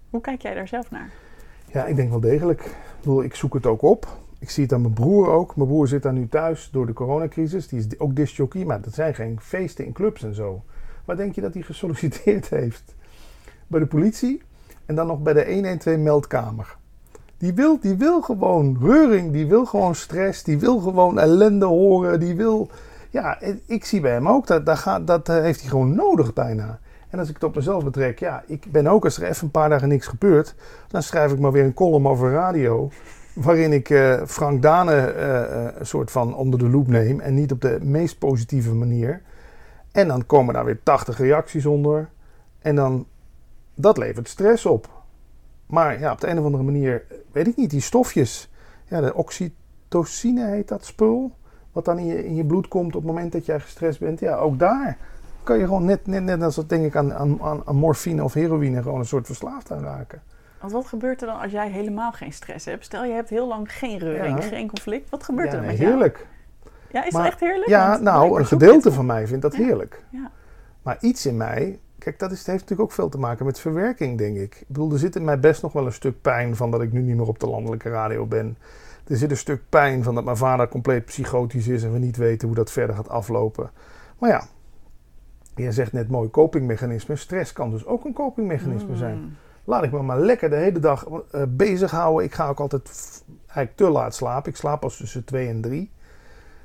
Hoe 0.10 0.22
kijk 0.22 0.42
jij 0.42 0.54
daar 0.54 0.68
zelf 0.68 0.92
naar? 0.92 1.10
Ja, 1.72 1.86
ik 1.86 1.96
denk 1.96 2.10
wel 2.10 2.20
degelijk. 2.20 2.62
Ik 2.62 2.76
bedoel, 3.00 3.24
ik 3.24 3.36
zoek 3.36 3.54
het 3.54 3.66
ook 3.66 3.82
op. 3.82 4.25
Ik 4.46 4.52
zie 4.52 4.64
het 4.64 4.74
aan 4.74 4.82
mijn 4.82 4.94
broer 4.94 5.30
ook. 5.30 5.56
Mijn 5.56 5.68
broer 5.68 5.88
zit 5.88 6.04
daar 6.04 6.14
nu 6.14 6.28
thuis 6.28 6.70
door 6.72 6.86
de 6.86 6.94
coronacrisis. 6.94 7.68
Die 7.68 7.80
is 7.80 8.00
ook 8.00 8.16
discjockey, 8.16 8.66
maar 8.66 8.82
dat 8.82 8.94
zijn 8.94 9.16
geen 9.16 9.40
feesten 9.42 9.86
in 9.86 9.94
clubs 9.94 10.24
en 10.24 10.36
zo. 10.36 10.64
Waar 11.06 11.16
denk 11.16 11.36
je 11.36 11.42
dat 11.42 11.54
hij 11.54 11.64
gesolliciteerd 11.64 12.50
heeft? 12.60 12.96
Bij 13.68 13.80
de 13.80 13.86
politie 13.86 14.42
en 14.86 14.96
dan 14.96 15.08
nog 15.08 15.22
bij 15.22 15.34
de 15.34 15.54
112 15.54 15.98
meldkamer. 15.98 16.78
Die 17.38 17.54
wil, 17.54 17.80
die 17.80 17.96
wil 17.96 18.22
gewoon 18.22 18.78
reuring, 18.82 19.32
die 19.32 19.48
wil 19.48 19.66
gewoon 19.66 19.96
stress, 19.96 20.44
die 20.44 20.60
wil 20.60 20.80
gewoon 20.80 21.20
ellende 21.20 21.66
horen, 21.66 22.20
die 22.20 22.36
wil... 22.36 22.70
Ja, 23.10 23.40
ik 23.66 23.86
zie 23.86 24.02
bij 24.02 24.12
hem 24.12 24.28
ook, 24.28 24.48
dat, 24.48 24.66
dat, 24.66 24.78
gaat, 24.78 25.08
dat 25.08 25.30
eh, 25.30 25.36
heeft 25.36 25.60
hij 25.60 25.70
gewoon 25.70 25.96
nodig 25.96 26.34
bijna. 26.34 26.80
En 27.10 27.20
als 27.20 27.28
ik 27.28 27.34
het 27.34 27.44
op 27.44 27.56
mezelf 27.56 27.84
betrek, 27.84 28.20
ja, 28.20 28.44
ik 28.48 28.72
ben 28.72 28.88
ook, 28.88 29.04
als 29.04 29.18
er 29.18 29.28
even 29.28 29.44
een 29.44 29.52
paar 29.52 29.70
dagen 29.70 29.88
niks 29.88 30.08
gebeurt, 30.08 30.56
dan 30.88 31.04
schrijf 31.04 31.32
ik 31.32 31.40
maar 31.40 31.52
weer 31.52 31.64
een 31.64 31.74
column 31.74 32.08
over 32.08 32.32
radio. 32.32 32.90
Waarin 33.36 33.74
ik 33.74 33.90
eh, 33.90 34.22
Frank 34.26 34.62
Dane 34.62 34.96
eh, 34.96 35.44
eh, 35.44 35.74
een 35.78 35.86
soort 35.86 36.12
van 36.12 36.36
onder 36.36 36.60
de 36.60 36.70
loep 36.70 36.88
neem. 36.88 37.20
En 37.20 37.34
niet 37.34 37.52
op 37.52 37.62
de 37.62 37.80
meest 37.82 38.20
positieve 38.20 38.74
manier. 38.74 39.22
En 39.92 40.08
dan 40.08 40.26
komen 40.26 40.54
daar 40.54 40.66
weer 40.66 40.84
80 40.84 41.18
reacties 41.18 41.66
onder. 41.66 42.10
En 42.60 42.76
dan, 42.76 43.08
dat 43.74 43.98
levert 43.98 44.28
stress 44.28 44.66
op. 44.66 44.90
Maar 45.66 46.00
ja, 46.00 46.12
op 46.12 46.22
de 46.22 46.28
een 46.28 46.40
of 46.40 46.46
andere 46.46 46.64
manier, 46.64 47.04
weet 47.32 47.48
ik 47.48 47.56
niet, 47.56 47.70
die 47.70 47.82
stofjes. 47.82 48.52
Ja, 48.88 49.02
de 49.02 49.14
oxytocine 49.14 50.46
heet 50.46 50.68
dat 50.68 50.86
spul. 50.86 51.32
Wat 51.72 51.86
dan 51.86 52.00
in 52.00 52.06
je, 52.06 52.26
in 52.26 52.36
je 52.36 52.46
bloed 52.46 52.68
komt 52.68 52.96
op 52.96 53.02
het 53.02 53.12
moment 53.12 53.32
dat 53.32 53.46
jij 53.46 53.60
gestrest 53.60 54.00
bent. 54.00 54.20
Ja, 54.20 54.36
ook 54.36 54.60
daar 54.60 54.98
kan 55.44 55.58
je 55.58 55.66
gewoon 55.66 55.86
net, 55.86 56.08
net, 56.08 56.24
net 56.24 56.42
als 56.42 56.56
dat 56.56 56.70
denk 56.70 56.86
ik 56.86 56.96
aan, 56.96 57.14
aan, 57.14 57.42
aan, 57.42 57.62
aan 57.66 57.76
morfine 57.76 58.24
of 58.24 58.34
heroïne 58.34 58.82
gewoon 58.82 59.00
een 59.00 59.06
soort 59.06 59.26
verslaafd 59.26 59.72
aan 59.72 59.84
raken. 59.84 60.22
Want 60.66 60.78
wat 60.78 60.86
gebeurt 60.88 61.22
er 61.22 61.28
dan 61.28 61.40
als 61.40 61.52
jij 61.52 61.70
helemaal 61.70 62.12
geen 62.12 62.34
stress 62.34 62.66
hebt? 62.66 62.86
Stel 62.86 63.04
je 63.06 63.14
hebt 63.14 63.30
heel 63.30 63.48
lang 63.48 63.72
geen 63.74 63.98
reuring, 63.98 64.44
Ja. 64.44 64.48
geen 64.48 64.68
conflict. 64.68 65.10
Wat 65.10 65.24
gebeurt 65.24 65.48
ja, 65.48 65.54
er 65.54 65.60
dan 65.60 65.68
met 65.70 65.78
jou? 65.78 65.90
heerlijk. 65.90 66.28
Ja, 66.92 67.06
is 67.06 67.14
Maar- 67.14 67.24
het 67.24 67.32
echt 67.32 67.42
heerlijk? 67.42 67.68
Ja, 67.70 67.90
Want 67.90 68.02
nou, 68.02 68.40
een 68.40 68.46
gedeelte 68.46 68.92
van 68.92 69.06
mij 69.06 69.28
vindt 69.28 69.42
dat 69.42 69.56
heerlijk. 69.56 70.04
Ja. 70.10 70.32
Maar 70.82 70.98
iets 71.00 71.26
in 71.26 71.38
mij, 71.38 71.80
kijk, 72.00 72.20
dat 72.20 72.32
is, 72.32 72.38
heeft 72.38 72.60
natuurlijk 72.60 72.82
ook 72.82 72.92
veel 72.92 73.10
te 73.10 73.18
maken 73.18 73.46
met 73.46 73.60
verwerking, 73.60 74.18
denk 74.18 74.38
ik. 74.38 74.56
Ik 74.56 74.68
bedoel, 74.68 74.92
er 74.92 75.00
zit 75.00 75.16
in 75.16 75.24
mij 75.24 75.40
best 75.40 75.62
nog 75.62 75.74
wel 75.74 75.86
een 75.86 75.92
stuk 75.94 76.22
pijn 76.22 76.56
van 76.56 76.72
dat 76.72 76.82
ik 76.82 76.92
nu 76.92 77.02
niet 77.02 77.16
meer 77.16 77.28
op 77.28 77.40
de 77.40 77.48
landelijke 77.48 77.90
radio 77.90 78.26
ben. 78.26 78.58
Er 79.08 79.18
zit 79.18 79.32
een 79.32 79.38
stuk 79.38 79.62
pijn 79.70 80.04
van 80.04 80.16
dat 80.16 80.24
mijn 80.24 80.38
vader 80.38 80.68
compleet 80.68 81.06
psychotisch 81.06 81.68
is 81.68 81.84
en 81.84 81.92
we 81.94 82.00
niet 82.00 82.18
weten 82.18 82.48
hoe 82.48 82.58
dat 82.58 82.72
verder 82.72 82.96
gaat 82.96 83.10
aflopen. 83.10 83.70
Maar 84.20 84.30
ja, 84.30 84.44
je 85.56 85.72
zegt 85.72 85.92
net 85.94 86.10
mooi 86.10 86.30
copingmechanisme. 86.30 87.16
Stress 87.16 87.54
kan 87.54 87.70
dus 87.70 87.86
ook 87.86 88.06
een 88.06 88.14
copingmechanisme 88.14 88.90
Mm. 88.92 88.98
zijn. 88.98 89.38
Laat 89.66 89.84
ik 89.84 89.92
me 89.92 90.02
maar 90.02 90.20
lekker 90.20 90.50
de 90.50 90.56
hele 90.56 90.80
dag 90.80 91.06
eh, 91.32 91.42
bezighouden. 91.48 92.26
Ik 92.26 92.34
ga 92.34 92.50
ook 92.50 92.60
altijd 92.60 93.24
eigenlijk 93.38 93.76
te 93.76 93.90
laat 93.90 94.16
slapen. 94.16 94.52
Ik 94.52 94.58
slaap 94.58 94.80
pas 94.80 94.98
tussen 94.98 95.24
twee 95.24 95.48
en 95.48 95.62
drie. 95.62 95.92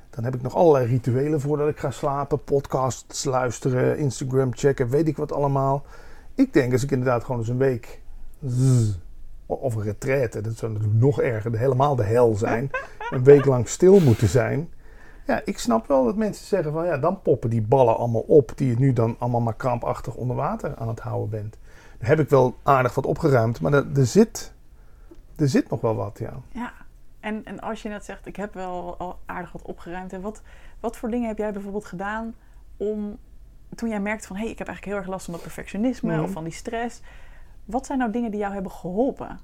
Dan 0.09 0.23
heb 0.23 0.35
ik 0.35 0.41
nog 0.41 0.55
allerlei 0.55 0.85
rituelen 0.85 1.41
voordat 1.41 1.69
ik 1.69 1.79
ga 1.79 1.91
slapen. 1.91 2.43
Podcasts 2.43 3.23
luisteren, 3.23 3.97
Instagram 3.97 4.55
checken, 4.55 4.89
weet 4.89 5.07
ik 5.07 5.17
wat 5.17 5.31
allemaal. 5.31 5.85
Ik 6.35 6.53
denk 6.53 6.71
als 6.71 6.83
ik 6.83 6.91
inderdaad 6.91 7.23
gewoon 7.23 7.39
eens 7.39 7.49
een 7.49 7.57
week... 7.57 8.01
zzz, 8.45 8.97
of 9.45 9.75
een 9.75 9.83
retraite, 9.83 10.41
dat 10.41 10.57
zou 10.57 10.71
natuurlijk 10.71 10.99
nog 10.99 11.21
erger, 11.21 11.57
helemaal 11.57 11.95
de 11.95 12.03
hel 12.03 12.35
zijn. 12.35 12.69
Een 13.11 13.23
week 13.23 13.45
lang 13.45 13.67
stil 13.67 13.99
moeten 13.99 14.27
zijn. 14.27 14.69
Ja, 15.27 15.41
ik 15.45 15.57
snap 15.57 15.87
wel 15.87 16.05
dat 16.05 16.15
mensen 16.15 16.45
zeggen 16.45 16.71
van 16.71 16.85
ja, 16.85 16.97
dan 16.97 17.21
poppen 17.21 17.49
die 17.49 17.61
ballen 17.61 17.97
allemaal 17.97 18.21
op 18.21 18.51
die 18.55 18.67
je 18.67 18.79
nu 18.79 18.93
dan 18.93 19.15
allemaal 19.19 19.41
maar 19.41 19.55
krampachtig 19.55 20.15
onder 20.15 20.35
water 20.35 20.75
aan 20.75 20.87
het 20.87 20.99
houden 20.99 21.29
bent. 21.29 21.57
Heb 22.01 22.19
ik 22.19 22.29
wel 22.29 22.57
aardig 22.63 22.95
wat 22.95 23.05
opgeruimd, 23.05 23.61
maar 23.61 23.73
er, 23.73 23.85
er, 23.95 24.05
zit, 24.05 24.53
er 25.35 25.49
zit 25.49 25.69
nog 25.69 25.81
wel 25.81 25.95
wat, 25.95 26.19
ja. 26.19 26.33
Ja, 26.51 26.71
en, 27.19 27.45
en 27.45 27.59
als 27.59 27.81
je 27.81 27.89
net 27.89 28.05
zegt, 28.05 28.25
ik 28.25 28.35
heb 28.35 28.53
wel 28.53 28.95
al 28.97 29.19
aardig 29.25 29.51
wat 29.51 29.61
opgeruimd. 29.61 30.13
En 30.13 30.21
wat, 30.21 30.41
wat 30.79 30.97
voor 30.97 31.09
dingen 31.09 31.27
heb 31.27 31.37
jij 31.37 31.51
bijvoorbeeld 31.53 31.85
gedaan 31.85 32.35
om, 32.77 33.17
toen 33.75 33.89
jij 33.89 33.99
merkte 33.99 34.27
van... 34.27 34.35
hé, 34.35 34.41
hey, 34.41 34.51
ik 34.51 34.57
heb 34.57 34.67
eigenlijk 34.67 34.97
heel 34.97 35.05
erg 35.05 35.13
last 35.13 35.25
van 35.25 35.33
dat 35.33 35.43
perfectionisme 35.43 36.13
Mhm. 36.15 36.23
of 36.23 36.31
van 36.31 36.43
die 36.43 36.53
stress. 36.53 37.01
Wat 37.65 37.85
zijn 37.85 37.97
nou 37.97 38.11
dingen 38.11 38.31
die 38.31 38.39
jou 38.39 38.53
hebben 38.53 38.71
geholpen 38.71 39.39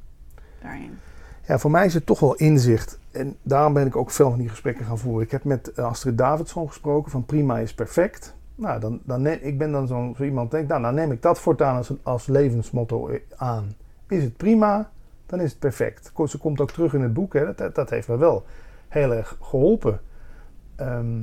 daarin? 0.62 1.00
Ja, 1.48 1.58
voor 1.60 1.72
mij 1.72 1.86
is 1.86 1.94
het 1.94 2.06
toch 2.06 2.20
wel 2.20 2.36
inzicht. 2.36 3.00
En 3.12 3.38
daarom 3.42 3.74
ben 3.74 3.88
ik 3.88 3.96
ook 3.96 4.12
veel 4.12 4.30
van 4.30 4.40
die 4.40 4.50
gesprekken 4.50 4.86
gaan 4.86 4.98
voeren. 4.98 5.24
Ik 5.26 5.32
heb 5.32 5.44
met 5.44 5.72
eh, 5.74 5.86
Astrid 5.86 6.18
Davidson 6.18 6.68
gesproken 6.68 7.12
van 7.12 7.26
prima 7.26 7.58
is 7.60 7.74
perfect. 7.74 8.36
Nou, 8.58 8.80
dan, 8.80 9.02
dan 9.04 9.22
neem, 9.22 9.40
ik 9.42 9.58
ben 9.58 9.72
dan 9.72 9.88
zo 9.88 10.16
iemand 10.20 10.52
denk, 10.52 10.68
nou, 10.68 10.82
dan 10.82 10.94
neem 10.94 11.12
ik 11.12 11.22
dat 11.22 11.40
voortaan 11.40 11.76
als, 11.76 11.92
als 12.04 12.28
levensmotto 12.28 13.08
eh, 13.08 13.20
aan. 13.36 13.76
Is 14.08 14.24
het 14.24 14.38
prima, 14.38 14.90
dan 15.26 15.40
is 15.40 15.50
het 15.50 15.60
perfect. 15.60 16.12
Ze 16.28 16.38
komt 16.38 16.62
ook 16.62 16.72
terug 16.72 16.94
in 16.94 17.02
het 17.02 17.14
boek, 17.14 17.34
hè. 17.34 17.54
Dat, 17.54 17.76
dat 17.76 17.90
heeft 17.90 18.08
me 18.08 18.18
wel 18.18 18.46
heel 18.88 19.14
erg 19.14 19.38
geholpen. 19.42 20.00
Ehm, 20.76 21.22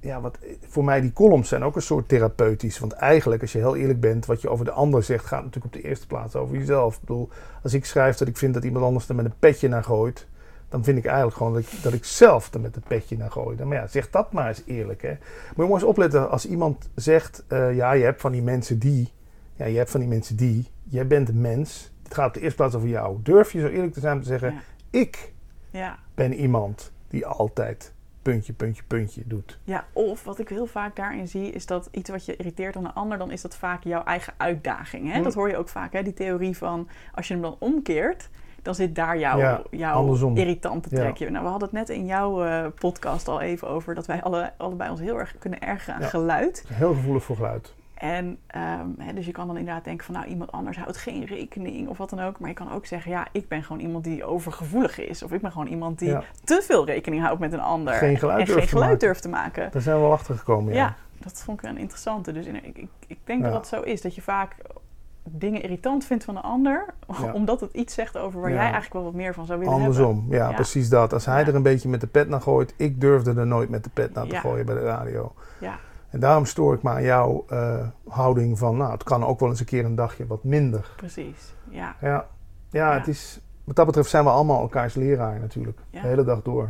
ja, 0.00 0.20
wat, 0.20 0.38
voor 0.66 0.84
mij 0.84 1.00
die 1.00 1.12
columns 1.12 1.48
zijn 1.48 1.62
ook 1.62 1.76
een 1.76 1.82
soort 1.82 2.08
therapeutisch. 2.08 2.78
Want 2.78 2.92
eigenlijk, 2.92 3.42
als 3.42 3.52
je 3.52 3.58
heel 3.58 3.76
eerlijk 3.76 4.00
bent, 4.00 4.26
wat 4.26 4.40
je 4.40 4.48
over 4.48 4.64
de 4.64 4.70
ander 4.70 5.02
zegt, 5.02 5.26
gaat 5.26 5.44
natuurlijk 5.44 5.74
op 5.74 5.82
de 5.82 5.88
eerste 5.88 6.06
plaats 6.06 6.36
over 6.36 6.56
jezelf. 6.56 6.94
Ik 6.94 7.00
bedoel, 7.00 7.28
als 7.62 7.74
ik 7.74 7.84
schrijf 7.84 8.16
dat 8.16 8.28
ik 8.28 8.36
vind 8.36 8.54
dat 8.54 8.64
iemand 8.64 8.84
anders 8.84 9.08
er 9.08 9.14
met 9.14 9.24
een 9.24 9.38
petje 9.38 9.68
naar 9.68 9.84
gooit, 9.84 10.26
dan 10.72 10.84
vind 10.84 10.98
ik 10.98 11.04
eigenlijk 11.04 11.36
gewoon 11.36 11.52
dat 11.52 11.62
ik, 11.62 11.82
dat 11.82 11.92
ik 11.92 12.04
zelf 12.04 12.54
er 12.54 12.60
met 12.60 12.74
het 12.74 12.84
petje 12.84 13.16
naar 13.16 13.30
gooi. 13.30 13.64
Maar 13.64 13.76
ja, 13.76 13.86
zeg 13.86 14.10
dat 14.10 14.32
maar 14.32 14.48
eens 14.48 14.62
eerlijk. 14.66 15.02
Hè. 15.02 15.16
Maar 15.56 15.66
eens 15.68 15.82
opletten 15.82 16.30
als 16.30 16.46
iemand 16.46 16.88
zegt: 16.94 17.44
eh, 17.48 17.74
Ja, 17.76 17.92
je 17.92 18.04
hebt 18.04 18.20
van 18.20 18.32
die 18.32 18.42
mensen 18.42 18.78
die. 18.78 19.12
Ja, 19.56 19.64
je 19.64 19.76
hebt 19.76 19.90
van 19.90 20.00
die 20.00 20.08
mensen 20.08 20.36
die. 20.36 20.68
Jij 20.82 21.06
bent 21.06 21.28
een 21.28 21.40
mens. 21.40 21.92
Het 22.02 22.14
gaat 22.14 22.26
op 22.26 22.34
de 22.34 22.40
eerste 22.40 22.56
plaats 22.56 22.74
over 22.74 22.88
jou. 22.88 23.18
Durf 23.22 23.52
je 23.52 23.60
zo 23.60 23.66
eerlijk 23.66 23.92
te 23.92 24.00
zijn 24.00 24.14
om 24.16 24.22
te 24.22 24.28
zeggen: 24.28 24.52
Ja. 24.52 24.60
Ik 24.90 25.32
Ja. 25.70 25.98
ben 26.14 26.34
iemand 26.34 26.92
die 27.08 27.26
altijd 27.26 27.92
puntje, 28.22 28.52
puntje, 28.52 28.82
puntje 28.86 29.22
doet. 29.26 29.58
ja, 29.64 29.84
of 29.92 30.24
wat 30.24 30.38
ik 30.38 30.48
heel 30.48 30.66
vaak 30.66 30.96
daarin 30.96 31.28
zie, 31.28 31.50
is 31.50 31.66
dat 31.66 31.88
iets 31.90 32.10
wat 32.10 32.24
je 32.24 32.36
irriteert 32.36 32.76
aan 32.76 32.84
een 32.84 32.92
ander, 32.92 33.18
dan 33.18 33.30
is 33.30 33.42
dat 33.42 33.56
vaak 33.56 33.84
jouw 33.84 34.04
eigen 34.04 34.32
uitdaging. 34.36 35.10
Hè? 35.10 35.16
Hm. 35.16 35.22
Dat 35.22 35.34
hoor 35.34 35.48
je 35.48 35.56
ook 35.56 35.68
vaak, 35.68 35.92
hè? 35.92 36.02
die 36.02 36.14
theorie 36.14 36.56
van 36.56 36.88
als 37.14 37.28
je 37.28 37.32
hem 37.34 37.42
dan 37.42 37.56
omkeert, 37.58 38.28
dan 38.62 38.74
zit 38.74 38.94
daar 38.94 39.18
jouw, 39.18 39.38
Ja, 39.38 39.62
jouw 39.70 40.34
irritante 40.34 40.88
Ja. 40.90 40.96
trekje. 41.00 41.30
Nou, 41.30 41.44
we 41.44 41.50
hadden 41.50 41.68
het 41.68 41.78
net 41.78 41.96
in 41.96 42.06
jouw 42.06 42.44
eh, 42.44 42.66
podcast 42.78 43.28
al 43.28 43.40
even 43.40 43.68
over 43.68 43.94
dat 43.94 44.06
wij 44.06 44.22
alle, 44.22 44.52
allebei 44.56 44.90
ons 44.90 45.00
heel 45.00 45.18
erg 45.18 45.34
kunnen 45.38 45.60
ergeren 45.60 45.94
aan 45.94 46.00
Ja. 46.00 46.06
geluid. 46.06 46.64
Heel 46.68 46.94
gevoelig 46.94 47.22
voor 47.24 47.36
geluid. 47.36 47.74
En 47.94 48.38
ehm, 48.46 48.86
hè, 48.98 49.12
dus 49.12 49.26
je 49.26 49.32
kan 49.32 49.46
dan 49.46 49.56
inderdaad 49.56 49.84
denken 49.84 50.04
van 50.04 50.14
nou 50.14 50.26
iemand 50.26 50.52
anders 50.52 50.76
houdt 50.78 50.96
geen 50.96 51.24
rekening 51.24 51.88
of 51.88 51.98
wat 51.98 52.10
dan 52.10 52.20
ook. 52.20 52.38
Maar 52.40 52.48
je 52.48 52.54
kan 52.54 52.72
ook 52.72 52.86
zeggen 52.86 53.10
ja, 53.10 53.26
ik 53.32 53.48
ben 53.48 53.62
gewoon 53.62 53.82
iemand 53.82 54.04
die 54.04 54.24
overgevoelig 54.24 54.98
is. 54.98 55.22
Of 55.22 55.32
ik 55.32 55.40
ben 55.40 55.52
gewoon 55.52 55.66
iemand 55.66 55.98
die 55.98 56.16
te 56.44 56.62
veel 56.66 56.86
rekening 56.86 57.22
houdt 57.22 57.40
met 57.40 57.52
een 57.52 57.60
ander. 57.60 57.94
Geen 57.94 58.18
geluid 58.18 58.40
en 58.40 58.46
geen 58.54 58.62
te 58.62 58.68
geluid 58.68 59.00
durft 59.00 59.22
te 59.22 59.28
maken. 59.28 59.68
Daar 59.72 59.82
zijn 59.82 59.96
we 59.96 60.02
wel 60.02 60.12
achter 60.12 60.38
gekomen. 60.38 60.74
Ja, 60.74 60.94
dat 61.18 61.42
vond 61.44 61.62
ik 61.62 61.68
een 61.68 61.78
interessante. 61.78 62.32
Dus 62.32 62.46
in- 62.46 62.64
ik, 62.64 62.76
ik, 62.78 62.88
ik 63.06 63.18
denk 63.24 63.42
dat 63.42 63.52
dat 63.52 63.66
zo 63.66 63.80
is. 63.80 64.00
Dat 64.02 64.14
je 64.14 64.22
vaak 64.22 64.56
dingen 65.24 65.62
irritant 65.62 66.04
vindt 66.04 66.24
van 66.24 66.36
een 66.36 66.42
ander. 66.42 66.84
Ja. 67.22 67.32
Omdat 67.32 67.60
het 67.60 67.72
iets 67.72 67.94
zegt 67.94 68.16
over 68.18 68.40
waar 68.40 68.48
Ja. 68.50 68.54
jij 68.54 68.64
eigenlijk 68.64 68.92
wel 68.94 69.02
wat 69.04 69.14
meer 69.14 69.34
van 69.34 69.46
zou 69.46 69.58
willen 69.58 69.74
Andersom, 69.74 70.26
ja, 70.30 70.48
Ja. 70.48 70.54
precies 70.54 70.88
dat. 70.88 71.12
Als 71.12 71.24
hij 71.26 71.44
er 71.46 71.54
een 71.54 71.62
beetje 71.62 71.88
met 71.88 72.00
de 72.00 72.06
pet 72.06 72.28
naar 72.28 72.40
gooit, 72.40 72.74
ik 72.76 73.00
durfde 73.00 73.34
er 73.34 73.46
nooit 73.46 73.68
met 73.68 73.84
de 73.84 73.90
pet 73.90 74.14
naar 74.14 74.26
te 74.26 74.36
gooien 74.36 74.66
bij 74.66 74.74
de 74.74 74.80
radio. 74.80 75.20
hebben. 75.22 75.68
Ja, 75.68 75.76
En 76.10 76.20
daarom 76.20 76.44
stoor 76.44 76.74
ik 76.74 76.82
me 76.82 76.90
aan 76.90 77.02
jouw 77.02 77.44
eh, 77.48 77.86
houding 78.08 78.58
van, 78.58 78.76
nou, 78.76 78.92
het 78.92 79.02
kan 79.02 79.24
ook 79.24 79.40
wel 79.40 79.48
eens 79.48 79.60
een 79.60 79.66
keer 79.66 79.84
een 79.84 79.94
dagje 79.94 80.26
wat 80.26 80.44
minder. 80.44 80.90
precies. 80.96 81.54
Ja. 81.68 81.96
Ja, 82.00 82.26
ja, 82.70 82.92
het 82.98 83.08
is, 83.08 83.40
wat 83.64 83.76
dat 83.76 83.86
betreft 83.86 84.10
zijn 84.10 84.24
we 84.24 84.30
allemaal 84.30 84.60
elkaars 84.60 84.94
leraar 84.94 85.40
natuurlijk, 85.40 85.78
de 85.90 85.98
hele 85.98 86.24
dag 86.24 86.42
door. 86.42 86.68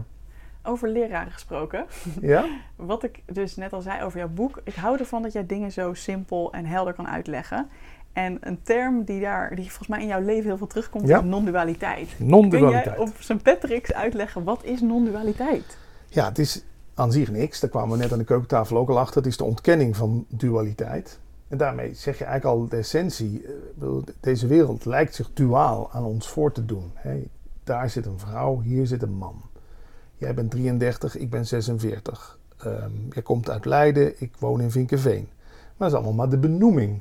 Over 0.65 0.88
leraren 0.88 1.33
gesproken. 1.33 1.87
Ja? 2.21 2.45
Wat 2.77 3.03
ik 3.03 3.23
dus 3.27 3.57
net 3.57 3.73
al 3.73 3.81
zei 3.81 4.03
over 4.03 4.19
jouw 4.19 4.29
boek. 4.29 4.61
Ik 4.65 4.75
hou 4.75 4.99
ervan 4.99 5.23
dat 5.23 5.33
jij 5.33 5.47
dingen 5.47 5.73
zo 5.73 5.95
simpel 5.95 6.53
en 6.53 6.65
helder 6.67 6.93
kan 6.93 7.09
uitleggen. 7.09 7.69
En 8.12 8.38
een 8.40 8.62
term 8.62 9.05
die 9.05 9.20
daar, 9.20 9.55
die 9.55 9.64
volgens 9.66 9.88
mij 9.88 10.01
in 10.01 10.07
jouw 10.07 10.20
leven 10.20 10.44
heel 10.44 10.57
veel 10.57 10.66
terugkomt, 10.66 11.07
Ja. 11.09 11.18
is 11.18 11.25
non-dualiteit. 11.25 12.09
Kun 12.16 12.27
Non-dualiteit. 12.27 12.85
jij 12.85 12.98
op 12.98 13.12
zijn 13.18 13.42
Patrick's 13.42 13.92
uitleggen, 13.92 14.44
wat 14.44 14.64
is 14.64 14.81
non-dualiteit? 14.81 15.77
Ja, 16.09 16.25
het 16.29 16.38
is 16.38 16.64
aan 16.94 17.12
zich 17.12 17.31
niks. 17.31 17.61
Daar 17.61 17.70
kwamen 17.70 17.96
we 17.96 18.03
net 18.03 18.12
aan 18.12 18.18
de 18.18 18.25
keukentafel 18.25 18.77
ook 18.77 18.88
al 18.88 18.98
achter. 18.98 19.16
Het 19.16 19.27
is 19.27 19.37
de 19.37 19.44
ontkenning 19.44 19.96
van 19.96 20.25
dualiteit. 20.29 21.18
En 21.48 21.59
daarmee 21.59 21.94
zeg 21.94 22.18
je 22.18 22.25
eigenlijk 22.25 22.57
al 22.61 22.68
de 22.68 22.77
essentie. 22.77 23.44
eh, 23.81 23.88
Deze 24.20 24.46
wereld 24.46 24.85
lijkt 24.85 25.14
zich 25.14 25.31
duaal 25.35 25.88
aan 25.92 26.05
ons 26.05 26.29
voor 26.29 26.53
te 26.53 26.64
doen. 26.64 26.90
Hè. 26.94 27.22
Daar 27.64 27.90
zit 27.90 28.07
een 28.07 28.18
vrouw, 28.18 28.61
hier 28.61 28.87
zit 28.87 29.03
een 29.03 29.14
man. 29.14 29.42
Jij 30.16 30.35
bent 30.35 30.51
33, 30.51 31.16
ik 31.16 31.31
ben 31.31 31.46
46. 31.46 32.38
Ehm, 32.59 32.90
jij 33.11 33.22
komt 33.22 33.51
uit 33.51 33.64
Leiden, 33.64 34.12
ik 34.22 34.33
woon 34.38 34.61
in 34.61 34.70
Vinkenveen. 34.70 35.29
Maar 35.77 35.88
dat 35.88 35.88
is 35.88 35.94
allemaal 35.94 36.12
maar 36.12 36.29
de 36.29 36.38
benoeming. 36.38 37.01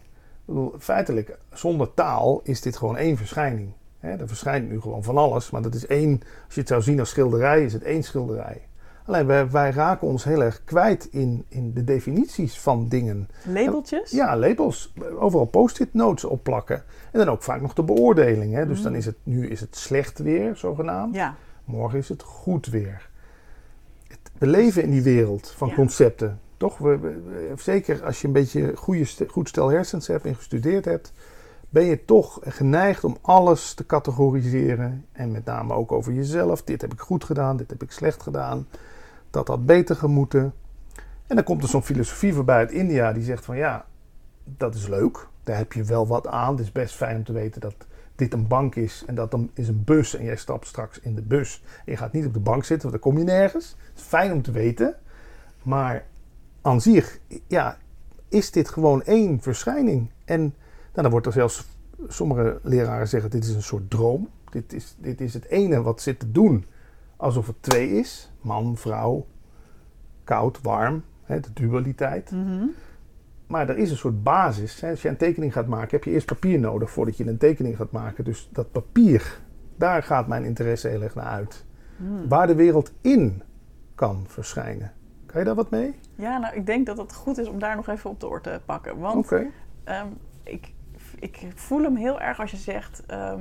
Bedoel, 0.53 0.73
feitelijk, 0.79 1.37
zonder 1.53 1.93
taal 1.93 2.39
is 2.43 2.61
dit 2.61 2.77
gewoon 2.77 2.97
één 2.97 3.17
verschijning. 3.17 3.69
Hè, 3.99 4.09
er 4.09 4.27
verschijnt 4.27 4.69
nu 4.69 4.81
gewoon 4.81 5.03
van 5.03 5.17
alles, 5.17 5.49
maar 5.49 5.61
dat 5.61 5.73
is 5.75 5.85
één, 5.85 6.21
als 6.45 6.53
je 6.53 6.59
het 6.59 6.69
zou 6.69 6.81
zien 6.81 6.99
als 6.99 7.09
schilderij, 7.09 7.63
is 7.63 7.73
het 7.73 7.83
één 7.83 8.03
schilderij. 8.03 8.61
Alleen 9.05 9.25
wij, 9.25 9.49
wij 9.49 9.71
raken 9.71 10.07
ons 10.07 10.23
heel 10.23 10.43
erg 10.43 10.63
kwijt 10.63 11.05
in, 11.11 11.45
in 11.47 11.73
de 11.73 11.83
definities 11.83 12.59
van 12.59 12.87
dingen. 12.87 13.29
Labeltjes? 13.47 14.11
Ja, 14.11 14.37
labels. 14.37 14.93
Overal 15.19 15.45
post-it 15.45 15.93
notes 15.93 16.23
opplakken. 16.23 16.83
En 17.11 17.19
dan 17.19 17.29
ook 17.29 17.43
vaak 17.43 17.61
nog 17.61 17.73
de 17.73 17.83
beoordeling. 17.83 18.53
Hè? 18.53 18.67
Dus 18.67 18.77
Mm. 18.77 18.83
dan 18.83 18.95
is 18.95 19.05
het, 19.05 19.15
nu 19.23 19.47
is 19.47 19.59
het 19.59 19.75
slecht 19.75 20.19
weer, 20.19 20.55
zogenaamd. 20.55 21.15
Ja, 21.15 21.35
Morgen 21.65 21.97
is 21.99 22.09
het 22.09 22.21
goed 22.21 22.65
weer. 22.67 23.09
Het, 24.07 24.19
we 24.37 24.47
leven 24.47 24.83
in 24.83 24.91
die 24.91 25.01
wereld 25.03 25.53
van 25.57 25.67
Ja. 25.67 25.73
concepten. 25.75 26.39
Toch? 26.61 26.79
Zeker 27.55 28.05
als 28.05 28.21
je 28.21 28.27
een 28.27 28.33
beetje 28.33 28.75
goede, 28.75 29.05
goed 29.27 29.49
stel 29.49 29.69
hersens 29.69 30.07
hebt 30.07 30.25
en 30.25 30.35
gestudeerd 30.35 30.85
hebt, 30.85 31.13
ben 31.69 31.83
je 31.83 32.05
toch 32.05 32.39
geneigd 32.43 33.03
om 33.03 33.17
alles 33.21 33.73
te 33.73 33.85
categoriseren. 33.85 35.05
En 35.11 35.31
met 35.31 35.45
name 35.45 35.73
ook 35.73 35.91
over 35.91 36.13
jezelf. 36.13 36.63
Dit 36.63 36.81
heb 36.81 36.93
ik 36.93 36.99
goed 36.99 37.23
gedaan, 37.23 37.57
dit 37.57 37.69
heb 37.69 37.83
ik 37.83 37.91
slecht 37.91 38.21
gedaan. 38.21 38.67
Dat 39.29 39.47
had 39.47 39.65
beter 39.65 39.95
gemoeten. 39.95 40.53
En 41.27 41.35
dan 41.35 41.43
komt 41.43 41.63
er 41.63 41.69
zo'n 41.69 41.83
filosofie 41.83 42.33
voorbij 42.33 42.57
uit 42.57 42.71
India 42.71 43.13
die 43.13 43.23
zegt 43.23 43.45
van 43.45 43.57
ja, 43.57 43.85
dat 44.43 44.75
is 44.75 44.87
leuk. 44.87 45.27
Daar 45.43 45.57
heb 45.57 45.73
je 45.73 45.83
wel 45.83 46.07
wat 46.07 46.27
aan. 46.27 46.51
Het 46.51 46.59
is 46.59 46.71
best 46.71 46.95
fijn 46.95 47.15
om 47.15 47.23
te 47.23 47.33
weten 47.33 47.61
dat 47.61 47.75
dit 48.15 48.33
een 48.33 48.47
bank 48.47 48.75
is 48.75 49.03
en 49.07 49.15
dat 49.15 49.31
dan 49.31 49.49
is 49.53 49.67
een 49.67 49.83
bus 49.83 50.15
en 50.15 50.23
jij 50.23 50.37
stapt 50.37 50.67
straks 50.67 50.99
in 50.99 51.15
de 51.15 51.21
bus. 51.21 51.63
En 51.85 51.91
je 51.91 51.97
gaat 51.97 52.13
niet 52.13 52.25
op 52.25 52.33
de 52.33 52.39
bank 52.39 52.63
zitten, 52.63 52.89
want 52.89 53.03
dan 53.03 53.11
kom 53.11 53.21
je 53.21 53.31
nergens. 53.31 53.75
Het 53.89 53.99
is 53.99 54.05
fijn 54.05 54.31
om 54.31 54.41
te 54.41 54.51
weten. 54.51 54.95
Maar 55.63 56.09
aan 56.61 56.81
zich, 56.81 57.19
ja, 57.47 57.77
is 58.29 58.51
dit 58.51 58.69
gewoon 58.69 59.03
één 59.03 59.41
verschijning. 59.41 60.09
En 60.25 60.41
nou, 60.41 60.53
dan 60.93 61.09
wordt 61.09 61.25
er 61.25 61.31
zelfs, 61.31 61.67
sommige 62.07 62.59
leraren 62.63 63.07
zeggen, 63.07 63.29
dit 63.29 63.43
is 63.43 63.55
een 63.55 63.63
soort 63.63 63.89
droom. 63.89 64.29
Dit 64.51 64.73
is, 64.73 64.95
dit 64.99 65.21
is 65.21 65.33
het 65.33 65.45
ene 65.45 65.81
wat 65.81 66.01
zit 66.01 66.19
te 66.19 66.31
doen 66.31 66.65
alsof 67.17 67.47
het 67.47 67.55
twee 67.59 67.89
is. 67.89 68.31
Man, 68.41 68.77
vrouw, 68.77 69.25
koud, 70.23 70.61
warm, 70.61 71.03
hè, 71.23 71.39
de 71.39 71.53
dualiteit. 71.53 72.31
Mhm. 72.31 72.65
Maar 73.47 73.69
er 73.69 73.77
is 73.77 73.91
een 73.91 73.97
soort 73.97 74.23
basis. 74.23 74.81
Hè. 74.81 74.89
Als 74.89 75.01
je 75.01 75.09
een 75.09 75.17
tekening 75.17 75.53
gaat 75.53 75.67
maken, 75.67 75.89
heb 75.89 76.03
je 76.03 76.11
eerst 76.11 76.25
papier 76.25 76.59
nodig 76.59 76.91
voordat 76.91 77.17
je 77.17 77.27
een 77.27 77.37
tekening 77.37 77.75
gaat 77.75 77.91
maken. 77.91 78.23
Dus 78.23 78.49
dat 78.51 78.71
papier, 78.71 79.41
daar 79.75 80.03
gaat 80.03 80.27
mijn 80.27 80.43
interesse 80.43 80.87
heel 80.87 81.01
erg 81.01 81.15
naar 81.15 81.25
uit. 81.25 81.65
Hmm. 81.97 82.27
Waar 82.27 82.47
de 82.47 82.55
wereld 82.55 82.91
in 83.01 83.41
kan 83.95 84.23
verschijnen. 84.27 84.91
Kan 85.31 85.39
je 85.39 85.45
daar 85.45 85.55
wat 85.55 85.69
mee? 85.69 85.95
Ja, 86.15 86.37
nou, 86.37 86.55
ik 86.55 86.65
denk 86.65 86.85
dat 86.85 86.97
het 86.97 87.13
goed 87.13 87.37
is 87.37 87.47
om 87.47 87.59
daar 87.59 87.75
nog 87.75 87.87
even 87.87 88.09
op 88.09 88.19
de 88.19 88.27
oor 88.27 88.41
te 88.41 88.61
pakken. 88.65 88.97
Want 88.99 89.31
ehm, 89.83 90.07
ik, 90.43 90.73
ik 91.19 91.47
voel 91.55 91.83
hem 91.83 91.95
heel 91.95 92.19
erg 92.19 92.39
als 92.39 92.51
je 92.51 92.57
zegt 92.57 93.05
ehm, 93.05 93.39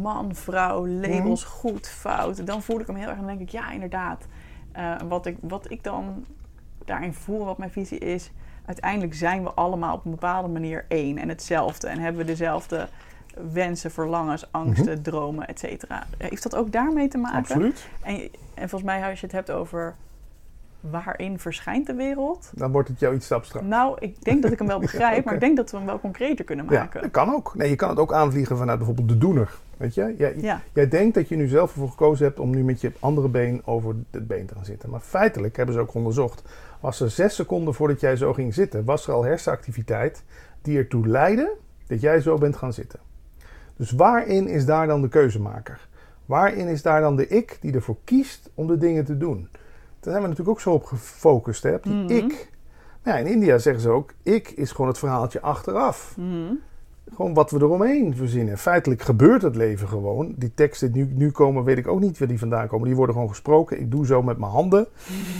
man, 0.00 0.34
vrouw, 0.34 0.86
labels, 0.86 1.44
Mhm. 1.44 1.52
goed, 1.52 1.88
fout. 1.88 2.46
Dan 2.46 2.62
voel 2.62 2.80
ik 2.80 2.86
hem 2.86 2.96
heel 2.96 3.08
erg 3.08 3.18
en 3.18 3.26
denk 3.26 3.40
ik, 3.40 3.48
ja, 3.48 3.70
inderdaad. 3.70 4.26
Eh, 4.72 4.94
wat, 5.08 5.26
ik, 5.26 5.36
wat 5.40 5.70
ik 5.70 5.84
dan 5.84 6.24
daarin 6.84 7.14
voel, 7.14 7.44
wat 7.44 7.58
mijn 7.58 7.70
visie 7.70 7.98
is... 7.98 8.30
uiteindelijk 8.66 9.14
zijn 9.14 9.42
we 9.42 9.50
allemaal 9.52 9.94
op 9.94 10.04
een 10.04 10.10
bepaalde 10.10 10.48
manier 10.48 10.84
één 10.88 11.18
en 11.18 11.28
hetzelfde. 11.28 11.86
En 11.88 11.98
hebben 11.98 12.20
we 12.20 12.26
dezelfde 12.26 12.88
wensen, 13.52 13.90
verlangens, 13.90 14.52
angsten, 14.52 15.02
dromen, 15.02 15.46
et 15.46 15.58
cetera. 15.58 16.06
Heeft 16.18 16.42
dat 16.42 16.56
ook 16.56 16.72
daarmee 16.72 17.08
te 17.08 17.18
maken? 17.18 17.38
Absoluut. 17.38 17.88
En, 18.02 18.14
en 18.54 18.68
volgens 18.68 18.82
mij, 18.90 19.08
als 19.10 19.20
je 19.20 19.26
het 19.26 19.34
hebt 19.34 19.50
over 19.50 19.94
waarin 20.90 21.38
verschijnt 21.38 21.86
de 21.86 21.94
wereld... 21.94 22.50
Dan 22.54 22.72
wordt 22.72 22.88
het 22.88 23.00
jou 23.00 23.14
iets 23.14 23.32
abstract. 23.32 23.66
Nou, 23.66 23.96
ik 24.00 24.24
denk 24.24 24.42
dat 24.42 24.52
ik 24.52 24.58
hem 24.58 24.66
wel 24.68 24.78
begrijp, 24.88 25.24
maar 25.24 25.34
ik 25.34 25.40
denk 25.40 25.56
dat 25.56 25.70
we 25.70 25.76
hem 25.76 25.86
wel 25.86 26.00
concreter 26.00 26.44
kunnen 26.44 26.66
Ja, 26.70 26.78
maken. 26.80 27.02
dat 27.02 27.10
kan 27.10 27.32
ook. 27.34 27.54
Nee, 27.54 27.68
je 27.70 27.76
kan 27.76 27.88
het 27.88 27.98
ook 27.98 28.12
aanvliegen 28.12 28.56
vanuit 28.56 28.78
bijvoorbeeld 28.78 29.08
de 29.08 29.18
doener. 29.18 29.54
Weet 29.76 29.94
je? 29.94 30.14
Jij, 30.18 30.34
Ja, 30.40 30.60
jij 30.72 30.88
denkt 30.88 31.14
dat 31.14 31.28
je 31.28 31.36
nu 31.36 31.46
zelf 31.48 31.72
ervoor 31.72 31.88
gekozen 31.90 32.26
hebt 32.26 32.38
om 32.38 32.50
nu 32.50 32.64
met 32.64 32.80
je 32.80 32.92
andere 33.00 33.28
been 33.28 33.62
over 33.64 33.94
het 34.10 34.26
been 34.26 34.46
te 34.46 34.54
gaan 34.54 34.64
zitten. 34.64 34.90
Maar 34.90 35.00
feitelijk 35.00 35.56
hebben 35.56 35.74
ze 35.74 35.80
ook 35.80 35.94
onderzocht. 35.94 36.42
Was 36.80 37.00
er 37.00 37.10
zes 37.10 37.34
seconden 37.34 37.74
voordat 37.74 38.00
jij 38.00 38.16
zo 38.16 38.32
ging 38.32 38.54
zitten, 38.54 38.84
was 38.84 39.06
er 39.06 39.12
al 39.14 39.24
hersenactiviteit 39.24 40.22
die 40.62 40.78
ertoe 40.78 41.06
leidde 41.08 41.56
dat 41.86 42.00
jij 42.00 42.20
zo 42.20 42.38
bent 42.38 42.56
gaan 42.56 42.72
zitten. 42.72 42.98
Dus 43.76 43.90
waarin 43.90 44.48
is 44.48 44.64
daar 44.66 44.86
dan 44.86 45.02
de 45.02 45.08
keuzemaker? 45.08 45.88
Waarin 46.26 46.66
is 46.68 46.82
daar 46.82 47.00
dan 47.00 47.16
de 47.16 47.28
ik 47.28 47.58
die 47.60 47.74
ervoor 47.74 47.96
kiest 48.04 48.50
om 48.54 48.66
de 48.66 48.76
dingen 48.78 49.04
te 49.04 49.16
doen? 49.18 49.48
Daar 50.00 50.12
zijn 50.12 50.22
we 50.22 50.28
natuurlijk 50.28 50.48
ook 50.48 50.60
zo 50.60 50.72
op 50.72 50.84
gefocust, 50.84 51.62
hè? 51.62 51.74
op 51.74 51.82
die 51.82 51.92
Mhm. 51.92 52.12
ik. 52.12 52.50
Nou 53.02 53.18
ja, 53.18 53.24
in 53.26 53.32
India 53.32 53.58
zeggen 53.58 53.82
ze 53.82 53.88
ook, 53.88 54.12
ik 54.22 54.50
is 54.50 54.70
gewoon 54.70 54.86
het 54.86 54.98
verhaaltje 54.98 55.40
achteraf. 55.40 56.14
Mhm. 56.16 56.52
Gewoon 57.14 57.34
wat 57.34 57.50
we 57.50 57.58
eromheen 57.58 58.16
verzinnen. 58.16 58.58
Feitelijk 58.58 59.02
gebeurt 59.02 59.42
het 59.42 59.56
leven 59.56 59.88
gewoon. 59.88 60.34
Die 60.36 60.54
teksten 60.54 60.92
die 60.92 61.04
nu, 61.04 61.12
nu 61.14 61.30
komen, 61.30 61.64
weet 61.64 61.78
ik 61.78 61.86
ook 61.88 62.00
niet 62.00 62.18
waar 62.18 62.28
die 62.28 62.38
vandaan 62.38 62.68
komen. 62.68 62.86
Die 62.86 62.96
worden 62.96 63.14
gewoon 63.14 63.30
gesproken. 63.30 63.80
Ik 63.80 63.90
doe 63.90 64.06
zo 64.06 64.22
met 64.22 64.38
mijn 64.38 64.52
handen. 64.52 64.86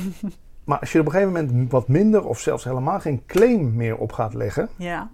maar 0.65 0.79
als 0.79 0.93
je 0.93 0.99
er 0.99 1.05
op 1.07 1.13
een 1.13 1.19
gegeven 1.21 1.49
moment 1.49 1.71
wat 1.73 1.89
minder 1.89 2.25
of 2.25 2.39
zelfs 2.41 2.65
helemaal 2.65 3.01
geen 3.01 3.23
claim 3.27 3.75
meer 3.77 3.97
op 3.97 4.13
gaat 4.13 4.35
leggen. 4.35 4.69
ja. 4.77 5.11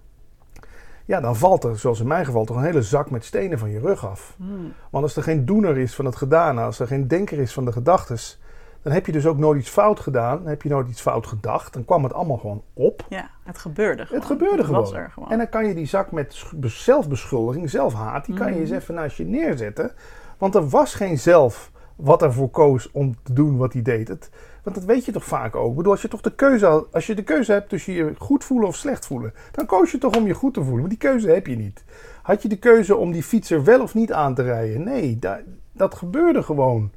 Ja, 1.07 1.19
dan 1.21 1.35
valt 1.35 1.63
er, 1.63 1.77
zoals 1.79 1.99
in 1.99 2.07
mijn 2.07 2.25
geval, 2.25 2.45
toch 2.45 2.57
een 2.57 2.63
hele 2.63 2.81
zak 2.81 3.09
met 3.09 3.25
stenen 3.25 3.59
van 3.59 3.69
je 3.69 3.79
rug 3.79 4.07
af. 4.07 4.35
Mhm. 4.37 4.49
Want 4.89 5.03
als 5.03 5.15
er 5.15 5.23
geen 5.23 5.45
doener 5.45 5.77
is 5.77 5.95
van 5.95 6.05
het 6.05 6.15
gedaan, 6.15 6.57
als 6.57 6.79
er 6.79 6.87
geen 6.87 7.07
denker 7.07 7.39
is 7.39 7.53
van 7.53 7.65
de 7.65 7.71
gedachtes, 7.71 8.39
dan 8.85 8.93
heb 8.93 9.05
je 9.05 9.11
dus 9.11 9.25
ook 9.25 9.37
nooit 9.37 9.59
iets 9.59 9.69
fout 9.69 9.99
gedaan. 9.99 10.37
Dan 10.37 10.47
heb 10.47 10.61
je 10.61 10.69
nooit 10.69 10.89
iets 10.89 11.01
fout 11.01 11.27
gedacht. 11.27 11.73
Dan 11.73 11.85
kwam 11.85 12.03
het 12.03 12.13
allemaal 12.13 12.37
gewoon 12.37 12.63
op. 12.73 13.05
ja, 13.09 13.29
het 13.43 13.57
gebeurde 13.57 14.05
gewoon. 14.05 14.19
Het 14.21 14.27
gebeurde 14.31 14.55
Het 14.57 14.65
gewoon. 14.65 14.81
was 14.81 14.93
er 14.93 15.09
gewoon. 15.11 15.31
En 15.31 15.37
dan 15.37 15.49
kan 15.49 15.65
je 15.67 15.73
die 15.73 15.85
zak 15.87 16.11
met 16.11 16.33
sch- 16.33 16.53
zelfbeschuldiging, 16.63 17.69
zelfhaat, 17.69 18.25
die 18.25 18.35
kan 18.35 18.45
je 18.47 18.51
Mhm. 18.53 18.61
eens 18.61 18.71
even 18.71 18.93
naast 18.95 19.17
je 19.17 19.25
neerzetten. 19.25 19.91
Want 20.37 20.55
er 20.55 20.69
was 20.69 20.93
geen 20.93 21.19
zelf 21.19 21.71
wat 21.95 22.21
ervoor 22.21 22.49
koos 22.49 22.91
om 22.91 23.15
te 23.23 23.33
doen 23.33 23.57
wat 23.57 23.73
hij 23.73 23.81
deed. 23.81 24.07
Het, 24.07 24.29
want 24.63 24.75
dat 24.75 24.85
weet 24.85 25.05
je 25.05 25.11
toch 25.11 25.25
vaak 25.25 25.55
ook. 25.55 25.69
Ik 25.69 25.75
bedoel, 25.75 25.91
als 25.91 26.01
je 26.01 26.07
toch 26.07 26.21
de 26.21 26.35
keuze, 26.35 26.65
had- 26.65 26.87
als 26.93 27.07
je 27.07 27.15
de 27.15 27.23
keuze 27.23 27.51
hebt 27.51 27.69
tussen 27.69 27.93
je 27.93 28.13
goed 28.17 28.43
voelen 28.43 28.67
of 28.67 28.75
slecht 28.75 29.05
voelen, 29.05 29.33
dan 29.51 29.65
koos 29.65 29.91
je 29.91 29.97
toch 29.97 30.15
om 30.15 30.27
je 30.27 30.33
goed 30.33 30.53
te 30.53 30.59
voelen. 30.61 30.79
Maar 30.79 30.89
die 30.89 30.97
keuze 30.97 31.29
heb 31.29 31.47
je 31.47 31.55
niet. 31.55 31.83
Had 32.21 32.41
je 32.41 32.47
de 32.49 32.57
keuze 32.59 32.95
om 32.95 33.11
die 33.11 33.23
fietser 33.23 33.63
wel 33.63 33.81
of 33.81 33.93
niet 33.93 34.13
aan 34.13 34.35
te 34.35 34.41
rijden? 34.41 34.83
Nee, 34.83 35.17
da- 35.19 35.39
dat 35.71 35.95
gebeurde 35.95 36.43
gewoon. 36.43 36.91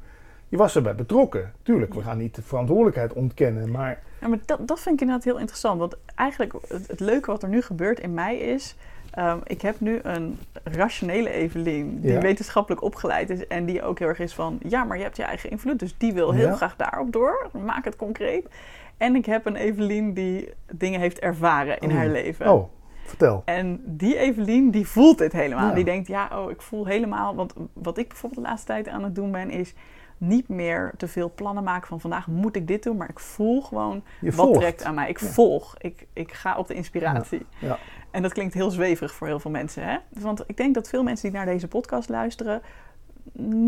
Je 0.49 0.57
was 0.57 0.77
erbij 0.77 0.95
betrokken. 0.95 1.53
Tuurlijk, 1.63 1.95
we 1.95 2.03
gaan 2.03 2.19
niet 2.19 2.35
de 2.35 2.43
verantwoordelijkheid 2.43 3.13
ontkennen, 3.13 3.71
maar 3.71 4.03
Ja, 4.21 4.29
maar 4.29 4.39
dat, 4.45 4.69
dat 4.69 4.81
vind 4.81 4.95
ik 4.95 5.01
inderdaad 5.01 5.25
heel 5.25 5.39
interessant. 5.39 5.79
Want 5.79 5.97
eigenlijk 6.15 6.53
het, 6.69 6.87
het 6.89 7.01
leuke 7.01 7.31
wat 7.31 7.43
er 7.43 7.49
nu 7.49 7.63
gebeurt 7.63 8.01
in 8.01 8.15
mij 8.15 8.37
is... 8.39 8.77
ehm, 9.11 9.39
ik 9.45 9.63
heb 9.63 9.81
nu 9.81 9.99
een 10.03 10.39
rationele 10.65 11.31
Evelien 11.31 12.01
die 12.01 12.13
Ja. 12.13 12.21
wetenschappelijk 12.21 12.83
opgeleid 12.83 13.31
is... 13.31 13.47
en 13.47 13.65
die 13.65 13.83
ook 13.83 13.99
heel 13.99 14.09
erg 14.09 14.19
is 14.19 14.35
van... 14.35 14.59
ja, 14.69 14.85
maar 14.85 14.97
je 14.97 15.03
hebt 15.03 15.17
je 15.17 15.23
eigen 15.23 15.51
invloed, 15.51 15.79
dus 15.79 15.95
die 15.99 16.13
wil 16.13 16.33
heel 16.33 16.47
Ja. 16.49 16.55
graag 16.57 16.77
daarop 16.77 17.13
door. 17.13 17.51
Maak 17.65 17.85
het 17.85 17.97
concreet. 17.97 18.47
En 18.97 19.15
ik 19.17 19.27
heb 19.27 19.47
een 19.47 19.57
Evelien 19.57 20.13
die 20.15 20.53
dingen 20.73 21.01
heeft 21.01 21.19
ervaren 21.19 21.79
in 21.79 21.89
Mm. 21.89 21.97
haar 21.97 22.09
leven. 22.09 22.53
oh, 22.53 22.69
vertel. 23.05 23.43
En 23.45 23.81
die 23.85 24.17
Evelien, 24.17 24.71
die 24.71 24.87
voelt 24.89 25.19
dit 25.19 25.33
helemaal. 25.33 25.69
Ja. 25.69 25.75
Die 25.75 25.85
denkt, 25.85 26.09
ja, 26.09 26.29
oh, 26.35 26.51
ik 26.51 26.63
voel 26.63 26.87
helemaal... 26.87 27.35
Want 27.35 27.53
wat 27.73 27.99
ik 27.99 28.09
bijvoorbeeld 28.09 28.43
de 28.43 28.49
laatste 28.49 28.67
tijd 28.67 28.89
aan 28.89 29.05
het 29.05 29.15
doen 29.15 29.33
ben, 29.33 29.51
is 29.51 29.75
niet 30.18 30.48
meer 30.48 30.92
te 30.96 31.09
veel 31.09 31.33
plannen 31.35 31.64
maken 31.64 31.88
van 31.88 32.00
vandaag 32.00 32.26
moet 32.26 32.57
ik 32.57 32.66
dit 32.66 32.83
doen. 32.83 32.96
Maar 32.96 33.09
ik 33.11 33.18
voel 33.18 33.61
gewoon 33.62 34.02
Je 34.20 34.31
wat 34.33 34.44
volgt. 34.46 34.61
trekt 34.61 34.85
aan 34.85 34.94
mij. 34.94 35.09
Ik 35.09 35.20
Ja. 35.20 35.26
volg. 35.26 35.74
Ik, 35.78 36.07
ik 36.12 36.33
ga 36.33 36.57
op 36.57 36.66
de 36.66 36.74
inspiratie. 36.74 37.46
Ja. 37.59 37.78
En 38.11 38.22
dat 38.22 38.33
klinkt 38.33 38.54
heel 38.54 38.70
zweverig 38.70 39.14
voor 39.14 39.26
heel 39.26 39.40
veel 39.40 39.50
mensen. 39.50 39.83
Hè? 39.85 39.96
Want 40.09 40.44
ik 40.46 40.57
denk 40.57 40.74
dat 40.74 40.88
veel 40.88 41.02
mensen 41.02 41.28
die 41.28 41.37
naar 41.37 41.46
deze 41.46 41.68
podcast 41.68 42.09
luisteren... 42.09 42.62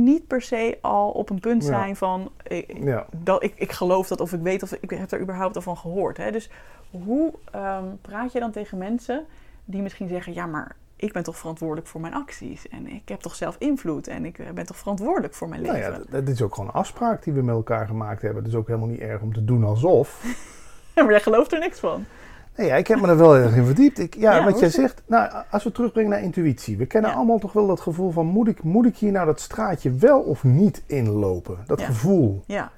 niet 0.04 0.26
per 0.26 0.42
se 0.42 0.78
al 0.80 1.10
op 1.10 1.30
een 1.30 1.40
punt 1.40 1.64
zijn 1.64 1.96
van... 1.96 2.30
Ik, 2.46 2.76
Ja. 2.84 3.06
dat, 3.16 3.42
ik, 3.42 3.52
ik 3.56 3.72
geloof 3.72 4.08
dat 4.08 4.20
of 4.20 4.32
ik 4.32 4.40
weet 4.40 4.62
of 4.62 4.72
ik 4.72 4.90
heb 4.90 5.10
er 5.12 5.20
überhaupt 5.20 5.56
al 5.56 5.62
van 5.62 5.76
gehoord. 5.76 6.16
Hè? 6.16 6.30
Dus 6.30 6.50
hoe 6.90 7.32
ehm, 7.52 7.84
praat 8.00 8.32
je 8.32 8.40
dan 8.40 8.50
tegen 8.50 8.78
mensen 8.78 9.24
die 9.64 9.82
misschien 9.82 10.08
zeggen... 10.08 10.34
ja, 10.34 10.46
maar 10.46 10.76
ik 11.00 11.12
ben 11.12 11.22
toch 11.22 11.36
verantwoordelijk 11.38 11.86
voor 11.86 12.00
mijn 12.00 12.14
acties. 12.14 12.68
En 12.68 12.86
ik 12.86 13.08
heb 13.08 13.20
toch 13.20 13.34
zelf 13.34 13.56
invloed. 13.58 14.08
En 14.08 14.24
ik 14.24 14.38
eh, 14.38 14.50
ben 14.50 14.66
toch 14.66 14.76
verantwoordelijk 14.76 15.34
voor 15.34 15.48
mijn 15.48 15.62
Nou 15.62 15.74
leven. 15.74 15.90
ja, 15.92 15.98
dat, 15.98 16.10
dat 16.10 16.28
is 16.28 16.42
ook 16.42 16.54
gewoon 16.54 16.68
een 16.68 16.74
afspraak 16.80 17.22
die 17.24 17.32
we 17.32 17.42
met 17.42 17.54
elkaar 17.54 17.86
gemaakt 17.86 18.22
hebben. 18.22 18.42
Het 18.42 18.52
is 18.52 18.58
ook 18.58 18.66
helemaal 18.66 18.88
niet 18.88 19.00
erg 19.00 19.20
om 19.20 19.32
te 19.32 19.44
doen 19.44 19.64
alsof. 19.64 20.24
maar 20.94 21.10
jij 21.10 21.20
gelooft 21.20 21.52
er 21.52 21.58
niks 21.58 21.78
van. 21.78 22.04
Nee, 22.56 22.66
ja, 22.66 22.74
ik 22.76 22.86
heb 22.86 23.00
me 23.00 23.08
er 23.08 23.16
wel 23.16 23.36
erg 23.36 23.56
in 23.56 23.64
verdiept. 23.64 23.98
Ik, 23.98 24.14
ja, 24.16 24.34
Ja, 24.36 24.44
wat 24.44 24.58
jij 24.60 24.70
zegt, 24.70 25.02
nou, 25.06 25.32
als 25.50 25.64
we 25.64 25.72
terugbrengen 25.72 26.10
naar 26.10 26.22
intuïtie. 26.22 26.76
We 26.76 26.86
kennen 26.86 27.10
Ja. 27.10 27.16
allemaal 27.16 27.38
toch 27.38 27.52
wel 27.52 27.66
dat 27.66 27.80
gevoel 27.80 28.10
van, 28.10 28.26
moet 28.26 28.48
ik, 28.48 28.62
moet 28.62 28.86
ik 28.86 28.96
hier 28.96 29.12
nou 29.12 29.26
dat 29.26 29.40
straatje 29.40 29.92
wel 29.94 30.20
of 30.20 30.44
niet 30.44 30.82
inlopen? 30.86 31.58
Dat 31.66 31.80
Ja. 31.80 31.86
gevoel. 31.86 32.42
Ja, 32.46 32.70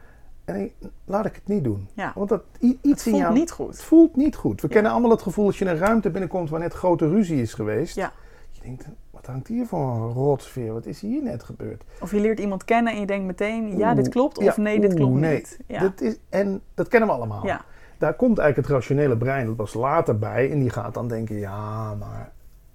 En 0.44 0.56
ik- 0.60 0.74
laat 1.04 1.26
ik 1.26 1.34
het 1.34 1.46
niet 1.46 1.64
doen. 1.64 1.88
ja. 1.94 2.12
Want 2.14 2.28
dat, 2.28 2.42
Het 2.60 2.76
iets 2.82 3.06
in 3.06 3.12
voelt 3.12 3.22
jou... 3.22 3.32
niet 3.34 3.42
Het 3.42 3.50
goed. 3.50 3.82
voelt 3.82 4.16
niet 4.16 4.36
goed. 4.36 4.60
We 4.60 4.66
Ja. 4.66 4.72
kennen 4.74 4.92
allemaal 4.92 5.10
het 5.10 5.22
gevoel 5.22 5.46
als 5.46 5.58
je 5.58 5.64
in 5.64 5.70
een 5.70 5.76
ruimte 5.78 6.10
binnenkomt 6.10 6.50
waar 6.50 6.60
net 6.60 6.72
grote 6.74 7.08
ruzie 7.08 7.40
is 7.42 7.54
geweest. 7.54 7.94
Ja. 7.96 8.12
Je 8.50 8.60
denkt, 8.62 8.86
wat 9.10 9.26
hangt 9.26 9.48
hier 9.48 9.66
voor 9.66 9.80
een 9.94 10.12
rotsfeer? 10.12 10.72
Wat 10.72 10.86
is 10.86 11.00
hier 11.00 11.22
net 11.22 11.42
gebeurd? 11.42 11.82
Of 12.00 12.10
je 12.10 12.20
leert 12.20 12.38
iemand 12.40 12.64
kennen 12.64 12.92
en 12.92 13.00
je 13.00 13.06
denkt 13.06 13.26
meteen... 13.26 13.76
ja, 13.78 13.94
dit 13.94 14.08
klopt. 14.08 14.38
Of 14.38 14.56
nee, 14.56 14.80
dit 14.80 14.94
klopt 14.94 15.14
nee. 15.20 15.34
niet. 15.34 15.58
Ja. 15.66 15.80
Dat 15.80 16.00
is, 16.00 16.16
en 16.28 16.60
dat 16.74 16.88
kennen 16.88 17.08
we 17.08 17.14
allemaal. 17.14 17.46
ja. 17.46 17.64
Daar 17.98 18.14
komt 18.14 18.38
eigenlijk 18.38 18.68
het 18.68 18.76
rationele 18.78 19.16
brein 19.16 19.46
dat 19.46 19.56
was 19.56 19.74
later 19.74 20.18
bij. 20.18 20.50
En 20.50 20.58
die 20.58 20.70
gaat 20.70 20.94
dan 20.94 21.08
denken, 21.08 21.38
ja, 21.38 21.94
maar 21.94 22.32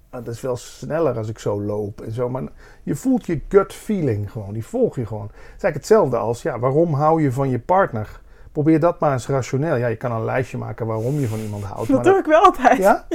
het 0.10 0.28
is 0.28 0.42
wel 0.42 0.56
sneller 0.56 1.18
als 1.18 1.30
ik 1.30 1.40
zo 1.40 1.62
loop 1.62 2.02
en 2.02 2.12
zo. 2.12 2.30
Maar 2.30 2.44
je 2.84 2.96
voelt 2.96 3.26
je 3.26 3.42
gut 3.48 3.74
feeling 3.74 4.32
gewoon, 4.32 4.54
die 4.54 4.66
volg 4.66 4.96
je 4.96 5.06
gewoon. 5.06 5.28
Het 5.28 5.36
is 5.36 5.46
eigenlijk 5.48 5.76
hetzelfde 5.76 6.18
als, 6.18 6.42
ja, 6.42 6.60
waarom 6.60 6.94
hou 6.94 7.22
je 7.22 7.32
van 7.32 7.50
je 7.50 7.60
partner? 7.60 8.20
Probeer 8.52 8.80
dat 8.80 9.00
maar 9.00 9.12
eens 9.12 9.28
rationeel. 9.28 9.76
Ja, 9.76 9.88
je 9.88 9.96
kan 9.96 10.12
een 10.12 10.26
lijstje 10.26 10.58
maken 10.58 10.86
waarom 10.86 11.20
je 11.20 11.28
van 11.28 11.40
iemand 11.40 11.64
houdt. 11.64 11.88
Dat 11.88 12.04
maar 12.04 12.06
doe 12.06 12.20
ik 12.20 12.26
wel 12.26 12.44
altijd. 12.44 12.78
Ja? 12.88 13.06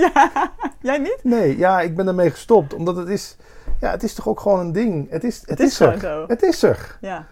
Jij 0.81 0.99
niet? 0.99 1.21
Nee, 1.23 1.59
ja, 1.59 1.81
ik 1.81 1.97
ben 1.97 2.07
ermee 2.07 2.31
gestopt. 2.31 2.75
Omdat 2.75 2.97
het 2.97 3.09
is, 3.09 3.37
ja, 3.81 3.91
het 3.91 4.03
is 4.03 4.15
toch 4.15 4.29
ook 4.29 4.41
gewoon 4.41 4.61
een 4.61 4.73
ding. 4.73 5.11
Het 5.11 5.25
is, 5.25 5.43
het 5.45 5.61
is 5.61 5.67
is, 5.67 5.77
gewoon 5.77 5.93
er. 5.93 6.01
zo. 6.01 6.25
Het 6.27 6.43
is 6.43 6.63
er. 6.63 6.99
Ja. 7.01 7.27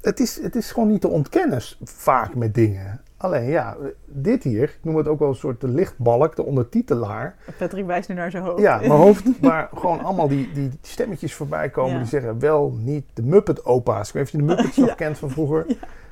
Het 0.00 0.20
is, 0.20 0.42
het 0.42 0.56
is 0.56 0.72
gewoon 0.72 0.88
niet 0.88 1.00
te 1.00 1.08
ontkennen 1.08 1.62
vaak 1.82 2.34
met 2.34 2.54
dingen. 2.54 3.00
Alleen 3.20 3.48
ja, 3.48 3.76
dit 4.06 4.42
hier, 4.42 4.62
ik 4.62 4.78
noem 4.82 4.96
het 4.96 5.08
ook 5.08 5.18
wel 5.18 5.28
een 5.28 5.34
soort 5.34 5.60
de 5.60 5.68
lichtbalk, 5.68 6.36
de 6.36 6.44
ondertitelaar. 6.44 7.36
Patrick 7.58 7.86
wijst 7.86 8.08
nu 8.08 8.14
naar 8.14 8.30
zijn 8.30 8.42
hoofd. 8.42 8.60
Ja, 8.60 8.76
mijn 8.78 8.90
hoofd, 8.90 9.24
waar 9.40 9.68
gewoon 9.74 10.04
allemaal 10.04 10.28
die, 10.28 10.52
die 10.52 10.70
stemmetjes 10.82 11.34
voorbij 11.34 11.68
komen. 11.70 11.92
Ja. 11.92 11.98
Die 11.98 12.06
zeggen 12.08 12.38
wel 12.38 12.72
niet 12.78 13.04
de 13.14 13.22
Muppet-opa's. 13.22 14.08
Ik 14.08 14.14
weet 14.14 14.32
niet 14.32 14.32
of 14.32 14.40
je 14.40 14.46
de 14.46 14.54
Muppets 14.54 14.76
nog 14.76 14.88
Ja. 14.88 14.94
kent 14.94 15.18
van 15.18 15.30
vroeger. 15.30 15.66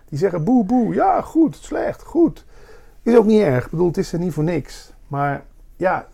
Die 0.08 0.18
zeggen 0.18 0.44
boe, 0.44 0.64
boe, 0.64 0.94
ja, 0.94 1.20
goed, 1.20 1.56
slecht, 1.56 2.02
goed. 2.02 2.44
Is 3.02 3.16
ook 3.16 3.26
niet 3.26 3.42
erg. 3.42 3.64
Ik 3.64 3.70
bedoel, 3.70 3.86
het 3.86 3.96
is 3.96 4.12
er 4.12 4.18
niet 4.18 4.32
voor 4.32 4.44
niks. 4.44 4.92
Maar 5.08 5.42
ja, 5.76 6.06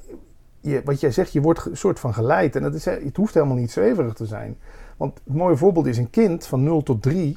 je, 0.61 0.81
wat 0.85 1.01
jij 1.01 1.11
zegt, 1.11 1.33
je 1.33 1.41
wordt 1.41 1.67
een 1.67 1.77
soort 1.77 2.01
van 2.01 2.15
geleid. 2.15 2.57
En 2.57 2.63
dat 2.63 2.75
is, 2.75 2.85
het 2.85 3.17
hoeft 3.17 3.35
helemaal 3.35 3.57
niet 3.57 3.71
zweverig 3.71 4.15
te 4.15 4.27
zijn. 4.27 4.59
Want 4.97 5.21
het 5.25 5.35
mooie 5.35 5.57
voorbeeld 5.57 5.87
is 5.87 5.99
een 5.99 6.11
kind 6.11 6.47
van 6.47 6.63
0 6.63 6.83
tot 6.83 7.03
3 7.03 7.37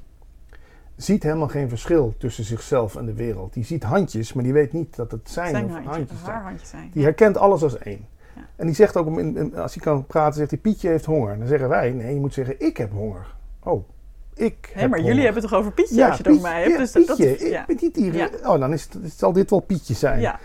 ziet 0.95 1.23
helemaal 1.23 1.47
geen 1.47 1.69
verschil 1.69 2.13
tussen 2.17 2.43
zichzelf 2.43 2.95
en 2.95 3.05
de 3.05 3.13
wereld. 3.13 3.53
Die 3.53 3.63
ziet 3.65 3.84
handjes, 3.84 4.34
maar 4.34 4.43
die 4.43 4.53
weet 4.53 4.73
niet 4.73 4.95
dat 4.95 5.12
het 5.12 5.29
zijn, 5.29 5.49
Zijn 5.49 5.65
of 5.65 5.71
handjes, 5.71 6.19
zijn. 6.25 6.41
handjes 6.41 6.69
zijn. 6.69 6.89
Die 6.93 7.03
herkent 7.03 7.38
alles 7.38 7.63
als 7.63 7.77
één. 7.77 8.05
Ja. 8.36 8.41
En 8.55 8.65
die 8.65 8.75
zegt 8.75 8.97
ook, 8.97 9.05
om 9.08 9.19
in- 9.19 9.38
in- 9.38 9.55
als 9.55 9.73
hij 9.73 9.84
kan 9.84 10.05
praten, 10.05 10.34
zegt 10.38 10.49
hij, 10.51 10.60
Pietje 10.60 10.89
heeft 10.89 11.05
honger. 11.05 11.38
Dan 11.38 11.47
zeggen 11.47 11.69
wij, 11.69 11.91
nee, 11.91 12.13
je 12.13 12.19
moet 12.19 12.34
zeggen, 12.34 12.55
ik 12.60 12.77
heb 12.77 12.91
honger. 12.91 13.34
Oh, 13.63 13.88
ik 14.34 14.69
heb 14.73 14.75
maar 14.75 14.84
honger. 14.99 15.05
jullie 15.05 15.23
hebben 15.23 15.41
het 15.41 15.51
toch 15.51 15.60
over 15.60 15.71
Pietje 15.71 16.05
als 16.08 16.17
je 16.17 16.23
het 16.23 16.31
over 16.31 16.41
mij 16.49 16.60
hebt? 16.62 16.71
ja, 16.71 16.77
dus 16.77 16.91
dat, 16.91 17.05
Pietje, 17.05 17.38
is, 17.38 17.49
ja. 17.49 17.60
ik 17.62 17.65
ben 17.67 17.77
niet 17.81 17.93
die, 17.95 18.12
Ja. 18.13 18.29
Oh, 18.43 18.60
dan 18.60 18.73
is 18.73 18.84
het, 18.84 19.13
zal 19.13 19.34
dit 19.34 19.49
wel 19.49 19.60
Pietje 19.60 19.93
zijn. 19.93 20.19
ja. 20.19 20.39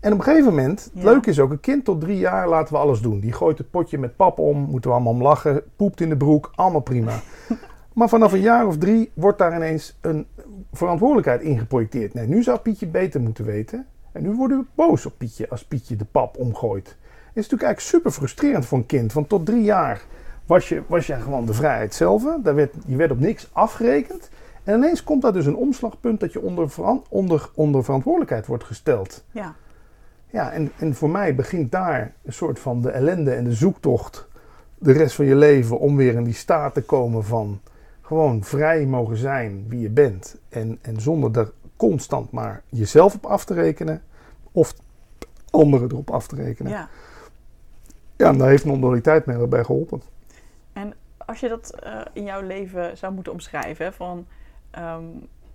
En 0.00 0.12
op 0.12 0.18
een 0.18 0.24
gegeven 0.24 0.48
moment, 0.48 0.84
het 0.84 1.02
Ja. 1.02 1.04
leuke 1.10 1.30
is 1.30 1.40
ook, 1.40 1.50
een 1.50 1.60
kind 1.60 1.84
tot 1.84 2.00
drie 2.00 2.18
jaar 2.18 2.48
laten 2.48 2.72
we 2.74 2.80
alles 2.80 3.00
doen. 3.00 3.20
Die 3.20 3.32
gooit 3.32 3.58
het 3.58 3.70
potje 3.70 3.98
met 3.98 4.16
pap 4.16 4.38
om, 4.38 4.58
moeten 4.58 4.90
we 4.90 4.96
allemaal 4.96 5.12
om 5.12 5.22
lachen, 5.22 5.62
poept 5.76 6.00
in 6.00 6.08
de 6.08 6.16
broek, 6.16 6.50
allemaal 6.54 6.80
prima. 6.80 7.12
maar 7.98 8.08
vanaf 8.08 8.32
een 8.32 8.40
jaar 8.40 8.66
of 8.66 8.78
drie 8.78 9.10
wordt 9.14 9.38
daar 9.38 9.56
ineens 9.56 9.96
een 10.00 10.26
verantwoordelijkheid 10.72 11.40
ingeprojecteerd. 11.40 12.14
Nee, 12.14 12.26
nu 12.26 12.42
zou 12.42 12.58
Pietje 12.58 12.86
beter 12.86 13.20
moeten 13.20 13.44
weten. 13.44 13.86
En 14.12 14.22
nu 14.22 14.32
worden 14.32 14.58
we 14.58 14.64
boos 14.74 15.06
op 15.06 15.12
Pietje 15.16 15.48
als 15.48 15.64
Pietje 15.64 15.96
de 15.96 16.04
pap 16.04 16.36
omgooit. 16.36 16.86
Het 16.86 16.96
is 17.46 17.48
natuurlijk 17.48 17.62
eigenlijk 17.62 17.80
super 17.80 18.10
frustrerend 18.10 18.66
voor 18.66 18.78
een 18.78 18.86
kind. 18.86 19.12
Want 19.12 19.28
tot 19.28 19.46
drie 19.46 19.62
jaar 19.62 20.02
was 20.46 20.68
je, 20.68 20.82
was 20.86 21.06
je 21.06 21.14
gewoon 21.14 21.46
de 21.46 21.54
vrijheid 21.54 21.94
zelf. 21.94 22.22
Daar 22.42 22.54
werd, 22.54 22.74
je 22.86 22.96
werd 22.96 23.10
op 23.10 23.20
niks 23.20 23.48
afgerekend. 23.52 24.30
En 24.64 24.74
ineens 24.76 25.04
komt 25.04 25.22
daar 25.22 25.32
dus 25.32 25.46
een 25.46 25.56
omslagpunt 25.56 26.20
dat 26.20 26.32
je 26.32 26.40
onder, 26.40 26.72
onder, 27.08 27.50
onder 27.54 27.84
verantwoordelijkheid 27.84 28.46
wordt 28.46 28.64
gesteld. 28.64 29.24
ja. 29.30 29.54
Ja, 30.30 30.52
en, 30.52 30.70
en 30.78 30.94
voor 30.94 31.10
mij 31.10 31.34
begint 31.34 31.72
daar 31.72 32.12
een 32.24 32.32
soort 32.32 32.58
van 32.58 32.82
de 32.82 32.90
ellende 32.90 33.32
en 33.34 33.44
de 33.44 33.52
zoektocht 33.52 34.28
de 34.78 34.92
rest 34.92 35.14
van 35.14 35.24
je 35.24 35.34
leven 35.34 35.78
om 35.78 35.96
weer 35.96 36.14
in 36.14 36.24
die 36.24 36.34
staat 36.34 36.74
te 36.74 36.82
komen 36.82 37.24
van 37.24 37.60
gewoon 38.08 38.44
vrij 38.44 38.86
mogen 38.86 39.16
zijn 39.16 39.64
wie 39.68 39.80
je 39.80 39.90
bent. 39.90 40.36
En, 40.48 40.78
en 40.82 41.00
zonder 41.00 41.38
er 41.38 41.52
constant 41.76 42.30
maar 42.30 42.62
jezelf 42.68 43.14
op 43.14 43.26
af 43.26 43.44
te 43.44 43.54
rekenen 43.54 44.02
of 44.52 44.74
anderen 45.50 45.90
erop 45.90 46.10
af 46.10 46.26
te 46.26 46.36
rekenen. 46.36 46.72
Ja, 46.72 46.88
ja. 48.16 48.28
en 48.28 48.38
daar 48.38 48.48
heeft 48.48 48.64
non-dualiteit 48.64 49.26
erg 49.26 49.48
bij 49.48 49.64
geholpen. 49.64 50.02
En 50.72 50.94
als 51.26 51.40
je 51.40 51.48
dat 51.48 51.74
eh, 51.74 52.00
in 52.12 52.24
jouw 52.24 52.40
leven 52.40 52.96
zou 52.96 53.12
moeten 53.12 53.32
omschrijven, 53.32 53.92
van, 53.92 54.26
ehm, 54.70 55.04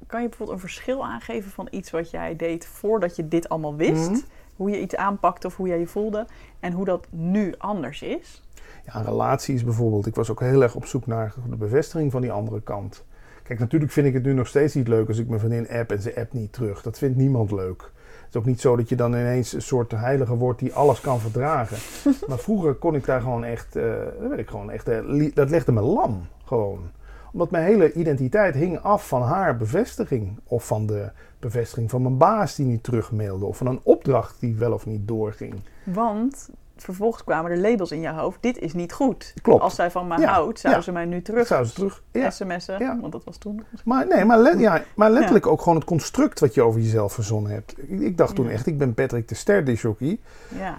kan 0.08 0.22
je 0.22 0.28
bijvoorbeeld 0.28 0.58
een 0.58 0.68
verschil 0.68 1.06
aangeven 1.06 1.52
van 1.52 1.68
iets 1.72 1.92
wat 1.92 2.10
jij 2.10 2.36
deed 2.36 2.66
voordat 2.66 3.16
je 3.16 3.28
dit 3.28 3.50
allemaal 3.50 3.76
wist? 3.76 4.10
Mhm. 4.10 4.20
Hoe 4.56 4.70
je 4.70 4.82
iets 4.82 4.96
aanpakte 4.96 5.48
of 5.48 5.56
hoe 5.56 5.68
jij 5.68 5.80
je 5.80 5.88
voelde 5.88 6.26
en 6.60 6.74
hoe 6.74 6.86
dat 6.86 7.08
nu 7.10 7.54
anders 7.58 8.02
is? 8.02 8.42
Ja, 8.86 9.02
relaties 9.02 9.64
bijvoorbeeld. 9.64 10.06
Ik 10.06 10.16
was 10.16 10.30
ook 10.30 10.40
heel 10.40 10.64
erg 10.64 10.76
op 10.76 10.86
zoek 10.86 11.08
naar 11.08 11.34
de 11.50 11.56
bevestiging 11.56 12.12
van 12.12 12.22
die 12.22 12.32
andere 12.32 12.62
kant. 12.62 13.06
Kijk, 13.44 13.60
natuurlijk 13.60 13.92
vind 13.92 14.08
ik 14.08 14.14
het 14.14 14.24
nu 14.24 14.34
nog 14.34 14.48
steeds 14.48 14.74
niet 14.74 14.88
leuk 14.88 15.08
als 15.08 15.18
ik 15.18 15.28
mijn 15.28 15.40
vriendin 15.40 15.70
app 15.70 15.92
en 15.92 16.02
ze 16.02 16.16
app 16.16 16.34
niet 16.34 16.54
terug. 16.54 16.82
Dat 16.82 16.98
vindt 16.98 17.18
niemand 17.18 17.52
leuk. 17.52 17.92
Het 18.24 18.30
is 18.30 18.36
ook 18.36 18.46
niet 18.46 18.62
zo 18.62 18.76
dat 18.76 18.90
je 18.90 18.96
dan 18.96 19.14
ineens 19.14 19.54
een 19.54 19.62
soort 19.62 19.92
heilige 19.92 20.36
wordt 20.36 20.60
die 20.60 20.74
alles 20.74 21.02
kan 21.02 21.20
verdragen. 21.20 21.78
maar 22.28 22.38
vroeger 22.38 22.74
kon 22.74 22.96
ik 22.96 23.06
daar 23.06 23.22
gewoon 23.22 23.44
echt, 23.44 23.76
eh 23.76 23.84
dat 24.20 24.30
weet 24.30 24.40
ik 24.40 24.50
gewoon 24.50 24.72
echt, 24.72 24.88
eh, 24.88 25.30
dat 25.34 25.50
legde 25.50 25.72
me 25.72 25.82
lam 25.82 26.28
gewoon. 26.46 26.90
Omdat 27.32 27.52
mijn 27.52 27.66
hele 27.66 27.94
identiteit 27.94 28.56
hing 28.56 28.80
af 28.80 29.08
van 29.08 29.22
haar 29.22 29.58
bevestiging. 29.58 30.40
Of 30.44 30.68
van 30.68 30.86
de 30.86 31.12
bevestiging 31.40 31.90
van 31.90 32.02
mijn 32.02 32.18
baas 32.18 32.56
die 32.56 32.66
niet 32.66 32.84
terugmailde. 32.84 33.46
Of 33.46 33.58
van 33.58 33.68
een 33.68 33.80
opdracht 33.84 34.40
die 34.40 34.56
wel 34.56 34.74
of 34.74 34.86
niet 34.86 35.08
doorging. 35.08 35.54
Want 35.84 36.50
vervolgens 36.78 37.24
kwamen 37.24 37.52
er 37.52 37.58
labels 37.58 37.92
in 37.92 38.02
je 38.02 38.10
hoofd. 38.12 38.38
Dit 38.42 38.60
is 38.60 38.74
niet 38.74 38.94
goed. 38.94 39.34
Klopt. 39.42 39.62
Als 39.62 39.76
zij 39.76 39.92
van 39.92 40.08
mij 40.08 40.18
Ja, 40.18 40.32
houdt, 40.32 40.60
zou 40.60 40.74
ja. 40.74 40.82
ze 40.82 40.92
mij 40.92 41.06
nu 41.06 41.22
terug 41.22 41.48
Zou 41.48 41.66
ze 41.66 41.74
terug? 41.74 42.04
Ja. 42.12 42.30
sms'en. 42.30 43.00
Want 43.02 43.12
dat 43.12 43.24
was 43.24 43.38
toen. 43.38 43.64
Maar, 43.86 44.08
nee, 44.08 44.26
maar, 44.26 44.40
let- 44.40 44.60
ja, 44.60 44.84
maar 44.96 45.12
letterlijk 45.12 45.48
ook 45.48 45.60
gewoon 45.62 45.76
het 45.78 45.86
construct 45.88 46.40
wat 46.40 46.54
je 46.54 46.62
over 46.62 46.82
jezelf 46.82 47.14
verzonnen 47.14 47.52
hebt. 47.52 47.74
Ik, 47.78 48.00
ik 48.00 48.18
dacht 48.18 48.36
toen 48.36 48.50
echt, 48.50 48.68
ik 48.68 48.78
ben 48.78 48.94
Patrick 48.94 49.28
de 49.28 49.36
Ster 49.36 49.64
disjockey. 49.66 50.20
Ja. 50.48 50.78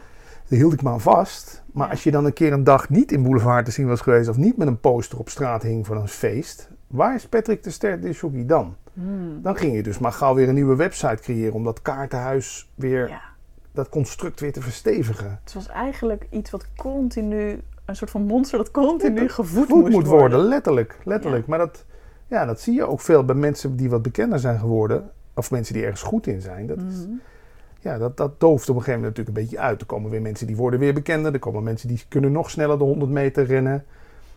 Daar 0.49 0.59
hield 0.59 0.73
ik 0.73 0.83
me 0.83 0.91
aan 0.91 1.01
vast. 1.01 1.63
Maar 1.73 1.89
als 1.91 2.03
je 2.03 2.11
dan 2.11 2.25
een 2.25 2.33
keer 2.33 2.53
een 2.53 2.65
dag 2.65 2.89
niet 2.89 3.13
in 3.13 3.23
Boulevard 3.23 3.65
te 3.65 3.71
zien 3.71 3.87
was 3.87 4.01
geweest... 4.01 4.29
of 4.29 4.37
niet 4.37 4.57
met 4.57 4.67
een 4.69 4.81
poster 4.81 5.19
op 5.19 5.29
straat 5.29 5.63
hing 5.63 5.87
van 5.87 5.97
een 5.97 6.09
feest... 6.09 6.69
Waar 6.87 7.15
is 7.15 7.27
Patrick 7.29 7.63
de 7.63 7.71
Ster 7.71 8.01
Disjockey 8.01 8.47
dan? 8.47 8.77
Hmm. 8.93 9.43
Dan 9.43 9.57
ging 9.57 9.75
je 9.75 9.83
dus 9.83 9.99
maar 9.99 10.13
gauw 10.13 10.35
weer 10.35 10.49
een 10.49 10.55
nieuwe 10.55 10.77
website 10.77 11.23
creëren 11.23 11.53
om 11.55 11.65
dat 11.65 11.83
kaartenhuis 11.83 12.71
weer. 12.75 13.21
Dat 13.75 13.89
construct 13.89 14.41
weer 14.41 14.53
te 14.53 14.61
verstevigen. 14.61 15.39
Het 15.45 15.55
was 15.55 15.69
eigenlijk 15.69 16.27
iets 16.31 16.51
wat 16.51 16.67
continu, 16.77 17.61
een 17.85 17.97
soort 17.97 18.11
van 18.11 18.23
monster 18.23 18.59
dat 18.59 18.71
continu 18.71 19.23
Ja, 19.23 19.29
gevoed 19.29 19.69
moet 19.91 20.07
worden, 20.07 20.39
letterlijk. 20.41 20.99
letterlijk. 21.05 21.47
Maar 21.47 21.59
dat, 21.59 21.85
ja, 22.27 22.45
dat 22.45 22.61
zie 22.61 22.75
je 22.75 22.87
ook 22.87 23.01
veel 23.01 23.25
bij 23.25 23.35
mensen 23.35 23.77
die 23.77 23.91
wat 23.91 24.03
bekender 24.03 24.39
zijn 24.39 24.59
geworden. 24.59 25.11
Of 25.35 25.51
mensen 25.51 25.75
die 25.75 25.83
ergens 25.83 26.03
goed 26.03 26.27
in 26.27 26.41
zijn. 26.41 26.67
Dat, 26.67 26.79
is- 26.79 27.07
Mhm. 27.07 27.15
ja, 27.81 27.99
dat, 27.99 28.17
dat 28.17 28.41
dooft 28.41 28.69
op 28.69 28.77
een 28.77 28.83
gegeven 28.83 29.01
moment 29.01 29.17
natuurlijk 29.17 29.37
een 29.37 29.43
beetje 29.43 29.67
uit. 29.67 29.81
Er 29.81 29.87
komen 29.87 30.11
weer 30.11 30.23
mensen 30.23 30.47
die 30.47 30.57
worden 30.57 30.81
weer 30.81 30.95
bekender. 30.95 31.33
Er 31.33 31.39
komen 31.39 31.63
mensen 31.63 31.89
die 31.89 32.03
kunnen 32.09 32.33
nog 32.33 32.51
sneller 32.51 32.79
de 32.79 32.85
100 32.85 33.11
meter 33.11 33.45
rennen. 33.45 33.85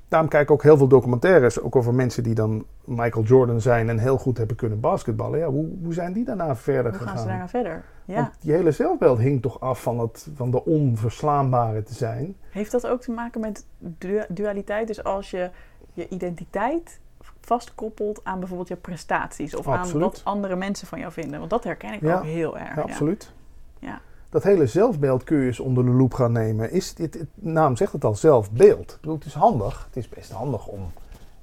Daarom 0.07 0.29
kijk 0.29 0.43
ik 0.43 0.51
ook 0.51 0.63
heel 0.63 0.77
veel 0.77 0.87
documentaires. 0.87 1.61
Ook 1.61 1.75
over 1.75 1.93
mensen 1.93 2.23
die 2.23 2.33
dan 2.33 2.65
Michael 2.85 3.25
Jordan 3.25 3.61
zijn 3.61 3.89
en 3.89 3.97
heel 3.97 4.17
goed 4.17 4.37
hebben 4.37 4.55
kunnen 4.55 4.79
basketballen. 4.79 5.39
Ja, 5.39 5.47
hoe, 5.47 5.67
hoe 5.83 5.93
zijn 5.93 6.13
die 6.13 6.25
daarna 6.25 6.55
verder 6.55 6.91
Hoe 6.91 6.93
gaan 6.99 7.07
gegaan? 7.07 7.17
ze 7.21 7.27
daarna 7.27 7.47
verder? 7.47 7.83
Ja. 8.05 8.15
Want 8.15 8.33
die 8.39 8.51
hele 8.53 8.71
zelfbeeld 8.71 9.19
hing 9.19 9.41
toch 9.41 9.59
af 9.59 9.81
van, 9.81 9.99
het, 9.99 10.27
van 10.35 10.51
de 10.51 10.65
onverslaanbare 10.65 11.83
te 11.83 11.93
zijn. 11.93 12.35
Heeft 12.49 12.71
dat 12.71 12.87
ook 12.87 13.01
te 13.01 13.11
maken 13.11 13.41
met 13.41 13.65
du- 13.79 14.25
dualiteit? 14.29 14.87
Dus 14.87 15.03
als 15.03 15.31
je 15.31 15.49
je 15.93 16.07
identiteit 16.09 16.99
vastkoppelt 17.41 18.21
aan 18.23 18.39
bijvoorbeeld 18.39 18.67
je 18.69 18.75
prestaties 18.75 19.55
of 19.55 19.67
aan 19.67 19.99
wat 19.99 20.21
andere 20.23 20.55
mensen 20.55 20.87
van 20.87 20.99
jou 20.99 21.11
vinden. 21.11 21.39
Want 21.39 21.51
dat 21.51 21.63
herken 21.63 21.93
ik 21.93 22.01
Ja. 22.01 22.17
ook 22.17 22.23
heel 22.23 22.57
erg. 22.57 22.67
Ja, 22.69 22.75
Ja. 22.75 22.81
absoluut. 22.81 23.31
Ja. 23.79 23.99
Dat 24.29 24.43
hele 24.43 24.67
zelfbeeld 24.67 25.23
kun 25.23 25.37
je 25.37 25.45
eens 25.45 25.59
onder 25.59 25.85
de 25.85 25.91
loep 25.91 26.13
gaan 26.13 26.31
nemen. 26.31 26.71
Is 26.71 26.93
dit, 26.93 27.13
het 27.13 27.29
naam 27.33 27.75
zegt 27.75 27.91
het 27.91 28.03
al, 28.03 28.15
zelfbeeld. 28.15 28.91
Ik 28.91 28.97
bedoel, 29.01 29.15
het 29.15 29.25
is 29.25 29.33
handig. 29.33 29.85
Het 29.87 29.97
is 29.97 30.09
best 30.09 30.31
handig 30.31 30.67
om 30.67 30.91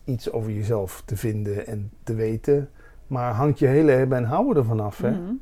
iets 0.05 0.33
over 0.33 0.51
jezelf 0.51 1.03
te 1.05 1.17
vinden 1.17 1.67
en 1.67 1.91
te 2.03 2.15
weten. 2.15 2.71
Maar 3.07 3.33
hangt 3.33 3.59
je 3.59 3.67
hele 3.67 3.93
hebben 3.93 4.19
en 4.19 4.25
houden 4.25 4.57
ervan 4.57 4.81
af. 4.81 4.99
Hè? 4.99 5.11
Mhm. 5.11 5.33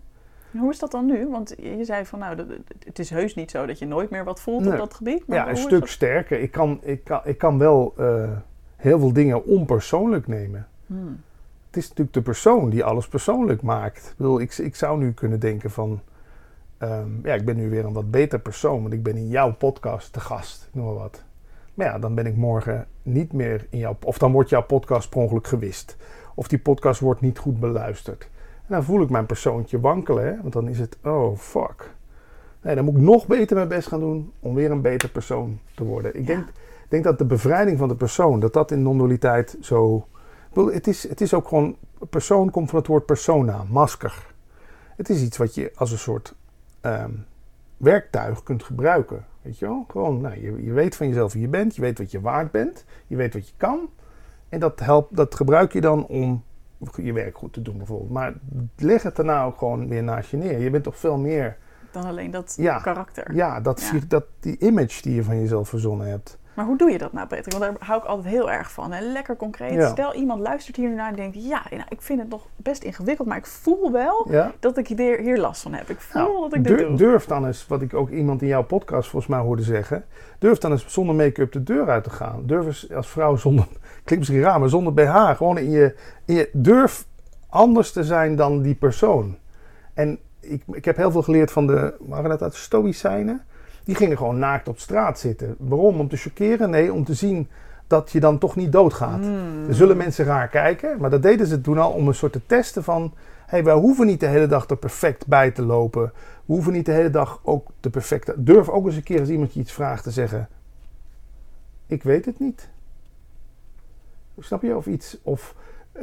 Hoe 0.58 0.70
is 0.70 0.78
dat 0.78 0.90
dan 0.90 1.06
nu? 1.06 1.28
Want 1.28 1.54
je 1.58 1.84
zei 1.84 2.04
van 2.04 2.18
nou, 2.18 2.36
het 2.84 2.98
is 2.98 3.10
heus 3.10 3.34
niet 3.34 3.50
zo 3.50 3.66
dat 3.66 3.78
je 3.78 3.86
nooit 3.86 4.10
meer 4.10 4.24
wat 4.24 4.40
voelt 4.40 4.62
Nee. 4.62 4.72
op 4.72 4.78
dat 4.78 4.94
gebied. 4.94 5.26
Maar 5.26 5.38
Ja, 5.38 5.48
een 5.48 5.56
stuk 5.56 5.86
sterker. 5.86 6.40
Ik 6.40 6.50
kan, 6.50 6.80
ik 6.82 7.04
kan, 7.04 7.20
ik 7.24 7.38
kan 7.38 7.58
wel 7.58 7.94
eh, 7.96 8.30
heel 8.76 8.98
veel 8.98 9.12
dingen 9.12 9.44
onpersoonlijk 9.44 10.26
nemen. 10.26 10.68
Hmm. 10.86 11.20
Het 11.66 11.76
is 11.76 11.88
natuurlijk 11.88 12.16
de 12.16 12.22
persoon 12.22 12.70
die 12.70 12.84
alles 12.84 13.08
persoonlijk 13.08 13.62
maakt. 13.62 14.06
Ik, 14.10 14.14
bedoel, 14.16 14.40
ik, 14.40 14.58
ik 14.58 14.76
zou 14.76 14.98
nu 14.98 15.12
kunnen 15.12 15.40
denken 15.40 15.70
van... 15.70 16.00
ehm, 16.82 17.08
ja, 17.22 17.34
ik 17.34 17.44
ben 17.44 17.56
nu 17.56 17.70
weer 17.70 17.84
een 17.84 17.92
wat 17.92 18.10
beter 18.10 18.38
persoon, 18.38 18.82
want 18.82 18.94
ik 18.94 19.02
ben 19.02 19.16
in 19.16 19.28
jouw 19.28 19.52
podcast 19.54 20.12
te 20.12 20.20
gast. 20.20 20.64
Ik 20.68 20.74
noem 20.74 20.84
maar 20.84 20.94
wat. 20.94 21.24
Maar 21.74 21.86
ja, 21.86 21.98
dan 21.98 22.14
ben 22.14 22.26
ik 22.26 22.36
morgen 22.36 22.86
niet 23.02 23.32
meer 23.32 23.66
in 23.70 23.78
jouw... 23.78 23.96
Of 24.04 24.18
dan 24.18 24.32
wordt 24.32 24.48
jouw 24.48 24.62
podcast 24.62 25.08
per 25.10 25.18
ongeluk 25.20 25.46
gewist. 25.46 25.96
Of 26.34 26.48
die 26.48 26.58
podcast 26.58 27.00
wordt 27.00 27.20
niet 27.20 27.38
goed 27.38 27.60
beluisterd. 27.60 28.30
En 28.66 28.74
dan 28.74 28.84
voel 28.84 29.02
ik 29.02 29.10
mijn 29.10 29.26
persoontje 29.26 29.80
wankelen, 29.80 30.24
hè? 30.24 30.40
want 30.40 30.52
dan 30.52 30.68
is 30.68 30.78
het... 30.78 30.96
Oh, 31.04 31.36
fuck. 31.36 31.94
Nee, 32.62 32.74
dan 32.74 32.84
moet 32.84 32.94
ik 32.96 33.00
nog 33.00 33.26
beter 33.26 33.56
mijn 33.56 33.68
best 33.68 33.88
gaan 33.88 34.00
doen 34.00 34.32
om 34.40 34.54
weer 34.54 34.70
een 34.70 34.80
beter 34.80 35.08
persoon 35.10 35.60
te 35.74 35.84
worden. 35.84 36.14
Ik 36.14 36.20
Ja. 36.20 36.34
denk, 36.34 36.46
denk 36.88 37.04
dat 37.04 37.18
de 37.18 37.24
bevrijding 37.24 37.78
van 37.78 37.88
de 37.88 37.96
persoon, 37.96 38.40
dat 38.40 38.52
dat 38.52 38.70
in 38.70 38.82
non-dualiteit 38.82 39.56
zo... 39.60 40.06
Het 40.54 40.86
is, 40.86 41.08
het 41.08 41.20
is 41.20 41.34
ook 41.34 41.48
gewoon... 41.48 41.76
Persoon 42.10 42.50
komt 42.50 42.70
van 42.70 42.78
het 42.78 42.88
woord 42.88 43.06
persona, 43.06 43.64
masker. 43.68 44.34
Het 44.96 45.08
is 45.08 45.22
iets 45.22 45.36
wat 45.36 45.54
je 45.54 45.72
als 45.74 45.92
een 45.92 45.98
soort 45.98 46.34
ehm, 46.82 47.10
werktuig 47.76 48.42
kunt 48.42 48.62
gebruiken. 48.62 49.24
Weet 49.42 49.58
je 49.58 49.66
wel? 49.66 49.84
Gewoon, 49.90 50.20
nou, 50.20 50.40
je, 50.40 50.64
je 50.64 50.72
weet 50.72 50.96
van 50.96 51.08
jezelf 51.08 51.32
wie 51.32 51.42
je 51.42 51.48
bent. 51.48 51.74
Je 51.74 51.80
weet 51.80 51.98
wat 51.98 52.10
je 52.10 52.20
waard 52.20 52.50
bent. 52.50 52.84
Je 53.06 53.16
weet 53.16 53.34
wat 53.34 53.48
je 53.48 53.54
kan. 53.56 53.90
En 54.48 54.60
dat, 54.60 54.80
helpt, 54.80 55.16
dat 55.16 55.34
gebruik 55.34 55.72
je 55.72 55.80
dan 55.80 56.06
om 56.06 56.44
je 56.96 57.12
werk 57.12 57.36
goed 57.36 57.52
te 57.52 57.62
doen 57.62 57.76
bijvoorbeeld. 57.76 58.10
Maar 58.10 58.32
leg 58.76 59.02
het 59.02 59.16
daarna 59.16 59.44
ook 59.44 59.58
gewoon 59.58 59.88
weer 59.88 60.02
naast 60.02 60.30
je 60.30 60.36
neer. 60.36 60.58
Je 60.58 60.70
bent 60.70 60.84
toch 60.84 60.98
veel 60.98 61.16
meer... 61.18 61.56
Dan 61.90 62.04
alleen 62.04 62.30
dat 62.30 62.54
Ja. 62.58 62.78
karakter. 62.78 63.34
Ja, 63.34 63.60
dat, 63.60 63.90
Ja. 63.92 63.98
dat, 64.08 64.24
die 64.40 64.58
image 64.58 65.02
die 65.02 65.14
je 65.14 65.22
van 65.24 65.40
jezelf 65.40 65.68
verzonnen 65.68 66.06
hebt. 66.06 66.38
Maar 66.54 66.64
hoe 66.64 66.76
doe 66.76 66.90
je 66.90 66.98
dat 66.98 67.12
nou, 67.12 67.26
Patrick? 67.26 67.52
Want 67.58 67.64
daar 67.64 67.86
hou 67.88 68.00
ik 68.00 68.04
altijd 68.06 68.34
heel 68.34 68.50
erg 68.50 68.72
van. 68.72 68.92
Hè? 68.92 69.00
Lekker 69.00 69.36
concreet. 69.36 69.72
Ja. 69.74 69.88
Stel, 69.88 70.14
iemand 70.14 70.40
luistert 70.40 70.76
hier 70.76 70.90
naar 70.90 71.08
en 71.08 71.16
denkt... 71.16 71.44
Ja, 71.44 71.62
nou, 71.70 71.82
ik 71.88 72.02
vind 72.02 72.20
het 72.20 72.28
nog 72.28 72.46
best 72.56 72.82
ingewikkeld, 72.82 73.28
maar 73.28 73.36
ik 73.36 73.46
voel 73.46 73.92
wel 73.92 74.26
Ja? 74.30 74.52
dat 74.60 74.76
ik 74.76 74.88
hier, 74.88 75.18
hier 75.18 75.38
last 75.38 75.62
van 75.62 75.72
heb. 75.72 75.88
Ik 75.88 76.00
voel 76.00 76.22
Nou, 76.22 76.40
dat 76.40 76.54
ik 76.54 76.64
dit 76.64 76.78
dur- 76.78 76.86
doe. 76.88 76.96
Durf 76.96 77.24
dan 77.26 77.46
eens, 77.46 77.66
wat 77.66 77.82
ik 77.82 77.94
ook 77.94 78.10
iemand 78.10 78.42
in 78.42 78.48
jouw 78.48 78.62
podcast 78.64 79.08
volgens 79.08 79.30
mij 79.32 79.40
hoorde 79.40 79.62
zeggen. 79.62 80.04
Durf 80.38 80.58
dan 80.58 80.70
eens 80.70 80.84
zonder 80.88 81.14
make-up 81.14 81.52
de 81.52 81.62
deur 81.62 81.88
uit 81.90 82.04
te 82.04 82.10
gaan. 82.10 82.42
Durf 82.46 82.66
eens 82.66 82.92
als 82.92 83.08
vrouw 83.08 83.36
zonder, 83.36 83.64
klinkt 84.04 84.18
misschien 84.18 84.40
raar, 84.40 84.60
maar 84.60 84.68
zonder 84.68 84.94
BH. 84.94 85.30
Gewoon 85.36 85.58
in 85.58 85.70
je, 85.70 85.94
in 86.24 86.34
je 86.34 86.50
durf 86.52 87.06
anders 87.48 87.92
te 87.92 88.04
zijn 88.04 88.36
dan 88.36 88.62
die 88.62 88.74
persoon. 88.74 89.36
En 89.94 90.18
ik, 90.40 90.62
ik 90.70 90.84
heb 90.84 90.96
heel 90.96 91.10
veel 91.10 91.22
geleerd 91.22 91.52
van 91.52 91.66
de, 91.66 91.94
waren 92.00 92.30
dat 92.30 92.42
uit 92.42 92.54
Stoïcijnen? 92.54 93.42
Die 93.84 93.94
gingen 93.94 94.16
gewoon 94.16 94.38
naakt 94.38 94.68
op 94.68 94.78
straat 94.78 95.18
zitten. 95.18 95.54
Waarom? 95.58 96.00
Om 96.00 96.08
te 96.08 96.16
chockeren? 96.16 96.70
Nee, 96.70 96.92
om 96.92 97.04
te 97.04 97.14
zien 97.14 97.48
dat 97.86 98.12
je 98.12 98.20
dan 98.20 98.38
toch 98.38 98.56
niet 98.56 98.72
doodgaat. 98.72 99.24
Hmm. 99.24 99.68
Er 99.68 99.74
zullen 99.74 99.96
mensen 99.96 100.24
raar 100.24 100.48
kijken, 100.48 101.00
maar 101.00 101.10
dat 101.10 101.22
deden 101.22 101.46
ze 101.46 101.60
toen 101.60 101.78
al 101.78 101.92
om 101.92 102.08
een 102.08 102.14
soort 102.14 102.32
te 102.32 102.46
testen 102.46 102.84
van... 102.84 103.14
Hey, 103.46 103.64
wij 103.64 103.74
hoeven 103.74 104.06
niet 104.06 104.20
de 104.20 104.26
hele 104.26 104.46
dag 104.46 104.68
er 104.68 104.76
perfect 104.76 105.26
bij 105.26 105.50
te 105.50 105.62
lopen. 105.62 106.02
We 106.44 106.52
hoeven 106.52 106.72
niet 106.72 106.86
de 106.86 106.92
hele 106.92 107.10
dag 107.10 107.40
ook 107.42 107.66
de 107.80 107.90
perfecte... 107.90 108.34
Durf 108.36 108.68
ook 108.68 108.86
eens 108.86 108.96
een 108.96 109.02
keer 109.02 109.20
als 109.20 109.28
iemand 109.28 109.54
je 109.54 109.60
iets 109.60 109.72
vraagt 109.72 110.02
te 110.02 110.10
zeggen... 110.10 110.48
Ik 111.86 112.02
weet 112.02 112.24
het 112.24 112.38
niet. 112.38 112.68
Snap 114.38 114.62
je? 114.62 114.76
Of 114.76 114.86
iets... 114.86 115.18
Of, 115.22 115.54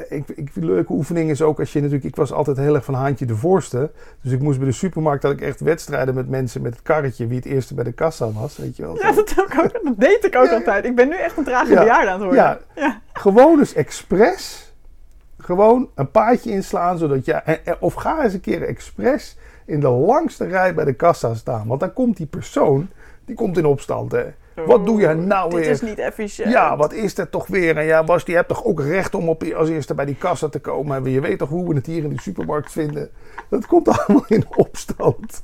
ik, 0.09 0.27
ik, 0.27 0.49
leuke 0.53 0.91
oefening 0.93 1.29
is 1.29 1.41
ook 1.41 1.59
als 1.59 1.73
je 1.73 1.79
natuurlijk... 1.79 2.07
Ik 2.07 2.15
was 2.15 2.31
altijd 2.33 2.57
heel 2.57 2.75
erg 2.75 2.85
van 2.85 2.93
Haantje 2.93 3.25
de 3.25 3.35
Voorste. 3.35 3.91
Dus 4.21 4.31
ik 4.31 4.39
moest 4.41 4.57
bij 4.57 4.67
de 4.67 4.73
supermarkt... 4.73 5.23
had 5.23 5.31
ik 5.31 5.41
echt 5.41 5.59
wedstrijden 5.59 6.15
met 6.15 6.29
mensen 6.29 6.61
met 6.61 6.73
het 6.73 6.81
karretje... 6.81 7.27
wie 7.27 7.35
het 7.37 7.45
eerste 7.45 7.73
bij 7.73 7.83
de 7.83 7.91
kassa 7.91 8.31
was, 8.31 8.57
weet 8.57 8.75
je 8.75 8.83
wel. 8.83 8.97
Ja, 8.97 9.11
dat, 9.11 9.35
ook, 9.39 9.53
dat 9.83 9.93
deed 9.97 10.25
ik 10.25 10.35
ook 10.35 10.45
Ja, 10.45 10.55
altijd. 10.55 10.85
Ik 10.85 10.95
ben 10.95 11.07
nu 11.07 11.15
echt 11.15 11.37
een 11.37 11.43
trage 11.43 11.71
Ja. 11.71 11.79
bejaarde 11.79 12.07
aan 12.09 12.21
het 12.21 12.23
worden. 12.23 12.43
Ja, 12.43 12.59
Ja. 12.75 13.01
gewoon 13.13 13.59
eens 13.59 13.73
expres. 13.73 14.73
Gewoon 15.37 15.89
een 15.95 16.11
paadje 16.11 16.51
inslaan, 16.51 16.97
zodat 16.97 17.25
je. 17.25 17.59
Of 17.79 17.93
ga 17.93 18.23
eens 18.23 18.33
een 18.33 18.41
keer 18.41 18.63
expres 18.63 19.37
in 19.65 19.79
de 19.79 19.87
langste 19.89 20.45
rij 20.45 20.73
bij 20.73 20.85
de 20.85 20.93
kassa 20.93 21.33
staan. 21.33 21.67
Want 21.67 21.79
dan 21.79 21.93
komt 21.93 22.17
die 22.17 22.25
persoon, 22.25 22.89
die 23.25 23.35
komt 23.35 23.57
in 23.57 23.65
opstand. 23.65 24.11
Hè. 24.11 24.25
Wat 24.65 24.85
doe 24.85 24.99
je 25.01 25.13
nou 25.13 25.49
Dit 25.49 25.59
weer? 25.59 25.69
is 25.69 25.81
niet 25.81 25.99
efficiënt. 25.99 26.51
Ja, 26.51 26.77
wat 26.77 26.93
is 26.93 27.17
er 27.17 27.29
toch 27.29 27.47
weer? 27.47 27.77
En 27.77 27.85
ja, 27.85 28.03
Bas, 28.03 28.25
die 28.25 28.35
hebt 28.35 28.47
toch 28.47 28.63
ook 28.65 28.81
recht 28.81 29.15
om 29.15 29.29
op, 29.29 29.43
als 29.43 29.69
eerste 29.69 29.93
bij 29.93 30.05
die 30.05 30.15
kassa 30.15 30.49
te 30.49 30.59
komen. 30.59 31.05
En 31.05 31.11
je 31.11 31.21
weet 31.21 31.39
toch 31.39 31.49
hoe 31.49 31.67
we 31.69 31.75
het 31.75 31.85
hier 31.85 32.03
in 32.03 32.09
de 32.09 32.21
supermarkt 32.21 32.71
vinden. 32.71 33.09
Dat 33.49 33.65
komt 33.65 33.87
allemaal 33.97 34.25
in 34.27 34.45
opstand. 34.55 35.39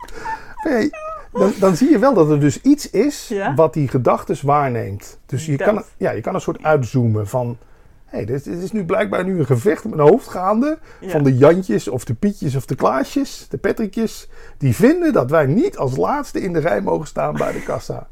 Dan, 1.33 1.51
dan 1.59 1.75
zie 1.75 1.89
je 1.89 1.99
wel 1.99 2.13
dat 2.13 2.29
er 2.29 2.39
dus 2.39 2.61
iets 2.61 2.89
is 2.89 3.27
Ja? 3.27 3.53
wat 3.53 3.73
die 3.73 3.87
gedachtes 3.87 4.41
waarneemt. 4.41 5.19
Dus 5.25 5.45
je 5.45 5.57
Dat. 5.57 5.67
kan, 5.67 5.83
ja, 5.97 6.11
je 6.11 6.21
kan 6.21 6.33
een 6.35 6.41
soort 6.41 6.63
uitzoomen 6.63 7.27
van... 7.27 7.57
Hé, 8.05 8.17
hey, 8.17 8.25
dit, 8.25 8.43
dit 8.43 8.61
is 8.63 8.71
nu 8.71 8.85
blijkbaar 8.85 9.23
nu 9.25 9.39
een 9.39 9.45
gevecht 9.45 9.83
met 9.83 9.95
mijn 9.95 10.07
hoofd 10.09 10.27
gaande. 10.27 10.77
Ja. 10.99 11.09
Van 11.09 11.23
de 11.23 11.37
Jantjes 11.37 11.87
of 11.87 12.05
de 12.05 12.13
Pietjes 12.13 12.55
of 12.55 12.65
de 12.65 12.75
Klaasjes, 12.75 13.47
de 13.49 13.57
Patrickjes. 13.57 14.29
Die 14.57 14.75
vinden 14.75 15.13
dat 15.13 15.29
wij 15.29 15.45
niet 15.45 15.77
als 15.77 15.97
laatste 15.97 16.41
in 16.41 16.53
de 16.53 16.59
rij 16.59 16.81
mogen 16.81 17.07
staan 17.07 17.33
bij 17.33 17.51
de 17.51 17.63
kassa. 17.63 18.07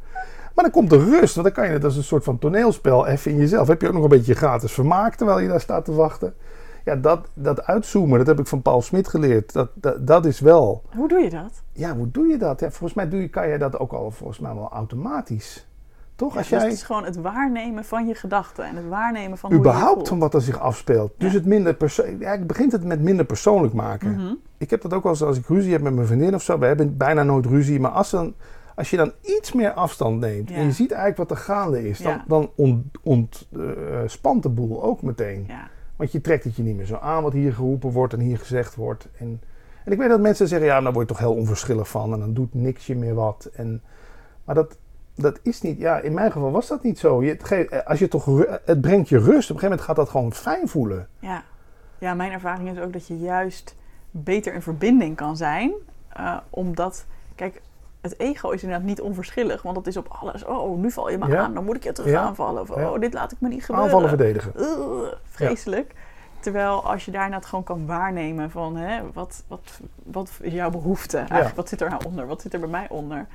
Maar 0.56 0.64
dan 0.64 0.74
komt 0.74 0.90
de 0.90 0.98
rust, 0.98 1.36
want 1.36 1.48
dan 1.48 1.56
kan 1.56 1.66
je 1.68 1.74
het 1.74 1.84
als 1.84 1.96
een 1.96 2.04
soort 2.04 2.24
van 2.24 2.40
toneelspel 2.40 3.08
even 3.08 3.32
in 3.32 3.38
jezelf. 3.38 3.68
Heb 3.68 3.82
je 3.82 3.88
ook 3.88 3.94
nog 3.94 4.04
een 4.04 4.10
beetje 4.10 4.34
gratis 4.36 4.72
vermaak 4.72 5.16
terwijl 5.16 5.40
je 5.40 5.48
daar 5.48 5.62
staat 5.62 5.86
te 5.86 5.94
wachten. 5.94 6.34
Ja, 6.86 6.96
dat, 6.96 7.28
dat 7.34 7.66
uitzoomen, 7.66 8.18
dat 8.18 8.28
heb 8.28 8.40
ik 8.40 8.48
van 8.48 8.62
Paul 8.62 8.82
Smit 8.82 9.08
geleerd. 9.08 9.54
Dat, 9.54 9.70
dat, 9.74 10.08
dat 10.08 10.26
is 10.26 10.40
wel... 10.40 10.82
Hoe 10.96 11.08
doe 11.08 11.20
je 11.20 11.30
dat? 11.30 11.62
Ja, 11.72 11.96
hoe 11.96 12.12
doe 12.12 12.28
je 12.28 12.38
dat? 12.38 12.60
Ja, 12.60 12.70
volgens 12.70 12.94
mij 12.94 13.10
doe 13.10 13.22
je, 13.22 13.28
kan 13.30 13.48
je 13.50 13.58
dat 13.58 13.80
ook 13.80 13.92
al 13.94 14.12
volgens 14.12 14.40
mij 14.40 14.54
wel 14.54 14.70
automatisch. 14.72 15.68
Toch? 16.16 16.32
Ja, 16.32 16.38
Als 16.40 16.50
dus 16.50 16.58
jij 16.60 16.68
het 16.68 16.78
is 16.78 16.84
gewoon 16.84 17.04
het 17.06 17.16
waarnemen 17.22 17.86
van 17.86 18.08
je 18.08 18.16
gedachten 18.16 18.66
en 18.66 18.76
het 18.76 18.88
waarnemen 18.90 19.38
van 19.38 19.50
hoe 19.52 19.60
je 19.60 19.66
je 19.66 19.70
überhaupt 19.70 19.96
voelt. 19.96 20.08
van 20.08 20.20
wat 20.20 20.34
er 20.34 20.42
zich 20.42 20.60
afspeelt. 20.60 21.12
Dus 21.18 21.32
Ja. 21.32 21.38
het 21.38 21.48
minder 21.48 21.74
perso- 21.74 22.04
eigenlijk 22.04 22.48
begint 22.48 22.72
het 22.72 22.84
met 22.84 23.02
minder 23.02 23.26
persoonlijk 23.26 23.74
maken. 23.74 24.12
Mhm. 24.12 24.34
Ik 24.58 24.70
heb 24.70 24.82
dat 24.82 24.94
ook 24.94 25.04
wel 25.04 25.12
eens 25.12 25.24
als 25.24 25.38
ik 25.38 25.48
ruzie 25.48 25.72
heb 25.72 25.82
met 25.82 25.94
mijn 25.94 26.08
vriendin 26.08 26.36
of 26.36 26.42
zo. 26.42 26.60
We 26.60 26.66
hebben 26.66 26.98
bijna 26.98 27.24
nooit 27.24 27.46
ruzie. 27.46 27.80
Maar 27.80 27.92
als, 27.92 28.10
dan, 28.10 28.34
als 28.76 28.90
je 28.90 28.98
dan 28.98 29.12
iets 29.22 29.54
meer 29.54 29.72
afstand 29.72 30.20
neemt 30.20 30.50
Ja. 30.50 30.56
en 30.56 30.64
je 30.66 30.72
ziet 30.72 30.92
eigenlijk 30.92 31.30
wat 31.30 31.38
er 31.38 31.44
gaande 31.44 31.88
is, 31.90 32.00
dan, 32.00 32.22
dan 32.28 32.52
ont, 32.56 32.86
ontspant 33.04 34.44
de 34.44 34.50
boel 34.50 34.84
ook 34.84 35.02
meteen. 35.02 35.48
Want 35.96 36.12
je 36.12 36.22
trekt 36.22 36.44
het 36.44 36.56
je 36.56 36.64
niet 36.64 36.76
meer 36.76 36.86
zo 36.86 36.96
aan 36.96 37.24
wat 37.24 37.34
hier 37.34 37.54
geroepen 37.54 37.92
wordt 37.92 38.14
en 38.14 38.20
hier 38.20 38.38
gezegd 38.38 38.76
wordt. 38.76 39.08
En, 39.18 39.42
en 39.86 39.92
ik 39.92 39.98
weet 39.98 40.10
dat 40.10 40.20
mensen 40.20 40.48
zeggen, 40.48 40.68
ja, 40.68 40.82
daar 40.82 40.94
word 40.94 41.08
je 41.08 41.14
toch 41.14 41.22
heel 41.24 41.36
onverschillig 41.36 41.88
van. 41.90 42.14
En 42.14 42.20
dan 42.20 42.34
doet 42.34 42.54
niks 42.54 42.88
je 42.88 42.96
meer 42.96 43.14
wat. 43.14 43.50
En, 43.54 43.82
maar 44.44 44.56
dat, 44.56 44.78
dat 45.16 45.40
is 45.44 45.62
niet, 45.62 45.78
ja, 45.80 46.00
in 46.00 46.14
mijn 46.14 46.32
geval 46.32 46.52
was 46.52 46.68
dat 46.68 46.84
niet 46.84 47.00
zo. 47.00 47.24
Je, 47.24 47.30
het, 47.32 47.44
geeft- 47.44 47.86
als 47.86 48.00
je 48.00 48.08
toch, 48.08 48.26
het 48.66 48.82
brengt 48.82 49.10
je 49.10 49.18
rust. 49.18 49.28
Op 49.28 49.32
een 49.56 49.62
gegeven 49.62 49.62
moment 49.70 49.82
gaat 49.82 49.96
dat 49.96 50.10
gewoon 50.10 50.34
fijn 50.34 50.68
voelen. 50.68 51.08
Ja. 51.20 51.44
ja, 51.98 52.14
mijn 52.14 52.32
ervaring 52.32 52.70
is 52.72 52.80
ook 52.80 52.94
dat 52.94 53.08
je 53.08 53.18
juist 53.20 53.76
beter 54.12 54.54
in 54.54 54.62
verbinding 54.62 55.16
kan 55.16 55.38
zijn. 55.38 55.72
eh, 56.10 56.38
omdat, 56.50 57.06
kijk, 57.36 57.62
het 58.04 58.20
ego 58.20 58.50
is 58.50 58.64
inderdaad 58.64 58.88
niet 58.88 59.02
onverschillig, 59.02 59.62
want 59.62 59.78
het 59.78 59.88
is 59.88 59.98
op 59.98 60.08
alles. 60.08 60.46
Oh, 60.46 60.78
nu 60.80 60.92
val 60.92 61.10
je 61.10 61.18
me 61.18 61.28
Ja. 61.28 61.40
aan, 61.44 61.54
dan 61.54 61.64
moet 61.64 61.76
ik 61.76 61.84
je 61.84 61.92
terug 61.92 62.12
Ja. 62.12 62.22
aanvallen. 62.22 62.62
Of 62.62 62.70
oh, 62.70 63.00
dit 63.00 63.14
laat 63.14 63.32
ik 63.32 63.42
me 63.42 63.48
niet 63.48 63.66
gebeuren. 63.66 63.84
Aanvallen 63.84 64.10
verdedigen. 64.10 64.54
Vreselijk. 65.24 65.96
Terwijl 66.40 66.84
als 66.86 67.06
je 67.06 67.12
daarna 67.12 67.36
het 67.36 67.46
gewoon 67.46 67.64
kan 67.64 67.86
waarnemen 67.86 68.52
van 68.52 68.76
hè, 68.76 69.12
wat, 69.14 69.44
wat, 69.48 69.80
wat 70.04 70.32
is 70.42 70.54
jouw 70.54 70.70
behoefte? 70.70 71.18
Eigenlijk, 71.18 71.56
wat 71.56 71.70
zit 71.70 71.82
er 71.82 71.90
nou 71.90 72.06
onder? 72.06 72.28
Wat 72.28 72.42
zit 72.42 72.54
er 72.54 72.60
bij 72.60 72.70
mij 72.70 72.86
onder? 72.90 73.28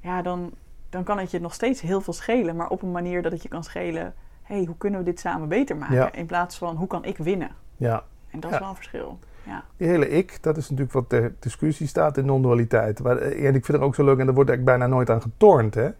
Ja, 0.00 0.22
dan, 0.22 0.50
dan 0.90 1.02
kan 1.04 1.18
het 1.18 1.30
je 1.30 1.40
nog 1.40 1.54
steeds 1.54 1.80
heel 1.80 2.00
veel 2.00 2.12
schelen, 2.12 2.56
maar 2.56 2.68
op 2.68 2.82
een 2.82 2.90
manier 2.92 3.22
dat 3.22 3.32
het 3.32 3.42
je 3.42 3.48
kan 3.48 3.64
schelen. 3.64 4.14
Hé, 4.42 4.54
hey, 4.56 4.64
hoe 4.64 4.76
kunnen 4.78 4.98
we 5.00 5.04
dit 5.06 5.20
samen 5.20 5.48
beter 5.48 5.76
maken? 5.76 6.12
In 6.12 6.26
plaats 6.26 6.56
van 6.58 6.76
hoe 6.76 6.86
kan 6.86 7.04
ik 7.04 7.16
winnen? 7.18 7.50
Ja, 7.76 8.02
En 8.30 8.40
dat 8.40 8.52
is 8.52 8.58
wel 8.58 8.68
een 8.68 8.74
verschil. 8.74 9.18
Ja. 9.46 9.64
die 9.76 9.88
hele 9.88 10.08
ik, 10.08 10.42
dat 10.42 10.56
is 10.56 10.62
natuurlijk 10.70 10.92
wat 10.92 11.08
ter 11.08 11.34
discussie 11.38 11.86
staat 11.86 12.16
in 12.16 12.24
non-dualiteit. 12.24 13.00
Eh, 13.00 13.46
En 13.46 13.54
ik 13.54 13.64
vind 13.64 13.66
het 13.66 13.80
ook 13.80 13.94
zo 13.94 14.04
leuk, 14.04 14.18
en 14.18 14.24
daar 14.26 14.34
wordt 14.34 14.50
eigenlijk 14.50 14.78
bijna 14.78 14.94
nooit 14.94 15.10
aan 15.10 15.22
getornd. 15.22 15.74
Hè? 15.74 15.90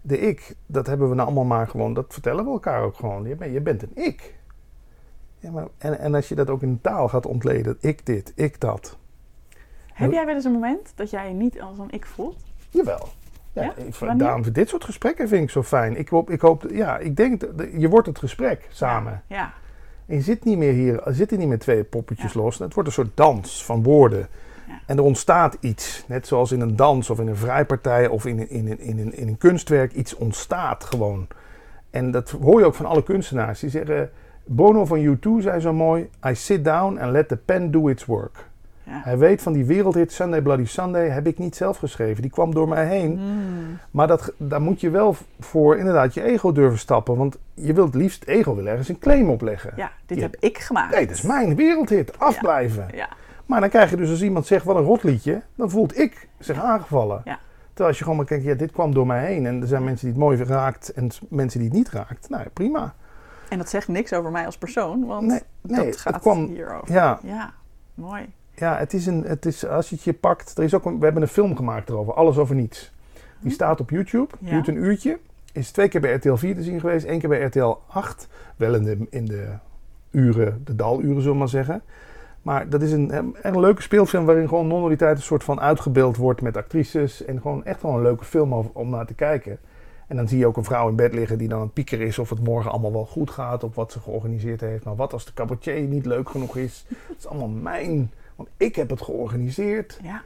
De 0.00 0.18
ik, 0.18 0.54
dat 0.66 0.86
hebben 0.86 1.08
we 1.08 1.14
nou 1.14 1.26
allemaal 1.26 1.58
maar 1.58 1.68
gewoon, 1.68 1.94
dat 1.94 2.06
vertellen 2.08 2.44
we 2.44 2.50
elkaar 2.50 2.82
ook 2.82 2.96
gewoon. 2.96 3.28
Je 3.28 3.36
bent, 3.36 3.52
je 3.52 3.60
bent 3.60 3.82
een 3.82 3.92
ik. 3.94 4.34
Ja, 5.38 5.50
maar, 5.50 5.66
en, 5.78 5.98
en 5.98 6.14
als 6.14 6.28
je 6.28 6.34
dat 6.34 6.50
ook 6.50 6.62
in 6.62 6.80
taal 6.80 7.08
gaat 7.08 7.26
ontleden, 7.26 7.76
ik 7.80 8.06
dit, 8.06 8.32
ik 8.34 8.60
dat. 8.60 8.98
Heb 9.86 10.12
jij 10.12 10.26
wel 10.26 10.34
eens 10.34 10.44
een 10.44 10.52
moment 10.52 10.92
dat 10.94 11.10
jij 11.10 11.28
je 11.28 11.34
niet 11.34 11.60
als 11.60 11.78
een 11.78 11.90
ik 11.90 12.06
voelt? 12.06 12.44
Jawel. 12.70 13.08
Ja, 13.52 13.62
Ja? 13.62 13.74
Ik, 13.76 14.18
daarom 14.18 14.42
vind 14.42 14.54
dit 14.54 14.68
soort 14.68 14.84
gesprekken 14.84 15.28
vind 15.28 15.42
ik 15.42 15.50
zo 15.50 15.62
fijn. 15.62 15.96
Ik 15.96 16.08
hoop, 16.08 16.30
ik 16.30 16.40
hoop 16.40 16.64
ja, 16.70 16.98
ik 16.98 17.16
denk, 17.16 17.42
je 17.76 17.88
wordt 17.88 18.06
het 18.06 18.18
gesprek 18.18 18.66
samen. 18.70 19.22
Ja. 19.26 19.52
En 20.08 20.16
je 20.16 20.22
zit 20.22 20.44
niet 20.44 20.58
meer 20.58 20.72
hier, 20.72 21.02
er 21.02 21.14
zitten 21.14 21.38
niet 21.38 21.48
meer 21.48 21.58
twee 21.58 21.84
poppetjes 21.84 22.32
Ja. 22.32 22.40
los. 22.40 22.58
Het 22.58 22.74
wordt 22.74 22.88
een 22.88 22.94
soort 22.94 23.10
dans 23.16 23.64
van 23.64 23.82
woorden. 23.82 24.28
Ja. 24.66 24.80
En 24.86 24.96
er 24.96 25.02
ontstaat 25.02 25.56
iets. 25.60 26.04
Net 26.06 26.26
zoals 26.26 26.52
in 26.52 26.60
een 26.60 26.76
dans 26.76 27.10
of 27.10 27.20
in 27.20 27.26
een 27.26 27.36
vrijpartij 27.36 28.06
of 28.08 28.26
in 28.26 28.38
een, 28.38 28.50
in, 28.50 28.70
een, 28.70 28.80
in, 28.80 28.98
een, 28.98 29.16
in 29.16 29.28
een 29.28 29.38
kunstwerk. 29.38 29.92
Iets 29.92 30.14
ontstaat 30.14 30.84
gewoon. 30.84 31.26
En 31.90 32.10
dat 32.10 32.30
hoor 32.30 32.60
je 32.60 32.66
ook 32.66 32.74
van 32.74 32.86
alle 32.86 33.02
kunstenaars. 33.02 33.60
Die 33.60 33.70
zeggen, 33.70 34.10
Bono 34.44 34.84
van 34.84 35.16
U2 35.16 35.42
zei 35.42 35.60
zo 35.60 35.72
mooi... 35.72 36.10
I 36.26 36.34
sit 36.34 36.64
down 36.64 36.98
and 36.98 37.12
let 37.12 37.28
the 37.28 37.36
pen 37.36 37.70
do 37.70 37.88
its 37.88 38.04
work. 38.04 38.47
Ja. 38.88 39.00
Hij 39.04 39.18
weet 39.18 39.42
van 39.42 39.52
die 39.52 39.64
wereldhit 39.64 40.12
Sunday 40.12 40.40
Bloody 40.42 40.64
Sunday 40.64 41.08
heb 41.08 41.26
ik 41.26 41.38
niet 41.38 41.56
zelf 41.56 41.76
geschreven. 41.78 42.22
Die 42.22 42.30
kwam 42.30 42.54
door 42.54 42.68
mij 42.68 42.86
heen. 42.86 43.18
Mm. 43.18 43.78
Maar 43.90 44.06
dat, 44.06 44.32
daar 44.36 44.60
moet 44.62 44.80
je 44.80 44.90
wel 44.90 45.16
voor 45.40 45.76
inderdaad 45.76 46.14
je 46.14 46.22
ego 46.22 46.52
durven 46.52 46.78
stappen. 46.78 47.16
Want 47.16 47.38
je 47.54 47.72
wilt 47.72 47.86
het 47.86 48.02
liefst 48.02 48.24
ego 48.24 48.54
willen 48.54 48.70
ergens 48.70 48.88
een 48.88 48.98
claim 48.98 49.30
opleggen. 49.30 49.72
ja, 49.76 49.90
dit 50.06 50.20
heb 50.20 50.36
ik 50.40 50.58
gemaakt. 50.58 50.94
Nee, 50.94 51.06
dat 51.06 51.14
is 51.16 51.22
mijn 51.22 51.54
wereldhit. 51.56 52.18
Afblijven. 52.18 52.86
Ja, 52.94 53.08
Maar 53.46 53.60
dan 53.60 53.68
krijg 53.68 53.90
je 53.90 53.96
dus 53.96 54.10
als 54.10 54.22
iemand 54.22 54.46
zegt 54.46 54.64
wat 54.64 54.76
een 54.76 54.82
rotliedje, 54.84 55.42
dan 55.54 55.70
voelt 55.70 55.98
ik 55.98 56.28
zich 56.38 56.62
aangevallen. 56.62 57.20
Ja. 57.24 57.38
Terwijl 57.68 57.88
als 57.88 57.98
je 57.98 58.02
gewoon 58.02 58.16
maar 58.16 58.26
kijkt, 58.26 58.44
ja, 58.44 58.54
dit 58.54 58.72
kwam 58.72 58.94
door 58.94 59.06
mij 59.06 59.26
heen. 59.26 59.46
En 59.46 59.60
er 59.60 59.66
zijn 59.66 59.84
mensen 59.84 60.06
die 60.06 60.14
het 60.14 60.24
mooi 60.24 60.44
raakt 60.44 60.92
en 60.92 61.08
mensen 61.28 61.58
die 61.60 61.68
het 61.68 61.78
niet 61.78 61.90
raakt. 61.90 62.28
Nou, 62.28 62.42
ja, 62.42 62.48
prima. 62.52 62.94
en 63.48 63.58
dat 63.58 63.68
zegt 63.68 63.88
niks 63.88 64.12
over 64.12 64.30
mij 64.30 64.46
als 64.46 64.58
persoon, 64.58 65.06
want 65.06 65.26
Nee, 65.26 65.40
nee, 65.62 65.84
dat 65.84 65.96
gaat 65.96 66.12
het 66.12 66.22
kwam- 66.22 66.46
hierover. 66.46 66.92
Ja, 66.94 67.18
Ja, 67.22 67.52
mooi. 67.94 68.32
Ja 68.58 68.76
het 68.76 68.94
is 68.94 69.06
een, 69.06 69.22
het 69.22 69.46
is, 69.46 69.66
als 69.66 69.88
je 69.88 69.94
het 69.94 70.04
je 70.04 70.12
pakt, 70.12 70.58
er 70.58 70.64
is 70.64 70.74
ook 70.74 70.84
een, 70.84 70.98
we 70.98 71.04
hebben 71.04 71.22
een 71.22 71.28
film 71.28 71.56
gemaakt 71.56 71.88
erover, 71.88 72.14
Alles 72.14 72.38
over 72.38 72.54
Niets. 72.54 72.92
Die 73.40 73.52
staat 73.52 73.80
op 73.80 73.90
YouTube, 73.90 74.34
Ja. 74.40 74.50
duurt 74.50 74.68
een 74.68 74.76
uurtje. 74.76 75.18
Is 75.52 75.70
twee 75.70 75.88
keer 75.88 76.00
bij 76.00 76.12
RTL 76.14 76.34
4 76.34 76.54
te 76.54 76.62
zien 76.62 76.80
geweest, 76.80 77.06
één 77.06 77.18
keer 77.18 77.28
bij 77.28 77.42
RTL 77.42 77.76
8. 77.86 78.28
Wel 78.56 78.74
in 78.74 78.84
de, 78.84 79.06
in 79.10 79.24
de 79.24 79.48
uren, 80.10 80.60
de 80.64 80.74
daluren 80.76 81.14
zullen 81.16 81.32
we 81.32 81.38
maar 81.38 81.48
zeggen. 81.48 81.82
Maar 82.42 82.68
dat 82.68 82.82
is 82.82 82.92
een, 82.92 83.16
een, 83.16 83.36
een 83.42 83.60
leuke 83.60 83.82
speelfilm 83.82 84.24
waarin 84.24 84.48
gewoon 84.48 84.66
non-dualiteit 84.66 85.16
een 85.16 85.22
soort 85.22 85.44
van 85.44 85.60
uitgebeeld 85.60 86.16
wordt 86.16 86.42
met 86.42 86.56
actrices. 86.56 87.24
En 87.24 87.40
gewoon 87.40 87.64
echt 87.64 87.82
wel 87.82 87.92
een 87.94 88.02
leuke 88.02 88.24
film 88.24 88.52
om, 88.52 88.70
om 88.72 88.90
naar 88.90 89.06
te 89.06 89.14
kijken. 89.14 89.58
En 90.06 90.16
dan 90.16 90.28
zie 90.28 90.38
je 90.38 90.46
ook 90.46 90.56
een 90.56 90.64
vrouw 90.64 90.88
in 90.88 90.96
bed 90.96 91.14
liggen 91.14 91.38
die 91.38 91.48
dan 91.48 91.60
het 91.60 91.72
pieker 91.72 92.00
is 92.00 92.18
of 92.18 92.30
het 92.30 92.44
morgen 92.44 92.70
allemaal 92.70 92.92
wel 92.92 93.06
goed 93.06 93.30
gaat. 93.30 93.64
Of 93.64 93.74
wat 93.74 93.92
ze 93.92 94.00
georganiseerd 94.00 94.60
heeft. 94.60 94.84
Maar 94.84 94.96
wat 94.96 95.12
als 95.12 95.24
de 95.24 95.32
cabaretier 95.34 95.80
niet 95.80 96.06
leuk 96.06 96.30
genoeg 96.30 96.56
is? 96.56 96.84
Het 96.88 97.16
is 97.18 97.26
allemaal 97.26 97.48
mijn, 97.48 98.10
want 98.38 98.48
ik 98.56 98.76
heb 98.76 98.90
het 98.90 99.02
georganiseerd. 99.02 99.98
Ja, 100.02 100.22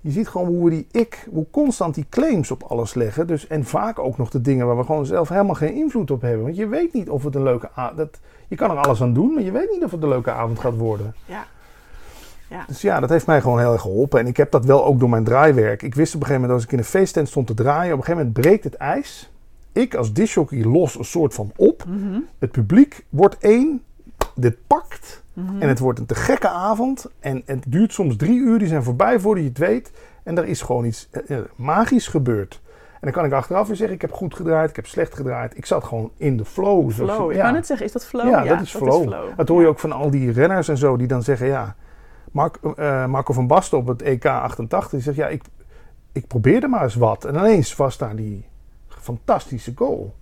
Je 0.00 0.10
ziet 0.10 0.28
gewoon 0.28 0.46
hoe 0.46 0.64
we 0.64 0.70
die 0.70 0.86
ik, 0.90 1.26
hoe 1.30 1.46
constant 1.50 1.94
die 1.94 2.06
claims 2.10 2.50
op 2.50 2.62
alles 2.62 2.94
leggen. 2.94 3.26
Dus, 3.26 3.46
en 3.46 3.64
vaak 3.64 3.98
ook 3.98 4.18
nog 4.18 4.30
de 4.30 4.40
dingen 4.40 4.66
waar 4.66 4.76
we 4.76 4.84
gewoon 4.84 5.06
zelf 5.06 5.28
helemaal 5.28 5.54
geen 5.54 5.74
invloed 5.74 6.10
op 6.10 6.20
hebben. 6.20 6.42
Want 6.42 6.56
je 6.56 6.66
weet 6.66 6.92
niet 6.92 7.08
of 7.10 7.24
het 7.24 7.34
een 7.34 7.42
leuke 7.42 7.70
avond... 7.74 8.20
Je 8.48 8.56
kan 8.56 8.70
er 8.70 8.76
alles 8.76 9.02
aan 9.02 9.12
doen, 9.12 9.34
maar 9.34 9.42
je 9.42 9.50
weet 9.50 9.70
niet 9.72 9.84
of 9.84 9.90
het 9.90 10.02
een 10.02 10.08
leuke 10.08 10.30
avond 10.30 10.58
gaat 10.58 10.76
worden. 10.76 11.14
ja. 11.24 11.46
Ja, 12.50 12.64
Dus 12.66 12.80
ja, 12.80 13.00
dat 13.00 13.08
heeft 13.10 13.26
mij 13.26 13.40
gewoon 13.40 13.58
heel 13.58 13.72
erg 13.72 13.80
geholpen. 13.80 14.20
En 14.20 14.26
ik 14.26 14.36
heb 14.36 14.50
dat 14.50 14.64
wel 14.64 14.84
ook 14.84 14.98
door 14.98 15.08
mijn 15.08 15.24
draaiwerk. 15.24 15.82
Ik 15.82 15.94
wist 15.94 16.14
op 16.14 16.20
een 16.20 16.26
gegeven 16.26 16.40
moment, 16.48 16.52
als 16.52 16.64
ik 16.64 16.72
in 16.72 16.78
een 16.78 16.90
feesttent 16.90 17.28
stond 17.28 17.46
te 17.46 17.54
draaien... 17.54 17.92
op 17.92 17.98
een 17.98 18.04
gegeven 18.04 18.26
moment 18.26 18.32
breekt 18.46 18.64
het 18.64 18.74
ijs. 18.74 19.30
Ik 19.72 19.94
als 19.94 20.12
disjockey 20.12 20.64
los 20.64 20.98
een 20.98 21.04
soort 21.04 21.34
van 21.34 21.52
op. 21.56 21.84
Mhm, 21.88 22.18
Het 22.38 22.50
publiek 22.50 23.04
wordt 23.08 23.36
één. 23.38 23.82
Dit 24.34 24.56
pakt. 24.66 25.22
Mhm. 25.36 25.62
En 25.62 25.68
het 25.68 25.78
wordt 25.78 25.98
een 25.98 26.06
te 26.06 26.14
gekke 26.14 26.48
avond. 26.48 27.10
En 27.20 27.42
het 27.44 27.64
duurt 27.68 27.92
soms 27.92 28.16
drie 28.16 28.38
uur. 28.38 28.58
Die 28.58 28.68
zijn 28.68 28.82
voorbij 28.82 29.20
voordat 29.20 29.42
je 29.42 29.48
het 29.48 29.58
weet. 29.58 29.92
En 30.22 30.38
er 30.38 30.44
is 30.44 30.62
gewoon 30.62 30.84
iets 30.84 31.08
eh, 31.10 31.38
eh, 31.38 31.44
magisch 31.56 32.08
gebeurd. 32.08 32.60
En 32.92 32.98
dan 33.00 33.12
kan 33.12 33.24
ik 33.24 33.32
achteraf 33.32 33.66
weer 33.66 33.76
zeggen: 33.76 33.94
ik 33.94 34.02
heb 34.02 34.12
goed 34.12 34.34
gedraaid, 34.34 34.70
ik 34.70 34.76
heb 34.76 34.86
slecht 34.86 35.14
gedraaid. 35.14 35.56
Ik 35.56 35.66
zat 35.66 35.84
gewoon 35.84 36.10
in 36.16 36.36
de 36.36 36.44
flow. 36.44 36.90
zoals- 36.90 37.12
flow. 37.12 37.30
Ik 37.30 37.36
ja. 37.36 37.42
wou 37.42 37.54
net 37.54 37.66
zeggen, 37.66 37.86
is 37.86 37.92
dat 37.92 38.06
flow? 38.06 38.28
Ja, 38.28 38.44
dat 38.44 38.60
is 38.60 38.74
flow. 38.74 39.12
Dat 39.36 39.48
hoor 39.48 39.60
je 39.60 39.68
ook 39.68 39.78
van 39.78 39.92
al 39.92 40.10
die 40.10 40.32
renners 40.32 40.68
en 40.68 40.76
zo 40.76 40.96
die 40.96 41.06
dan 41.06 41.22
zeggen: 41.22 41.46
ja. 41.46 41.76
Mark, 42.32 42.56
eh, 42.76 43.06
Marco 43.06 43.32
van 43.32 43.46
Basten 43.46 43.78
op 43.78 43.86
het 43.86 44.02
EK 44.02 44.24
88 44.26 44.90
die 44.90 45.00
zegt: 45.00 45.16
ja, 45.16 45.28
ik, 45.28 45.42
ik 46.12 46.26
probeerde 46.26 46.68
maar 46.68 46.82
eens 46.82 46.94
wat. 46.94 47.24
En 47.24 47.34
ineens 47.34 47.76
was 47.76 47.98
daar 47.98 48.16
die 48.16 48.44
fantastische 48.88 49.72
goal. 49.74 50.14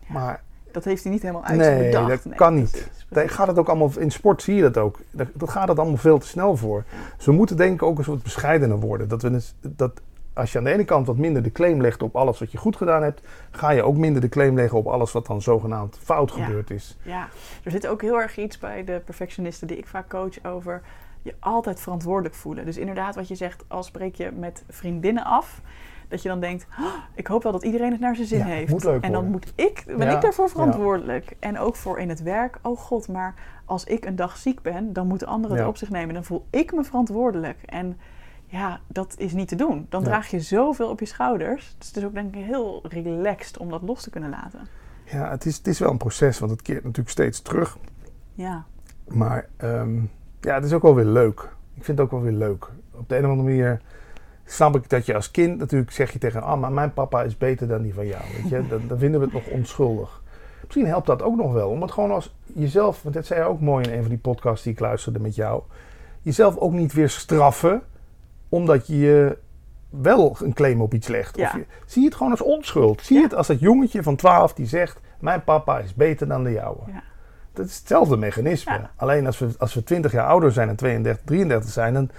Ja. 0.00 0.12
Maar 0.12 0.42
Dat 0.72 0.84
heeft 0.84 1.02
hij 1.02 1.12
niet 1.12 1.22
helemaal 1.22 1.44
uit 1.44 1.58
Nee, 1.58 1.84
bedacht. 1.90 2.24
dat 2.24 2.34
kan 2.34 2.54
niet. 2.54 2.70
precies, 2.70 3.06
daar 3.08 3.28
gaat 3.30 3.46
het 3.46 3.58
ook 3.58 3.68
allemaal, 3.68 3.90
in 3.98 4.10
sport 4.10 4.42
zie 4.42 4.54
je 4.54 4.62
dat 4.62 4.76
ook. 4.76 4.98
Daar 5.10 5.28
daar 5.34 5.48
gaat 5.48 5.68
het 5.68 5.78
allemaal 5.78 5.96
veel 5.96 6.18
te 6.18 6.26
snel 6.26 6.56
voor. 6.56 6.84
Dus 7.16 7.26
we 7.26 7.32
moeten 7.32 7.56
denk 7.56 7.74
ik 7.74 7.82
ook 7.82 7.98
een 7.98 8.04
soort 8.04 8.22
bescheidener 8.22 8.78
worden. 8.80 9.08
Dat, 9.08 9.22
we, 9.22 9.30
dus- 9.30 9.54
dat 9.60 10.00
als 10.34 10.52
je 10.52 10.58
aan 10.58 10.64
de 10.64 10.72
ene 10.72 10.84
kant 10.84 11.06
wat 11.06 11.16
minder 11.16 11.42
de 11.42 11.52
claim 11.52 11.80
legt 11.80 12.02
op 12.02 12.16
alles 12.16 12.38
wat 12.38 12.52
je 12.52 12.58
goed 12.58 12.76
gedaan 12.76 13.02
hebt, 13.02 13.20
ga 13.50 13.70
je 13.70 13.82
ook 13.82 13.96
minder 13.96 14.20
de 14.20 14.28
claim 14.28 14.54
leggen 14.56 14.78
op 14.78 14.86
alles 14.86 15.12
wat 15.12 15.26
dan 15.26 15.42
zogenaamd 15.42 15.98
fout 16.02 16.32
Ja. 16.36 16.44
gebeurd 16.44 16.70
is. 16.70 16.96
Ja, 17.02 17.28
er 17.64 17.70
zit 17.70 17.86
ook 17.86 18.02
heel 18.02 18.20
erg 18.20 18.36
iets 18.38 18.58
bij 18.58 18.84
de 18.84 19.00
perfectionisten 19.04 19.66
die 19.66 19.76
ik 19.78 19.86
vaak 19.86 20.08
coach 20.08 20.44
over 20.44 20.82
je 21.22 21.34
altijd 21.38 21.80
verantwoordelijk 21.80 22.34
voelen. 22.34 22.64
Dus 22.64 22.76
inderdaad, 22.76 23.14
wat 23.14 23.28
je 23.28 23.34
zegt, 23.34 23.64
als 23.68 23.86
spreek 23.86 24.14
je 24.14 24.30
met 24.30 24.64
vriendinnen 24.68 25.24
af, 25.24 25.60
dat 26.12 26.22
je 26.22 26.28
dan 26.28 26.40
denkt: 26.40 26.66
"Oh, 26.80 26.86
ik 27.14 27.26
hoop 27.26 27.42
wel 27.42 27.52
dat 27.52 27.64
iedereen 27.64 27.90
het 27.90 28.00
naar 28.00 28.14
zijn 28.14 28.26
zin 28.26 28.38
Ja, 28.38 28.44
heeft. 28.44 28.70
moet 28.70 28.84
leuk 28.84 28.94
en 29.02 29.12
dan 29.12 29.12
worden. 29.12 29.30
moet 29.30 29.52
ik, 29.54 29.84
ben 29.86 30.06
Ja, 30.06 30.14
ik 30.14 30.20
daarvoor 30.20 30.44
ja. 30.44 30.50
verantwoordelijk. 30.50 31.36
En 31.38 31.58
ook 31.58 31.76
voor 31.76 31.98
in 31.98 32.08
het 32.08 32.22
werk. 32.22 32.58
Oh 32.62 32.78
god, 32.78 33.08
maar 33.08 33.34
als 33.64 33.84
ik 33.84 34.04
een 34.04 34.16
dag 34.16 34.36
ziek 34.36 34.62
ben, 34.62 34.92
dan 34.92 35.06
moeten 35.06 35.26
anderen 35.26 35.56
het 35.56 35.66
op 35.66 35.76
zich 35.76 35.90
nemen. 35.90 36.14
Dan 36.14 36.24
voel 36.24 36.46
ik 36.50 36.72
me 36.72 36.84
verantwoordelijk. 36.84 37.58
En 37.66 37.98
ja, 38.46 38.80
dat 38.86 39.14
is 39.18 39.32
niet 39.32 39.48
te 39.48 39.56
doen. 39.56 39.86
Dan 39.88 40.02
draag 40.02 40.28
je 40.28 40.40
zoveel 40.40 40.88
op 40.88 41.00
je 41.00 41.06
schouders. 41.06 41.74
Dus 41.78 41.86
het 41.88 41.96
is 41.96 42.04
ook 42.04 42.14
denk 42.14 42.34
ik 42.36 42.44
heel 42.44 42.80
relaxed 42.88 43.58
om 43.58 43.70
dat 43.70 43.82
los 43.82 44.02
te 44.02 44.10
kunnen 44.10 44.30
laten. 44.30 44.60
Ja, 45.04 45.30
het 45.30 45.46
is, 45.46 45.56
het 45.56 45.66
is 45.66 45.78
wel 45.78 45.90
een 45.90 45.96
proces, 45.96 46.38
want 46.38 46.50
het 46.50 46.62
keert 46.62 46.82
natuurlijk 46.82 47.10
steeds 47.10 47.40
terug. 47.42 47.78
Ja, 48.34 48.64
Maar 49.06 49.48
ehm, 49.56 49.96
ja, 50.40 50.54
het 50.54 50.64
is 50.64 50.72
ook 50.72 50.82
wel 50.82 50.94
weer 50.94 51.04
leuk. 51.04 51.40
Ik 51.74 51.84
vind 51.84 51.98
het 51.98 52.06
ook 52.06 52.12
wel 52.12 52.22
weer 52.22 52.32
leuk. 52.38 52.68
Op 52.94 53.08
de 53.08 53.16
een 53.16 53.24
of 53.24 53.30
andere 53.30 53.48
manier 53.48 53.80
snap 54.52 54.76
ik 54.76 54.88
dat 54.90 55.06
je 55.06 55.14
als 55.14 55.30
kind 55.30 55.58
natuurlijk 55.58 55.90
zeg 55.90 56.12
je 56.12 56.18
tegen... 56.18 56.42
Ah, 56.42 56.60
maar 56.60 56.72
mijn 56.72 56.92
papa 56.92 57.22
is 57.22 57.38
beter 57.38 57.68
dan 57.68 57.82
die 57.82 57.94
van 57.94 58.06
jou. 58.06 58.22
Weet 58.36 58.48
je? 58.50 58.66
Dan, 58.68 58.80
dan 58.88 58.98
vinden 58.98 59.20
we 59.20 59.26
het 59.26 59.34
nog 59.34 59.46
onschuldig. 59.46 60.22
Misschien 60.64 60.86
helpt 60.86 61.06
dat 61.06 61.22
ook 61.22 61.36
nog 61.36 61.52
wel. 61.52 61.68
Om 61.68 61.82
het 61.82 61.90
gewoon 61.90 62.10
als 62.10 62.34
jezelf... 62.54 63.02
Want 63.02 63.14
dat 63.14 63.26
zei 63.26 63.40
je 63.40 63.46
ook 63.46 63.60
mooi 63.60 63.84
in 63.84 63.92
een 63.92 64.00
van 64.00 64.08
die 64.08 64.18
podcasts 64.18 64.64
die 64.64 64.72
ik 64.72 64.80
luisterde 64.80 65.20
met 65.20 65.34
jou. 65.34 65.62
Jezelf 66.22 66.56
ook 66.56 66.72
niet 66.72 66.92
weer 66.92 67.08
straffen. 67.08 67.82
Omdat 68.48 68.86
je 68.86 69.38
wel 69.90 70.36
een 70.42 70.52
claim 70.52 70.80
op 70.80 70.94
iets 70.94 71.08
legt. 71.08 71.36
Ja. 71.36 71.46
Of 71.46 71.52
je, 71.54 71.64
zie 71.86 72.04
het 72.04 72.14
gewoon 72.14 72.32
als 72.32 72.42
onschuld. 72.42 73.02
Zie 73.02 73.16
Ja. 73.16 73.22
het 73.22 73.34
als 73.34 73.46
dat 73.46 73.60
jongetje 73.60 74.02
van 74.02 74.16
12 74.16 74.54
die 74.54 74.66
zegt... 74.66 75.00
Mijn 75.20 75.44
papa 75.44 75.78
is 75.78 75.94
beter 75.94 76.28
dan 76.28 76.44
de 76.44 76.52
jouwe. 76.52 76.78
ja. 76.86 77.02
Dat 77.54 77.66
is 77.66 77.76
hetzelfde 77.76 78.16
mechanisme. 78.16 78.72
Ja. 78.72 78.90
Alleen 78.96 79.26
als 79.26 79.38
we, 79.38 79.48
als 79.58 79.74
we 79.74 79.82
20 79.84 80.12
jaar 80.12 80.26
ouder 80.26 80.52
zijn 80.52 80.68
en 80.68 80.76
32, 80.76 81.24
33 81.24 81.70
zijn, 81.70 81.94
dan, 81.94 82.10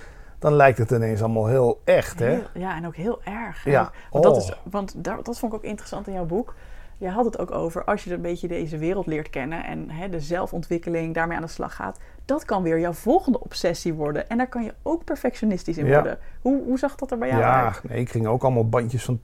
dan 0.44 0.54
lijkt 0.54 0.78
het 0.78 0.91
ineens 0.91 1.22
allemaal 1.22 1.48
heel 1.48 1.82
echt. 1.84 2.20
Hè? 2.20 2.30
Heel- 2.30 2.44
ja, 2.54 2.76
en 2.76 2.86
ook 2.88 2.96
heel 2.96 3.22
erg. 3.24 3.66
Ja. 3.66 3.91
Want, 4.12 4.24
dat, 4.24 4.34
Oh. 4.34 4.39
is, 4.41 4.54
want 4.64 4.94
daar, 5.04 5.24
dat 5.24 5.39
vond 5.39 5.54
ik 5.54 5.58
ook 5.60 5.66
interessant 5.66 6.08
in 6.08 6.14
jouw 6.14 6.26
boek. 6.26 6.56
Je 6.98 7.10
had 7.10 7.26
het 7.26 7.39
ook 7.39 7.52
over 7.52 7.84
als 7.84 8.04
je 8.04 8.14
een 8.14 8.22
beetje 8.22 8.48
deze 8.48 8.78
wereld 8.78 9.06
leert 9.06 9.30
kennen 9.30 9.66
en 9.66 9.89
hè, 9.89 10.10
de 10.10 10.20
zelfontwikkeling 10.20 11.14
daarmee 11.14 11.36
aan 11.38 11.44
de 11.44 11.50
slag 11.50 11.76
gaat. 11.76 12.00
Dat 12.26 12.46
kan 12.46 12.64
weer 12.64 12.80
jouw 12.80 12.94
volgende 12.94 13.39
obsessie 13.39 13.94
worden. 13.94 14.30
En 14.30 14.38
daar 14.38 14.48
kan 14.48 14.64
je 14.64 14.74
ook 14.82 15.04
perfectionistisch 15.04 15.78
in 15.78 15.86
Ja. 15.86 15.94
worden. 15.94 16.20
Hoe, 16.41 16.64
hoe 16.64 16.78
zag 16.78 16.96
dat 16.96 17.12
er 17.12 17.18
bij 17.18 17.28
jou 17.28 17.39
Ja, 17.41 17.66
uit? 17.66 17.82
nee, 17.84 18.00
ik 18.00 18.10
ging 18.10 18.28
ook 18.28 18.44
allemaal 18.44 18.70
bandjes 18.70 19.04
van 19.06 19.20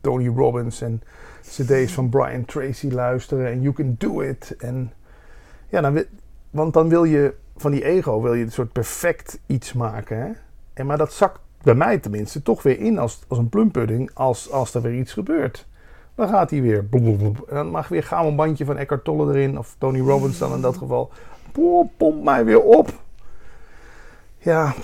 Tony 0.00 0.28
Robbins 0.28 0.80
en 0.80 1.02
cd's 1.40 1.92
van 1.92 2.08
Brian 2.08 2.44
Tracy 2.44 2.88
luisteren 2.90 3.46
en 3.46 3.60
You 3.62 3.74
Can 3.74 3.94
Do 3.98 4.20
It. 4.20 4.56
En 4.58 4.92
ja, 5.68 5.80
dan 5.80 6.04
want 6.50 6.72
dan 6.74 6.88
wil 6.88 7.04
je 7.04 7.34
van 7.56 7.70
die 7.70 7.84
ego 7.84 8.20
wil 8.22 8.34
je 8.34 8.44
een 8.44 8.52
soort 8.52 8.72
perfect 8.72 9.38
iets 9.46 9.72
maken. 9.72 10.16
Hè? 10.18 10.30
En, 10.74 10.86
maar 10.86 10.98
dat 10.98 11.12
zakt 11.12 11.40
bij 11.62 11.74
mij 11.74 11.98
tenminste, 11.98 12.42
toch 12.42 12.62
weer 12.62 12.78
in 12.78 12.98
als, 12.98 13.20
als 13.28 13.38
een 13.38 13.48
plumpudding 13.48 14.10
als, 14.14 14.50
als 14.50 14.74
er 14.74 14.82
weer 14.82 14.98
iets 14.98 15.12
gebeurt. 15.12 15.66
Dan 16.14 16.28
gaat 16.28 16.50
hij 16.50 16.62
weer. 16.62 16.86
En 16.90 17.36
dan 17.46 17.70
mag 17.70 17.88
weer 17.88 18.02
gauw 18.02 18.26
een 18.26 18.36
bandje 18.36 18.64
van 18.64 18.76
Eckhart 18.76 19.04
Tolle 19.04 19.32
erin. 19.32 19.58
Of 19.58 19.74
Tony 19.78 20.00
Robbins 20.00 20.38
dan 20.38 20.54
in 20.54 20.60
dat 20.60 20.76
geval. 20.76 21.10
Pomp 21.96 22.24
mij 22.24 22.44
weer 22.44 22.62
op. 22.62 22.92
Ja, 24.38 24.74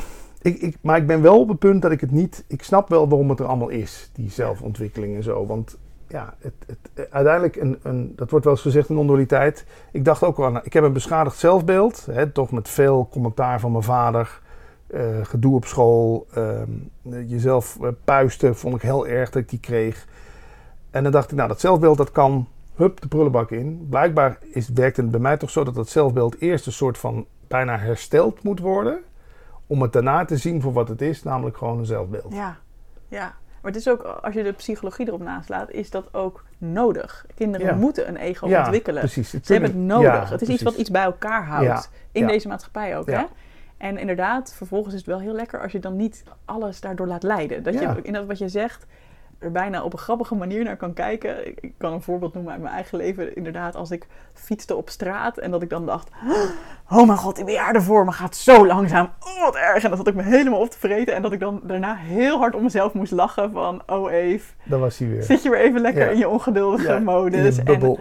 ik, 0.43 0.59
ik, 0.59 0.77
maar 0.81 0.97
ik 0.97 1.07
ben 1.07 1.23
wel 1.23 1.41
op 1.41 1.49
het 1.49 1.59
punt 1.59 1.83
dat 1.83 1.91
ik 1.91 2.01
het 2.01 2.11
niet... 2.11 2.45
Ik 2.47 2.63
snap 2.63 2.89
wel 2.89 3.09
waarom 3.09 3.31
het 3.31 3.41
er 3.41 3.47
allemaal 3.47 3.69
is. 3.69 4.11
Die 4.13 4.31
zelfontwikkeling 4.31 5.17
en 5.17 5.23
zo. 5.23 5.47
Want 5.47 5.79
ja, 6.09 6.35
het, 6.39 6.55
het, 6.67 7.11
uiteindelijk, 7.11 7.57
een, 7.57 7.79
een, 7.83 8.13
dat 8.17 8.31
wordt 8.31 8.45
wel 8.45 8.55
eens 8.55 8.63
gezegd 8.63 8.89
in 8.89 8.95
non-dualiteit. 8.95 9.65
Ik 9.93 10.05
dacht 10.05 10.23
ook 10.23 10.39
al 10.39 10.61
ik 10.63 10.73
heb 10.73 10.85
een 10.85 10.93
beschadigd 10.93 11.37
zelfbeeld. 11.37 12.07
Hè, 12.11 12.31
toch 12.31 12.51
met 12.51 12.69
veel 12.69 13.09
commentaar 13.11 13.61
van 13.61 13.73
mijn 13.73 13.85
vader. 13.85 14.41
Uh, 14.89 15.25
gedoe 15.25 15.55
op 15.55 15.65
school. 15.65 16.27
Uh, 16.37 16.63
jezelf 17.27 17.79
uh, 17.81 17.89
puisten 18.05 18.57
vond 18.57 18.75
ik 18.75 18.83
heel 18.83 19.07
erg 19.07 19.31
dat 19.31 19.43
ik 19.43 19.49
die 19.49 19.61
kreeg. 19.61 20.07
En 20.91 21.03
dan 21.03 21.13
dacht 21.13 21.31
ik, 21.31 21.37
nou 21.37 21.49
dat 21.49 21.61
zelfbeeld 21.61 21.97
dat 21.97 22.13
kan, 22.13 22.49
hup, 22.75 23.01
de 23.01 23.09
prullenbak 23.09 23.51
in. 23.51 23.87
Blijkbaar 23.91 24.39
is, 24.53 24.69
werkt 24.69 24.97
het 24.97 25.11
bij 25.11 25.21
mij 25.21 25.37
toch 25.37 25.51
zo 25.51 25.65
dat 25.65 25.75
dat 25.75 25.89
zelfbeeld 25.89 26.41
eerst 26.41 26.67
een 26.67 26.73
soort 26.73 26.99
van 26.99 27.27
bijna 27.49 27.79
hersteld 27.79 28.43
moet 28.43 28.61
worden. 28.61 28.99
Om 29.67 29.83
het 29.83 29.93
daarna 29.93 30.25
te 30.25 30.37
zien 30.37 30.61
voor 30.61 30.73
wat 30.73 30.89
het 30.89 31.01
is, 31.01 31.23
namelijk 31.23 31.57
gewoon 31.57 31.79
een 31.79 31.87
zelfbeeld. 31.87 32.35
Ja, 32.35 32.57
ja. 33.09 33.35
Maar 33.63 33.73
het 33.73 33.81
is 33.81 33.89
ook, 33.89 34.03
als 34.03 34.35
je 34.35 34.43
de 34.43 34.53
psychologie 34.53 35.07
erop 35.07 35.23
naslaat, 35.23 35.71
is 35.71 35.91
dat 35.91 36.15
ook 36.15 36.45
nodig. 36.59 37.27
Kinderen 37.35 37.79
moeten 37.79 38.09
een 38.09 38.17
ego 38.17 38.49
ja, 38.49 38.61
ontwikkelen. 38.61 39.01
Precies. 39.01 39.31
Ze 39.31 39.53
hebben 39.53 39.71
het 39.71 39.79
nodig. 39.79 40.31
het 40.31 40.43
is 40.43 40.49
iets 40.49 40.63
wat 40.63 40.75
iets 40.75 40.91
bij 40.91 41.03
elkaar 41.03 41.47
houdt. 41.47 41.91
In 42.13 42.27
deze 42.27 42.49
maatschappij 42.49 42.99
ook. 42.99 43.07
Hè? 43.07 43.25
En 43.79 43.99
inderdaad, 43.99 44.55
vervolgens 44.55 44.95
is 44.95 45.01
het 45.01 45.09
wel 45.09 45.21
heel 45.21 45.33
lekker 45.33 45.63
als 45.63 45.73
je 45.73 45.79
dan 45.79 45.97
niet 45.97 46.25
alles 46.45 46.81
daardoor 46.81 47.07
laat 47.07 47.23
leiden. 47.23 47.63
Dat 47.63 47.75
je 47.75 47.99
in 48.03 48.13
dat 48.13 48.27
wat 48.27 48.39
je 48.39 48.49
zegt, 48.49 48.87
er 49.39 49.53
bijna 49.53 49.83
op 49.83 49.93
een 49.93 49.99
grappige 49.99 50.35
manier 50.35 50.65
naar 50.65 50.77
kan 50.77 50.93
kijken. 50.93 51.47
Ik, 51.47 51.73
kan 51.79 51.93
een 51.93 52.03
voorbeeld 52.03 52.35
noemen 52.35 52.53
uit 52.53 52.63
mijn 52.63 52.75
eigen 52.75 52.99
leven. 52.99 53.37
Inderdaad, 53.37 53.75
als 53.75 53.91
ik 53.91 54.07
fietste 54.35 54.77
op 54.77 54.89
straat 54.89 55.39
en 55.39 55.51
dat 55.51 55.63
ik 55.63 55.71
dan 55.71 55.87
dacht... 55.87 56.11
Oh 56.91 57.07
mijn 57.07 57.19
god, 57.19 57.37
die 57.37 57.45
bejaarde 57.45 57.81
voor 57.81 58.05
me 58.05 58.13
gaat 58.13 58.37
zo 58.37 58.67
langzaam. 58.67 59.09
Oh, 59.21 59.43
wat 59.45 59.57
erg. 59.57 59.83
En 59.85 59.89
dat 59.89 59.99
had 59.99 60.09
ik 60.09 60.15
me 60.15 60.23
helemaal 60.23 60.61
op 60.61 60.71
te 60.71 60.79
vreten. 60.79 61.15
En 61.15 61.23
dat 61.23 61.33
ik 61.33 61.41
dan 61.41 61.61
daarna 61.63 61.95
heel 61.95 62.39
hard 62.39 62.55
om 62.55 62.63
mezelf 62.63 62.93
moest 62.93 63.13
lachen 63.13 63.53
van... 63.53 63.83
Oh 63.87 64.13
Eve, 64.13 64.53
dan 64.65 64.81
was 64.81 64.99
hij 64.99 65.09
weer. 65.09 65.23
zit 65.23 65.43
je 65.43 65.51
weer 65.51 65.61
even 65.61 65.81
lekker 65.81 66.11
in 66.11 66.19
je 66.19 66.29
ongeduldige 66.29 66.93
ja, 66.93 66.99
modus. 66.99 67.59
En, 67.59 67.99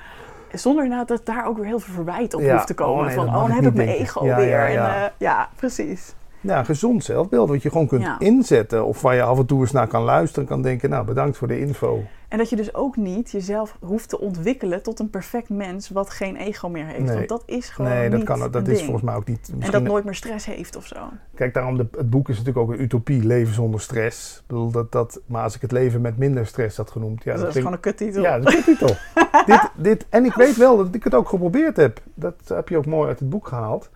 zonder 0.58 1.06
dat 1.06 1.26
daar 1.26 1.46
ook 1.46 1.58
weer 1.58 1.66
heel 1.66 1.80
veel 1.80 1.94
verwijt 1.94 2.34
op 2.34 2.42
hoeft 2.42 2.68
te 2.68 2.74
komen. 2.74 3.06
Oh, 3.06 3.12
van, 3.12 3.28
oh, 3.28 3.34
dan 3.34 3.52
heb 3.52 3.66
ik 3.66 3.74
mijn 3.74 3.88
ego 3.88 4.24
weer. 4.36 4.60
En, 4.60 4.76
uh, 4.76 5.04
ja, 5.18 5.50
precies 5.56 6.16
ja, 6.42 6.64
gezond 6.64 7.04
zelfbeeld. 7.04 7.50
Wat 7.50 7.62
je 7.62 7.70
gewoon 7.70 7.88
kunt 7.88 8.08
inzetten. 8.20 8.86
Of 8.86 9.02
waar 9.02 9.16
je 9.16 9.22
af 9.22 9.38
en 9.38 9.46
toe 9.46 9.62
eens 9.62 9.72
naar 9.72 9.88
kan 9.88 10.04
luisteren. 10.04 10.48
kan 10.48 10.62
denken, 10.62 10.90
nou 10.90 11.06
bedankt 11.06 11.38
voor 11.38 11.48
de 11.48 11.60
info. 11.60 12.04
En 12.28 12.38
dat 12.38 12.50
je 12.50 12.56
dus 12.56 12.74
ook 12.74 12.96
niet 12.96 13.32
jezelf 13.32 13.78
hoeft 13.80 14.10
te 14.10 14.20
ontwikkelen 14.20 14.84
tot 14.84 15.00
een 15.00 15.10
perfect 15.10 15.50
mens 15.50 15.90
wat 15.90 16.10
geen 16.10 16.36
ego 16.36 16.70
meer 16.70 16.86
heeft. 16.86 17.14
Want 17.14 17.28
dat 17.28 17.44
is 17.46 17.70
gewoon 17.70 17.92
Nee, 17.92 18.10
dat, 18.10 18.24
kan, 18.24 18.52
dat 18.52 18.68
is 18.68 18.82
volgens 18.82 19.04
mij 19.04 19.16
ook 19.16 19.28
niet... 19.28 19.52
En 19.60 19.72
dat 19.72 19.84
nooit 19.84 20.04
meer 20.04 20.16
stress 20.16 20.46
heeft 20.46 20.76
of 20.76 20.86
zo. 20.86 20.98
Kijk, 21.36 21.54
daarom 21.54 21.78
de, 21.78 21.88
het 21.98 22.10
boek 22.10 22.30
is 22.30 22.38
natuurlijk 22.38 22.66
ook 22.66 22.74
een 22.74 22.82
utopie, 22.82 23.26
leven 23.26 23.54
zonder 23.54 23.82
stress. 23.82 24.38
Ik 24.38 24.44
bedoel, 24.48 24.72
dat, 24.72 24.92
dat, 24.92 25.22
maar 25.26 25.44
als 25.44 25.56
ik 25.56 25.62
het 25.62 25.72
leven 25.72 26.02
met 26.02 26.18
minder 26.18 26.46
stress 26.46 26.78
had 26.78 26.92
genoemd... 26.92 27.24
Ja, 27.24 27.36
dat, 27.36 27.48
is 27.48 27.56
gewoon 27.56 27.74
een 27.74 27.80
kuttitel. 27.80 28.22
Ja, 28.22 28.40
dat 28.40 28.48
is 28.48 28.56
een 28.56 28.64
kuttitel. 28.64 28.96
dit, 29.46 29.72
dit, 29.76 30.06
en 30.10 30.26
ik 30.26 30.34
weet 30.34 30.58
wel 30.58 30.78
dat 30.78 30.96
ik 30.96 31.04
het 31.04 31.16
ook 31.16 31.30
geprobeerd 31.30 31.78
heb. 31.78 32.02
Dat 32.14 32.36
heb 32.48 32.70
je 32.70 32.78
ook 32.78 32.86
mooi 32.86 33.08
uit 33.08 33.20
het 33.20 33.30
boek 33.30 33.48
gehaald 33.48 33.90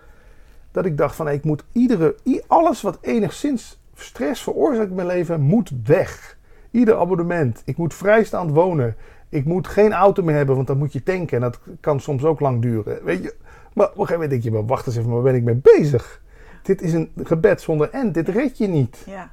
dat 0.72 0.86
ik 0.86 0.98
dacht 0.98 1.16
van 1.16 1.30
ik 1.30 1.44
moet 1.44 1.64
iedere, 1.72 2.16
alles 2.48 2.82
wat 2.82 2.98
enigszins 3.02 3.80
stress 3.96 4.44
veroorzaakt 4.44 4.90
in 4.90 4.96
mijn 4.96 5.08
leven, 5.08 5.42
moet 5.42 5.72
weg. 5.84 6.38
Ieder 6.72 6.98
abonnement. 6.98 7.62
Ik 7.66 7.78
moet 7.78 7.94
vrijstaand 7.94 8.52
wonen. 8.52 8.96
Ik 9.30 9.46
moet 9.46 9.68
geen 9.68 9.94
auto 9.94 10.24
meer 10.24 10.36
hebben, 10.36 10.56
want 10.56 10.68
dan 10.68 10.78
moet 10.78 10.94
je 10.94 11.04
tanken. 11.04 11.36
En 11.36 11.42
dat 11.42 11.60
kan 11.80 12.00
soms 12.00 12.24
ook 12.24 12.40
lang 12.40 12.62
duren. 12.62 13.04
Weet 13.04 13.24
je? 13.24 13.36
Maar 13.74 13.86
op 13.86 13.92
een 13.92 14.06
gegeven 14.06 14.14
moment 14.14 14.30
denk 14.30 14.44
je, 14.44 14.52
maar 14.52 14.66
wacht 14.66 14.88
eens 14.88 14.98
even, 14.98 15.12
waar 15.12 15.22
ben 15.22 15.36
ik 15.36 15.44
mee 15.44 15.62
bezig? 15.62 16.22
Dit 16.64 16.82
is 16.82 16.94
een 16.94 17.12
gebed 17.24 17.62
zonder 17.62 17.90
end. 17.90 18.14
Dit 18.14 18.30
red 18.30 18.58
je 18.58 18.68
niet. 18.68 19.04
Ja. 19.06 19.32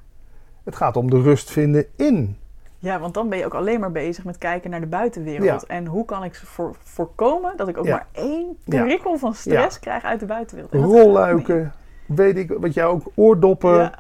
Het 0.65 0.77
gaat 0.77 0.97
om 0.97 1.11
de 1.11 1.23
rust 1.23 1.51
vinden 1.51 1.87
in. 1.97 2.37
Ja, 2.81 2.99
want 2.99 3.15
dan 3.15 3.29
ben 3.29 3.39
je 3.39 3.45
ook 3.45 3.55
alleen 3.55 3.81
maar 3.81 3.93
bezig 3.93 4.25
met 4.25 4.39
kijken 4.39 4.71
naar 4.71 4.81
de 4.81 4.87
buitenwereld. 4.87 5.67
En 5.67 5.87
hoe 5.87 6.05
kan 6.05 6.25
ik 6.25 6.35
voor, 6.35 6.77
voorkomen 6.79 7.57
dat 7.57 7.69
ik 7.69 7.79
ook 7.79 7.89
maar 7.89 8.07
één 8.13 8.59
prikkel 8.65 9.19
van 9.19 9.35
stress 9.35 9.81
krijg 9.81 10.03
uit 10.03 10.21
de 10.21 10.27
buitenwereld. 10.27 10.75
Rolluiken, 10.75 11.73
weet 12.07 12.37
ik, 12.37 12.53
wat 12.59 12.75
jij 12.75 12.85
ook, 12.85 13.03
oordoppen, 13.15 13.93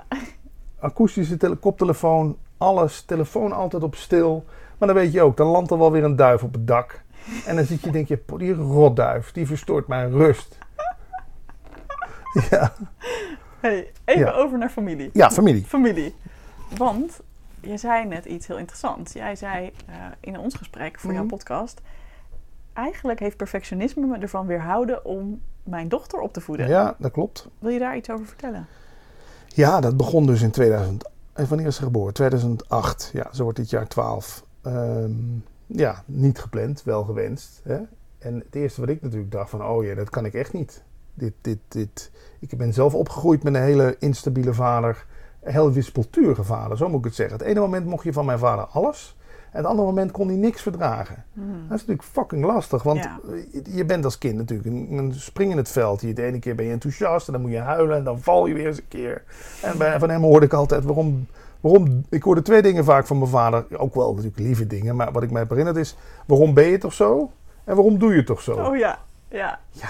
akoestische 0.78 1.56
koptelefoon, 1.60 2.36
alles, 2.56 3.02
telefoon 3.02 3.52
altijd 3.52 3.82
op 3.82 3.94
stil. 3.94 4.44
Maar 4.78 4.88
dan 4.88 4.96
weet 4.96 5.12
je 5.12 5.22
ook, 5.22 5.36
dan 5.36 5.46
landt 5.46 5.70
er 5.70 5.78
wel 5.78 5.92
weer 5.92 6.04
een 6.04 6.16
duif 6.16 6.42
op 6.42 6.52
het 6.52 6.66
dak. 6.66 7.02
En 7.46 7.56
dan 7.56 7.64
zit 7.64 7.82
je 7.82 7.90
denk 7.90 8.08
je, 8.08 8.22
die 8.36 8.54
rotduif, 8.54 9.32
die 9.32 9.46
verstoort 9.46 9.86
mijn 9.86 10.10
rust. 10.10 10.58
ja. 12.50 12.72
Hey, 13.60 13.92
even 14.04 14.34
over 14.34 14.58
naar 14.58 14.68
familie. 14.68 15.10
Ja, 15.12 15.30
familie. 15.30 15.64
Familie. 15.64 16.14
Want 16.76 17.20
je 17.60 17.76
zei 17.76 18.06
net 18.06 18.24
iets 18.24 18.46
heel 18.46 18.58
interessants. 18.58 19.12
Jij 19.12 19.36
zei 19.36 19.72
uh, 19.88 19.94
in 20.20 20.38
ons 20.38 20.54
gesprek 20.54 20.98
voor 20.98 21.12
jouw 21.12 21.24
mhm. 21.24 21.30
podcast... 21.30 21.80
eigenlijk 22.72 23.18
heeft 23.18 23.36
perfectionisme 23.36 24.06
me 24.06 24.18
ervan 24.18 24.46
weerhouden 24.46 25.04
om 25.04 25.40
mijn 25.62 25.88
dochter 25.88 26.20
op 26.20 26.32
te 26.32 26.40
voeden. 26.40 26.68
Ja, 26.68 26.94
dat 26.98 27.12
klopt. 27.12 27.48
Wil 27.58 27.70
je 27.70 27.78
daar 27.78 27.96
iets 27.96 28.10
over 28.10 28.26
vertellen? 28.26 28.66
Ja, 29.46 29.80
dat 29.80 29.96
begon 29.96 30.26
dus 30.26 30.42
in 30.42 30.50
2000. 30.50 31.08
En 31.32 31.48
wanneer 31.48 31.66
is 31.66 31.76
ze 31.76 31.82
geboren? 31.82 32.14
2008. 32.14 33.10
Ja, 33.12 33.28
zo 33.32 33.42
wordt 33.42 33.58
dit 33.58 33.70
jaar 33.70 33.88
12. 33.88 34.44
Ehm, 34.62 35.12
ja, 35.66 36.02
niet 36.06 36.38
gepland, 36.38 36.82
wel 36.82 37.04
gewenst. 37.04 37.60
Hè? 37.64 37.78
En 38.18 38.34
het 38.34 38.54
eerste 38.54 38.80
wat 38.80 38.90
ik 38.90 39.02
natuurlijk 39.02 39.32
dacht 39.32 39.50
van... 39.50 39.64
oh 39.64 39.84
ja, 39.84 39.94
dat 39.94 40.10
kan 40.10 40.24
ik 40.24 40.34
echt 40.34 40.52
niet. 40.52 40.82
Dit, 41.14 41.32
dit, 41.40 41.58
dit. 41.68 42.10
Ik 42.38 42.56
ben 42.58 42.72
zelf 42.72 42.94
opgegroeid 42.94 43.42
met 43.42 43.54
een 43.54 43.62
hele 43.62 43.96
instabiele 43.98 44.54
vader 44.54 45.06
heel 45.40 45.72
wispelturige 45.72 46.44
vader, 46.44 46.76
zo 46.76 46.88
moet 46.88 46.98
ik 46.98 47.04
het 47.04 47.14
zeggen. 47.14 47.38
Het 47.38 47.46
ene 47.46 47.60
moment 47.60 47.86
mocht 47.86 48.04
je 48.04 48.12
van 48.12 48.24
mijn 48.24 48.38
vader 48.38 48.64
alles. 48.64 49.16
En 49.50 49.58
het 49.58 49.66
andere 49.66 49.86
moment 49.88 50.10
kon 50.10 50.28
hij 50.28 50.36
niks 50.36 50.62
verdragen. 50.62 51.24
Hmm. 51.32 51.52
Dat 51.52 51.78
is 51.78 51.86
natuurlijk 51.86 52.02
fucking 52.02 52.44
lastig. 52.44 52.82
Want 52.82 53.08
je 53.72 53.84
bent 53.84 54.04
als 54.04 54.18
kind 54.18 54.36
natuurlijk 54.36 54.68
een, 54.68 54.98
een 54.98 55.14
spring 55.14 55.50
in 55.50 55.56
het 55.56 55.68
veld. 55.68 56.00
de 56.00 56.22
ene 56.22 56.38
keer 56.38 56.54
ben 56.54 56.64
je 56.64 56.72
enthousiast 56.72 57.26
en 57.26 57.32
dan 57.32 57.42
moet 57.42 57.50
je 57.50 57.58
huilen 57.58 57.96
en 57.96 58.04
dan 58.04 58.20
val 58.20 58.46
je 58.46 58.54
weer 58.54 58.66
eens 58.66 58.78
een 58.78 58.88
keer. 58.88 59.22
En 59.62 59.78
bij, 59.78 59.98
van 59.98 60.10
hem 60.10 60.22
hoorde 60.22 60.46
ik 60.46 60.52
altijd 60.52 60.84
waarom, 60.84 61.26
waarom... 61.60 62.04
Ik 62.08 62.22
hoorde 62.22 62.42
twee 62.42 62.62
dingen 62.62 62.84
vaak 62.84 63.06
van 63.06 63.18
mijn 63.18 63.30
vader. 63.30 63.64
Ook 63.76 63.94
wel 63.94 64.10
natuurlijk 64.10 64.38
lieve 64.38 64.66
dingen. 64.66 64.96
Maar 64.96 65.12
wat 65.12 65.22
ik 65.22 65.30
mij 65.30 65.44
herinnerd 65.48 65.76
is... 65.76 65.96
Waarom 66.26 66.54
ben 66.54 66.66
je 66.66 66.78
toch 66.78 66.92
zo? 66.92 67.30
En 67.64 67.74
waarom 67.74 67.98
doe 67.98 68.14
je 68.14 68.24
toch 68.24 68.40
zo? 68.40 68.52
Oh 68.52 68.76
ja, 68.76 68.98
ja. 69.28 69.58
Ja, 69.70 69.88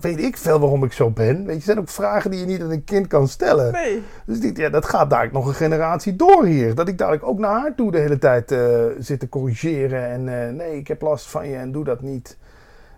weet 0.00 0.20
ik 0.20 0.36
veel 0.36 0.58
waarom 0.58 0.84
ik 0.84 0.92
zo 0.92 1.10
ben. 1.10 1.46
Weet 1.46 1.56
je, 1.56 1.62
zijn 1.62 1.78
ook 1.78 1.88
vragen 1.88 2.30
die 2.30 2.40
je 2.40 2.46
niet 2.46 2.60
aan 2.60 2.70
een 2.70 2.84
kind 2.84 3.06
kan 3.06 3.28
stellen. 3.28 3.72
Nee. 3.72 4.02
Dus 4.26 4.40
die, 4.40 4.58
ja, 4.58 4.68
dat 4.68 4.84
gaat 4.84 5.10
daar 5.10 5.28
nog 5.32 5.46
een 5.46 5.54
generatie 5.54 6.16
door 6.16 6.44
hier. 6.44 6.74
Dat 6.74 6.88
ik 6.88 6.98
dadelijk 6.98 7.24
ook 7.26 7.38
naar 7.38 7.60
haar 7.60 7.74
toe 7.74 7.90
de 7.90 7.98
hele 7.98 8.18
tijd 8.18 8.52
uh, 8.52 8.84
zit 8.98 9.20
te 9.20 9.28
corrigeren. 9.28 10.08
En 10.08 10.26
uh, 10.26 10.56
nee, 10.58 10.76
ik 10.76 10.88
heb 10.88 11.02
last 11.02 11.26
van 11.26 11.48
je 11.48 11.56
en 11.56 11.72
doe 11.72 11.84
dat 11.84 12.02
niet. 12.02 12.38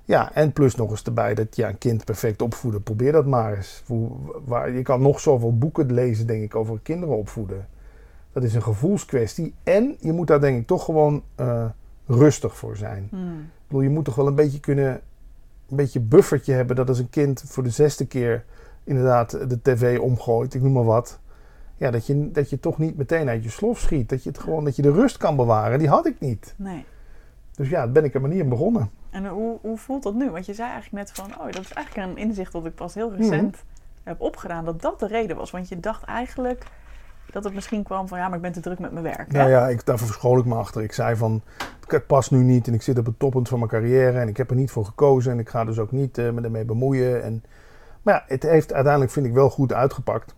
Ja, 0.05 0.33
en 0.35 0.53
plus 0.53 0.75
nog 0.75 0.91
eens 0.91 1.03
erbij 1.03 1.35
dat 1.35 1.57
ja, 1.57 1.69
een 1.69 1.79
kind 1.79 2.05
perfect 2.05 2.43
opvoeden. 2.43 2.83
Probeer 2.83 3.13
dat 3.13 3.27
maar 3.27 3.57
eens. 3.57 3.83
Waar, 4.45 4.71
je 4.71 4.83
kan 4.83 5.03
nog 5.03 5.21
zoveel 5.21 5.59
boeken 5.59 5.93
lezen, 5.93 6.27
denk 6.27 6.43
ik, 6.43 6.55
over 6.55 6.79
kinderen 6.83 7.17
opvoeden. 7.17 7.67
Dat 8.33 8.43
is 8.43 8.55
een 8.55 8.63
gevoelskwestie. 8.63 9.55
En 9.63 9.97
je 10.01 10.13
moet 10.13 10.27
daar 10.27 10.41
denk 10.41 10.61
ik 10.61 10.67
toch 10.67 10.85
gewoon 10.85 11.23
uh, 11.41 11.65
rustig 12.07 12.57
voor 12.57 12.77
zijn. 12.77 13.07
Hmm. 13.11 13.39
Ik 13.39 13.67
bedoel, 13.67 13.83
je 13.83 13.89
moet 13.89 14.05
toch 14.05 14.15
wel 14.15 14.27
een 14.27 14.35
beetje 14.35 14.61
kunnen 14.61 15.01
een 15.71 15.77
beetje 15.77 16.01
buffertje 16.01 16.53
hebben 16.53 16.77
dat 16.77 16.89
als 16.89 16.99
een 16.99 17.11
kind 17.11 17.45
voor 17.47 17.63
de 17.63 17.71
zesde 17.71 18.07
keer 18.07 18.45
inderdaad 18.85 19.31
de 19.31 19.63
tv 19.63 19.99
omgooit, 19.99 20.55
ik 20.55 20.63
noem 20.63 20.73
maar 20.73 20.85
wat. 20.85 21.19
Ja, 21.77 21.91
dat 21.91 22.07
je, 22.07 22.31
dat 22.31 22.51
je 22.51 22.61
toch 22.61 22.79
niet 22.79 22.97
meteen 22.97 23.29
uit 23.29 23.45
je 23.45 23.51
slof 23.51 23.79
schiet. 23.79 24.09
Dat 24.09 24.23
je 24.23 24.29
het 24.29 24.39
gewoon, 24.39 24.65
dat 24.65 24.77
je 24.77 24.83
de 24.83 24.93
rust 24.93 25.17
kan 25.17 25.37
bewaren. 25.37 25.79
Die 25.79 25.89
had 25.89 26.07
ik 26.07 26.21
niet. 26.21 26.55
Nee. 26.57 26.85
Dus 27.55 27.69
ja, 27.69 27.87
ben 27.87 28.05
ik 28.05 28.15
er 28.15 28.21
maar 28.21 28.31
niet 28.31 28.39
in 28.39 28.49
begonnen. 28.49 28.91
En 29.11 29.27
hoe, 29.27 29.59
hoe 29.61 29.79
voelt 29.79 30.03
dat 30.03 30.15
nu? 30.15 30.31
Want 30.31 30.47
je 30.47 30.55
zei 30.55 30.71
eigenlijk 30.71 31.07
net 31.07 31.17
van, 31.17 31.41
oh, 31.41 31.53
dat 31.53 31.61
is 31.61 31.73
eigenlijk 31.73 32.09
een 32.09 32.17
inzicht 32.17 32.53
dat 32.53 32.67
ik 32.67 32.75
pas 32.75 32.95
heel 32.95 33.13
recent 33.13 33.53
mhm. 33.53 33.65
heb 34.03 34.21
opgedaan. 34.21 34.65
Dat 34.65 34.83
dat 34.83 35.01
de 35.01 35.07
reden 35.07 35.37
was. 35.37 35.51
Want 35.51 35.69
je 35.69 35.81
dacht 35.81 36.05
eigenlijk, 36.05 36.65
dat 37.33 37.45
het 37.45 37.55
misschien 37.55 37.83
kwam 37.83 38.09
van 38.09 38.19
ja, 38.19 38.27
maar 38.27 38.37
ik 38.37 38.43
ben 38.43 38.53
te 38.53 38.61
druk 38.61 38.79
met 38.79 38.93
mijn 38.93 39.05
werk. 39.05 39.33
Nou 39.33 39.51
ja, 39.51 39.69
ik, 39.69 39.87
daar 39.87 39.99
verschool 39.99 40.39
ik 40.39 40.45
me 40.45 40.55
achter. 40.55 40.83
Ik 40.83 40.93
zei 40.93 41.17
van 41.17 41.43
het 41.87 42.07
past 42.07 42.31
nu 42.31 42.43
niet 42.43 42.67
en 42.67 42.75
ik 42.75 42.83
zit 42.83 42.99
op 42.99 43.07
het 43.07 43.19
toppunt 43.19 43.49
van 43.49 43.59
mijn 43.59 43.71
carrière 43.71 44.19
en 44.19 44.29
ik 44.29 44.37
heb 44.37 44.51
er 44.51 44.57
niet 44.57 44.71
voor 44.71 44.85
gekozen 44.85 45.33
en 45.33 45.39
ik 45.39 45.49
ga 45.49 45.65
dus 45.65 45.79
ook 45.79 45.93
niet 45.93 46.19
uh, 46.19 46.31
me 46.31 46.41
ermee 46.41 46.65
bemoeien. 46.65 47.23
En, 47.23 47.45
maar 48.03 48.15
ja, 48.15 48.25
het 48.27 48.43
heeft 48.43 48.73
uiteindelijk 48.73 49.13
vind 49.13 49.27
ik 49.27 49.33
wel 49.33 49.51
goed 49.51 49.73
uitgepakt. 49.73 50.35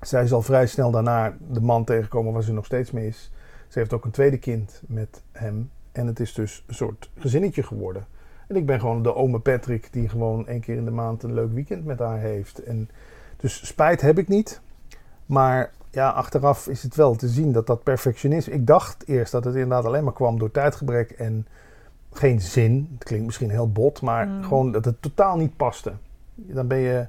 Zij 0.00 0.26
zal 0.26 0.42
vrij 0.42 0.66
snel 0.66 0.90
daarna 0.90 1.36
de 1.48 1.60
man 1.60 1.84
tegenkomen 1.84 2.32
waar 2.32 2.42
ze 2.42 2.52
nog 2.52 2.64
steeds 2.64 2.90
mee 2.90 3.06
is. 3.06 3.32
Ze 3.68 3.78
heeft 3.78 3.92
ook 3.92 4.04
een 4.04 4.10
tweede 4.10 4.38
kind 4.38 4.82
met 4.86 5.22
hem 5.32 5.70
en 5.92 6.06
het 6.06 6.20
is 6.20 6.34
dus 6.34 6.64
een 6.66 6.74
soort 6.74 7.10
gezinnetje 7.18 7.62
geworden. 7.62 8.06
En 8.48 8.56
ik 8.56 8.66
ben 8.66 8.80
gewoon 8.80 9.02
de 9.02 9.14
ome 9.14 9.38
Patrick 9.38 9.92
die 9.92 10.08
gewoon 10.08 10.46
één 10.46 10.60
keer 10.60 10.76
in 10.76 10.84
de 10.84 10.90
maand 10.90 11.22
een 11.22 11.34
leuk 11.34 11.52
weekend 11.52 11.84
met 11.84 11.98
haar 11.98 12.18
heeft. 12.18 12.62
En 12.62 12.88
dus 13.36 13.66
spijt 13.66 14.00
heb 14.00 14.18
ik 14.18 14.28
niet. 14.28 14.60
Maar 15.26 15.72
ja, 15.90 16.08
achteraf 16.08 16.68
is 16.68 16.82
het 16.82 16.94
wel 16.94 17.14
te 17.14 17.28
zien 17.28 17.52
dat 17.52 17.66
dat 17.66 17.82
perfectionisme... 17.82 18.52
Ik 18.52 18.66
dacht 18.66 19.08
eerst 19.08 19.32
dat 19.32 19.44
het 19.44 19.54
inderdaad 19.54 19.84
alleen 19.84 20.04
maar 20.04 20.12
kwam 20.12 20.38
door 20.38 20.50
tijdgebrek 20.50 21.10
en 21.10 21.46
geen 22.12 22.40
zin. 22.40 22.88
Het 22.94 23.04
klinkt 23.04 23.26
misschien 23.26 23.50
heel 23.50 23.72
bot, 23.72 24.02
maar 24.02 24.26
Mm. 24.26 24.42
gewoon 24.42 24.72
dat 24.72 24.84
het 24.84 25.02
totaal 25.02 25.36
niet 25.36 25.56
paste. 25.56 25.92
Dan 26.34 26.66
ben 26.66 26.78
je 26.78 27.06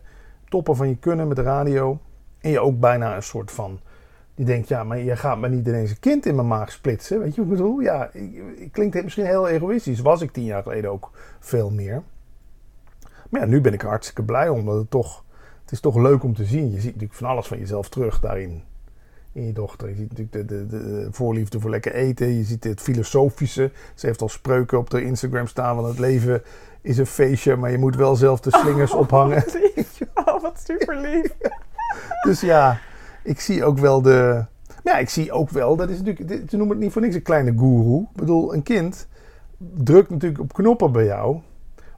topper 0.50 0.76
van 0.76 0.90
je 0.90 0.98
kunnen 0.98 1.28
met 1.28 1.38
de 1.38 1.44
radio. 1.44 2.00
En 2.40 2.50
je 2.52 2.60
ook 2.60 2.80
bijna 2.80 3.16
een 3.16 3.24
soort 3.24 3.52
van... 3.52 3.80
Die 4.36 4.46
denkt, 4.46 4.68
ja, 4.68 4.84
maar 4.84 4.98
je 4.98 5.16
gaat 5.16 5.38
me 5.38 5.50
niet 5.50 5.68
ineens 5.68 5.90
een 5.90 6.00
kind 6.00 6.26
in 6.26 6.36
mijn 6.36 6.48
maag 6.48 6.72
splitsen. 6.72 7.20
Weet 7.20 7.36
je 7.36 7.42
wat 7.42 7.52
ik 7.52 7.58
bedoel? 7.58 7.80
Ja, 7.80 8.10
ik, 8.14 8.70
klinkt 8.72 9.04
misschien 9.04 9.26
heel 9.26 9.48
egoïstisch. 9.48 10.00
Was 10.00 10.22
ik 10.22 10.32
tien 10.32 10.44
jaar 10.44 10.64
geleden 10.64 10.92
ook 10.92 11.12
veel 11.40 11.70
meer. 11.70 12.04
Maar 13.30 13.42
ja, 13.42 13.48
nu 13.48 13.62
ben 13.62 13.74
ik 13.74 13.82
hartstikke 13.82 14.24
blij 14.24 14.50
om. 14.50 14.66
Dat 14.66 14.78
het 14.78 14.90
toch... 14.90 15.24
Het 15.70 15.78
is 15.78 15.84
toch 15.84 15.96
leuk 15.96 16.24
om 16.24 16.34
te 16.36 16.46
zien. 16.46 16.72
Je 16.72 16.80
ziet 16.80 16.94
natuurlijk 16.94 17.14
van 17.14 17.28
alles 17.28 17.48
van 17.48 17.58
jezelf 17.58 17.90
terug 17.90 18.20
daarin. 18.20 18.64
In 19.32 19.46
je 19.46 19.54
dochter. 19.54 19.90
Je 19.90 19.96
ziet 19.96 20.10
natuurlijk 20.10 20.32
de, 20.32 20.46
de, 20.46 20.68
de 20.68 21.08
voorliefde 21.12 21.60
voor 21.60 21.70
lekker 21.70 21.94
eten. 21.94 22.28
Je 22.28 22.44
ziet 22.44 22.64
het 22.64 22.82
filosofische. 22.82 23.72
Ze 23.96 24.06
heeft 24.06 24.22
al 24.22 24.30
spreuken 24.30 24.78
op 24.78 24.90
de 24.90 25.04
Instagram 25.04 25.48
staan 25.48 25.76
van 25.76 25.86
het 25.86 26.00
leven 26.00 26.42
is 26.82 26.98
een 26.98 27.06
feestje, 27.06 27.56
maar 27.56 27.72
je 27.72 27.78
moet 27.78 27.96
wel 27.96 28.16
zelf 28.16 28.40
de 28.40 28.52
slingers 28.52 28.94
ophangen. 29.04 29.44
Oh, 30.14 30.42
wat 30.42 30.62
super 30.66 30.98
lief. 30.98 31.36
Dus 32.26 32.42
ja, 32.42 32.80
ik 33.24 33.40
zie 33.40 33.64
ook 33.64 33.78
wel 33.78 34.02
de. 34.02 34.46
Maar 34.84 34.94
ja, 34.94 35.00
ik 35.00 35.10
zie 35.10 35.32
ook 35.32 35.50
wel, 35.50 35.76
dat 35.76 35.90
is 35.90 36.02
natuurlijk, 36.02 36.50
ze 36.50 36.58
noemen 36.58 36.76
het 36.76 36.84
niet 36.84 36.94
voor 36.94 37.02
niks 37.02 37.16
een 37.16 37.22
kleine 37.22 37.54
goeroe. 37.58 38.02
Ik 38.02 38.16
bedoel, 38.16 38.54
een 38.54 38.64
kind 38.64 39.08
drukt 39.58 40.10
natuurlijk 40.10 40.42
op 40.42 40.54
knoppen 40.54 40.92
bij 40.92 41.06
jou. 41.06 41.40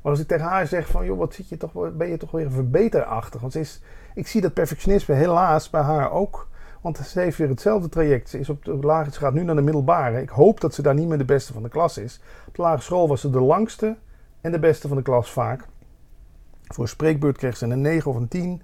Maar 0.02 0.12
als 0.12 0.22
ik 0.22 0.28
tegen 0.28 0.46
haar 0.46 0.68
zeg 0.68 0.88
van, 0.88 1.06
joh, 1.06 1.18
wat 1.18 1.34
zit 1.34 1.50
je 1.50 1.58
toch, 1.58 1.72
ben 1.94 2.08
je 2.08 2.18
toch 2.18 2.32
weer 2.32 2.52
verbeterachtig? 2.52 3.42
Want 3.42 3.54
ze 3.54 3.60
is, 3.60 3.82
ik 4.16 4.28
zie 4.28 4.42
dat 4.42 4.54
perfectionisme 4.54 5.16
helaas 5.16 5.70
bij 5.70 5.82
haar 5.82 6.12
ook. 6.12 6.50
Want 6.82 6.98
ze 6.98 7.20
heeft 7.20 7.38
weer 7.38 7.50
hetzelfde 7.50 7.90
traject. 7.90 8.30
Ze, 8.30 8.40
is 8.40 8.50
op 8.50 8.66
de 8.66 8.76
lagere, 8.76 9.16
gaat 9.16 9.34
nu 9.34 9.44
naar 9.44 9.56
de 9.56 9.62
middelbare. 9.62 10.22
Ik 10.22 10.30
hoop 10.30 10.60
dat 10.62 10.74
ze 10.74 10.82
daar 10.82 10.94
niet 10.94 11.08
meer 11.08 11.18
de 11.18 11.26
beste 11.26 11.54
van 11.54 11.64
de 11.64 11.70
klas 11.70 11.98
is. 11.98 12.22
Op 12.48 12.56
de 12.56 12.62
lagere 12.62 12.82
school 12.82 13.08
was 13.08 13.22
ze 13.22 13.30
de 13.30 13.40
langste 13.40 13.98
en 14.42 14.52
de 14.52 14.60
beste 14.60 14.88
van 14.88 14.98
de 14.98 15.04
klas 15.04 15.32
vaak. 15.32 15.68
Voor 16.68 16.88
spreekbeurt 16.88 17.38
kreeg 17.38 17.58
ze 17.58 17.66
een 17.66 17.82
9 17.82 18.12
of 18.12 18.18
een 18.18 18.28
10. 18.28 18.62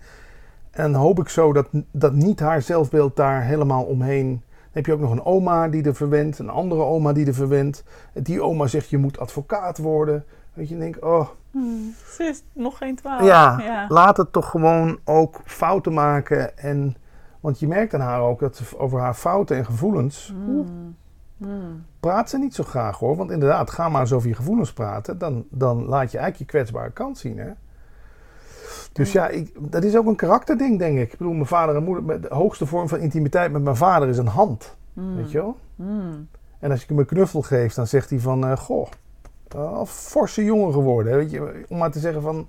En 0.71 0.93
hoop 0.93 1.19
ik 1.19 1.29
zo 1.29 1.53
dat, 1.53 1.67
dat 1.91 2.13
niet 2.13 2.39
haar 2.39 2.61
zelfbeeld 2.61 3.15
daar 3.15 3.43
helemaal 3.43 3.83
omheen. 3.83 4.29
Dan 4.29 4.71
heb 4.71 4.85
je 4.85 4.93
ook 4.93 4.99
nog 4.99 5.11
een 5.11 5.25
oma 5.25 5.67
die 5.67 5.83
er 5.83 5.95
verwendt, 5.95 6.39
een 6.39 6.49
andere 6.49 6.81
oma 6.81 7.13
die 7.13 7.27
er 7.27 7.33
verwendt. 7.33 7.83
Die 8.13 8.41
oma 8.41 8.67
zegt 8.67 8.89
je 8.89 8.97
moet 8.97 9.19
advocaat 9.19 9.77
worden. 9.77 10.25
Dat 10.57 10.69
je 10.69 10.77
denkt, 10.77 11.01
oh 11.01 11.27
Hmm, 11.51 11.93
Ze 12.11 12.23
is 12.23 12.43
nog 12.53 12.77
geen 12.77 12.95
twaalf. 12.95 13.23
ja, 13.23 13.59
ja. 13.59 13.85
laat 13.87 14.17
het 14.17 14.31
toch 14.31 14.49
gewoon 14.49 14.99
ook 15.03 15.41
fouten 15.45 15.93
maken. 15.93 16.57
En, 16.57 16.95
want 17.39 17.59
je 17.59 17.67
merkt 17.67 17.93
aan 17.93 17.99
haar 17.99 18.21
ook 18.21 18.39
dat 18.39 18.55
ze 18.55 18.77
over 18.79 18.99
haar 18.99 19.13
fouten 19.13 19.57
en 19.57 19.65
gevoelens. 19.65 20.33
Hmm, 20.35 20.95
hmm. 21.37 21.85
praat 21.99 22.29
ze 22.29 22.37
niet 22.37 22.55
zo 22.55 22.63
graag 22.63 22.99
hoor. 22.99 23.15
Want 23.15 23.31
inderdaad, 23.31 23.69
ga 23.71 23.89
maar 23.89 24.01
eens 24.01 24.13
over 24.13 24.27
je 24.29 24.35
gevoelens 24.35 24.73
praten. 24.73 25.17
Dan, 25.17 25.45
dan 25.49 25.85
laat 25.85 26.11
je 26.11 26.17
eigenlijk 26.17 26.37
je 26.37 26.57
kwetsbare 26.57 26.91
kant 26.91 27.17
zien. 27.17 27.37
Hè? 27.37 27.49
Dus 28.93 29.11
ja, 29.11 29.27
ik, 29.27 29.71
dat 29.71 29.83
is 29.83 29.95
ook 29.95 30.05
een 30.05 30.15
karakterding, 30.15 30.79
denk 30.79 30.97
ik. 30.97 31.11
Ik 31.11 31.17
bedoel, 31.17 31.33
mijn 31.33 31.45
vader 31.45 31.75
en 31.75 31.83
moeder. 31.83 32.21
De 32.21 32.35
hoogste 32.35 32.65
vorm 32.65 32.87
van 32.87 32.99
intimiteit 32.99 33.51
met 33.51 33.61
mijn 33.63 33.75
vader 33.75 34.07
is 34.07 34.17
een 34.17 34.27
hand. 34.27 34.75
Weet 34.93 35.31
je 35.31 35.37
wel? 35.37 35.57
En 36.59 36.71
als 36.71 36.83
ik 36.83 36.89
hem 36.89 36.99
een 36.99 37.05
knuffel 37.05 37.41
geef, 37.41 37.73
dan 37.73 37.87
zegt 37.87 38.09
hij 38.09 38.19
van... 38.19 38.45
eh, 38.47 38.57
goh, 38.57 38.87
uh, 39.55 39.83
forse 39.85 40.43
jongen 40.43 40.73
geworden. 40.73 41.15
Weet 41.15 41.31
je? 41.31 41.65
Om 41.69 41.77
maar 41.77 41.91
te 41.91 41.99
zeggen 41.99 42.21
van... 42.21 42.47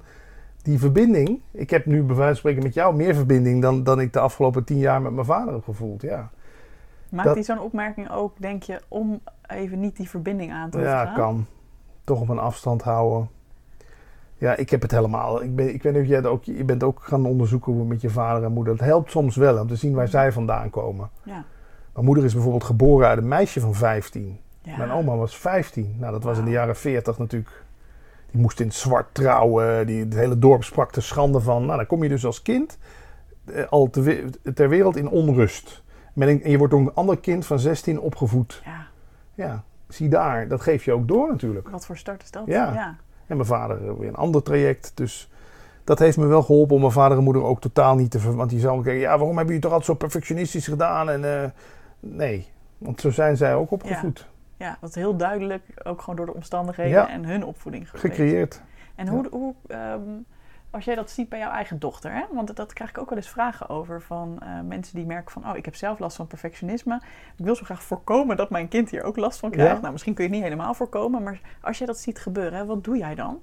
Die 0.62 0.78
verbinding. 0.78 1.40
Ik 1.50 1.70
heb 1.70 1.86
nu 1.86 2.02
bij 2.02 2.16
wijze 2.16 2.28
van 2.28 2.36
spreken 2.36 2.62
met 2.62 2.74
jou 2.74 2.94
meer 2.96 3.14
verbinding... 3.14 3.62
dan, 3.62 3.82
dan 3.82 4.00
ik 4.00 4.12
de 4.12 4.18
afgelopen 4.18 4.64
tien 4.64 4.78
jaar 4.78 5.02
met 5.02 5.12
mijn 5.12 5.26
vader 5.26 5.52
heb 5.54 5.64
gevoeld. 5.64 6.02
Ja, 6.02 6.30
Maakt 7.10 7.26
Dat- 7.26 7.34
hij 7.34 7.44
zo'n 7.44 7.60
opmerking 7.60 8.10
ook, 8.10 8.32
denk 8.38 8.62
je, 8.62 8.80
om 8.88 9.20
even 9.46 9.80
niet 9.80 9.96
die 9.96 10.08
verbinding 10.08 10.52
aan 10.52 10.70
te 10.70 10.76
hoeven 10.76 10.94
ja 10.94 11.04
gaan? 11.04 11.14
kan. 11.14 11.46
Toch 12.04 12.20
op 12.20 12.28
een 12.28 12.38
afstand 12.38 12.82
houden. 12.82 13.28
Ja, 14.34 14.56
ik 14.56 14.70
heb 14.70 14.82
het 14.82 14.90
helemaal. 14.90 15.42
Ik, 15.42 15.56
ben, 15.56 15.74
ik 15.74 15.82
weet 15.82 15.92
niet 15.92 16.02
of 16.02 16.08
jij 16.08 16.24
ook... 16.24 16.44
Je 16.44 16.64
bent 16.64 16.82
ook 16.82 17.02
gaan 17.02 17.26
onderzoeken 17.26 17.72
hoe 17.72 17.84
met 17.84 18.00
je 18.00 18.10
vader 18.10 18.44
en 18.44 18.52
moeder... 18.52 18.72
Het 18.72 18.82
helpt 18.82 19.10
soms 19.10 19.36
wel 19.36 19.60
om 19.60 19.66
te 19.66 19.76
zien 19.76 19.94
waar 19.94 20.08
zij 20.08 20.32
vandaan 20.32 20.70
komen. 20.70 21.10
Ja. 21.22 21.44
Mijn 21.92 22.06
moeder 22.06 22.24
is 22.24 22.32
bijvoorbeeld 22.32 22.64
geboren 22.64 23.08
uit 23.08 23.18
een 23.18 23.28
meisje 23.28 23.60
van 23.60 23.74
15. 23.74 24.38
Ja. 24.62 24.76
Mijn 24.76 24.90
oma 24.90 25.16
was 25.16 25.36
15. 25.36 25.96
Nou, 25.98 26.12
dat 26.12 26.22
was 26.22 26.38
in 26.38 26.44
de 26.44 26.50
jaren 26.50 26.76
40 26.76 27.18
natuurlijk. 27.18 27.62
Die 28.30 28.40
moest 28.40 28.60
in 28.60 28.66
het 28.66 28.74
zwart 28.76 29.14
trouwen. 29.14 29.86
Die, 29.86 30.00
het 30.04 30.14
hele 30.14 30.38
dorp 30.38 30.64
sprak 30.64 30.94
er 30.94 31.02
schande 31.02 31.40
van. 31.40 31.64
Nou, 31.64 31.76
dan 31.76 31.86
kom 31.86 32.02
je 32.02 32.08
dus 32.08 32.24
als 32.24 32.42
kind 32.42 32.78
eh, 33.44 33.64
al 33.68 33.90
te 33.90 34.24
ter 34.54 34.68
wereld 34.68 34.96
in 34.96 35.08
onrust. 35.08 35.82
Met 36.12 36.28
een- 36.28 36.42
en 36.42 36.50
je 36.50 36.58
wordt 36.58 36.72
door 36.72 36.82
een 36.82 36.94
ander 36.94 37.18
kind 37.18 37.46
van 37.46 37.58
16 37.58 38.00
opgevoed. 38.00 38.62
Ja, 38.64 38.86
Ja, 39.34 39.62
zie 39.88 40.08
daar. 40.08 40.48
Dat 40.48 40.60
geef 40.60 40.84
je 40.84 40.92
ook 40.92 41.08
door 41.08 41.28
natuurlijk. 41.28 41.68
wat 41.68 41.86
voor 41.86 41.96
start 41.96 42.22
is 42.22 42.30
dat? 42.30 42.42
Ja. 42.46 42.72
ja. 42.72 42.96
En 43.26 43.36
mijn 43.36 43.48
vader 43.48 43.88
eh, 43.88 43.92
weer 43.98 44.08
een 44.08 44.16
ander 44.16 44.42
traject. 44.42 44.92
Dus 44.94 45.30
dat 45.84 45.98
heeft 45.98 46.16
me 46.16 46.26
wel 46.26 46.42
geholpen 46.42 46.74
om 46.74 46.80
mijn 46.80 46.92
vader 46.92 47.18
en 47.18 47.24
moeder 47.24 47.42
ook 47.42 47.60
totaal 47.60 47.96
niet 47.96 48.10
te 48.10 48.18
ver... 48.18 48.34
Want 48.36 48.50
die 48.50 48.60
zou 48.60 48.78
ook 48.78 48.84
denken, 48.84 49.02
ja, 49.02 49.08
waarom 49.08 49.28
hebben 49.36 49.46
jullie 49.46 49.60
toch 49.60 49.70
altijd 49.72 49.90
zo 49.90 49.94
perfectionistisch 49.96 50.66
gedaan? 50.66 51.10
En 51.10 51.42
eh, 51.42 51.48
nee, 52.00 52.48
want 52.78 53.00
zo 53.00 53.10
zijn 53.10 53.36
zij 53.36 53.54
ook 53.54 53.70
opgevoed. 53.70 54.18
Ja, 54.18 54.36
dat 54.58 54.88
is 54.88 54.94
heel 54.94 55.16
duidelijk, 55.16 55.62
ook 55.84 56.00
gewoon 56.00 56.16
door 56.16 56.26
de 56.26 56.34
omstandigheden 56.34 56.92
Ja. 56.92 57.08
en 57.08 57.24
hun 57.24 57.44
opvoeding. 57.44 57.88
Gecreëerd. 57.90 58.62
En 58.94 59.08
hoe, 59.08 59.26
hoe 59.30 59.54
ehm, 59.66 60.00
als 60.70 60.84
jij 60.84 60.94
dat 60.94 61.10
ziet 61.10 61.28
bij 61.28 61.38
jouw 61.38 61.50
eigen 61.50 61.78
dochter, 61.78 62.12
hè? 62.12 62.22
want 62.32 62.56
dat 62.56 62.72
krijg 62.72 62.90
ik 62.90 62.98
ook 62.98 63.08
wel 63.08 63.18
eens 63.18 63.28
vragen 63.28 63.68
over 63.68 64.02
van 64.02 64.38
eh, 64.42 64.48
mensen 64.68 64.96
die 64.96 65.06
merken 65.06 65.32
van, 65.32 65.50
oh, 65.50 65.56
ik 65.56 65.64
heb 65.64 65.74
zelf 65.74 65.98
last 65.98 66.16
van 66.16 66.26
perfectionisme. 66.26 67.00
Ik 67.36 67.44
wil 67.44 67.54
zo 67.54 67.64
graag 67.64 67.82
voorkomen 67.82 68.36
dat 68.36 68.50
mijn 68.50 68.68
kind 68.68 68.90
hier 68.90 69.02
ook 69.02 69.16
last 69.16 69.38
van 69.38 69.50
krijgt. 69.50 69.74
Ja. 69.74 69.80
Nou, 69.80 69.92
misschien 69.92 70.14
kun 70.14 70.24
je 70.24 70.30
het 70.30 70.38
niet 70.38 70.48
helemaal 70.48 70.74
voorkomen, 70.74 71.22
maar 71.22 71.40
als 71.60 71.78
jij 71.78 71.86
dat 71.86 71.98
ziet 71.98 72.18
gebeuren, 72.18 72.58
hè, 72.58 72.64
wat 72.66 72.84
doe 72.84 72.96
jij 72.96 73.14
dan? 73.14 73.40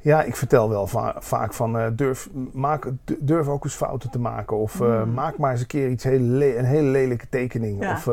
Ja, 0.00 0.22
ik 0.22 0.36
vertel 0.36 0.68
wel 0.68 0.86
va- 0.86 1.16
vaak 1.18 1.54
van 1.54 1.78
eh, 1.78 1.86
durf, 1.92 2.28
maak, 2.52 2.90
durf 3.18 3.48
ook 3.48 3.64
eens 3.64 3.74
fouten 3.74 4.10
te 4.10 4.18
maken. 4.18 4.56
Of 4.56 4.80
eh, 4.80 5.02
Mm. 5.02 5.12
maak 5.14 5.38
maar 5.38 5.50
eens 5.50 5.60
een 5.60 5.66
keer 5.66 5.88
iets 5.90 6.04
heel 6.04 6.42
een 6.42 6.64
hele 6.64 6.88
lelijke 6.88 7.28
tekening. 7.28 7.82
Ja. 7.82 7.92
Of 7.92 8.08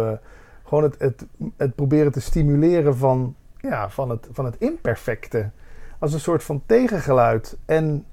gewoon 0.66 0.84
het, 0.84 0.96
het, 1.00 1.26
het 1.58 1.76
proberen 1.76 2.12
te 2.12 2.22
stimuleren 2.22 2.98
van, 2.98 3.36
ja, 3.58 3.90
van, 3.90 4.10
het, 4.10 4.28
van 4.32 4.46
het 4.46 4.56
imperfecte. 4.60 5.50
Als 6.00 6.14
een 6.14 6.20
soort 6.20 6.44
van 6.44 6.62
tegengeluid. 6.66 7.58
En 7.66 8.06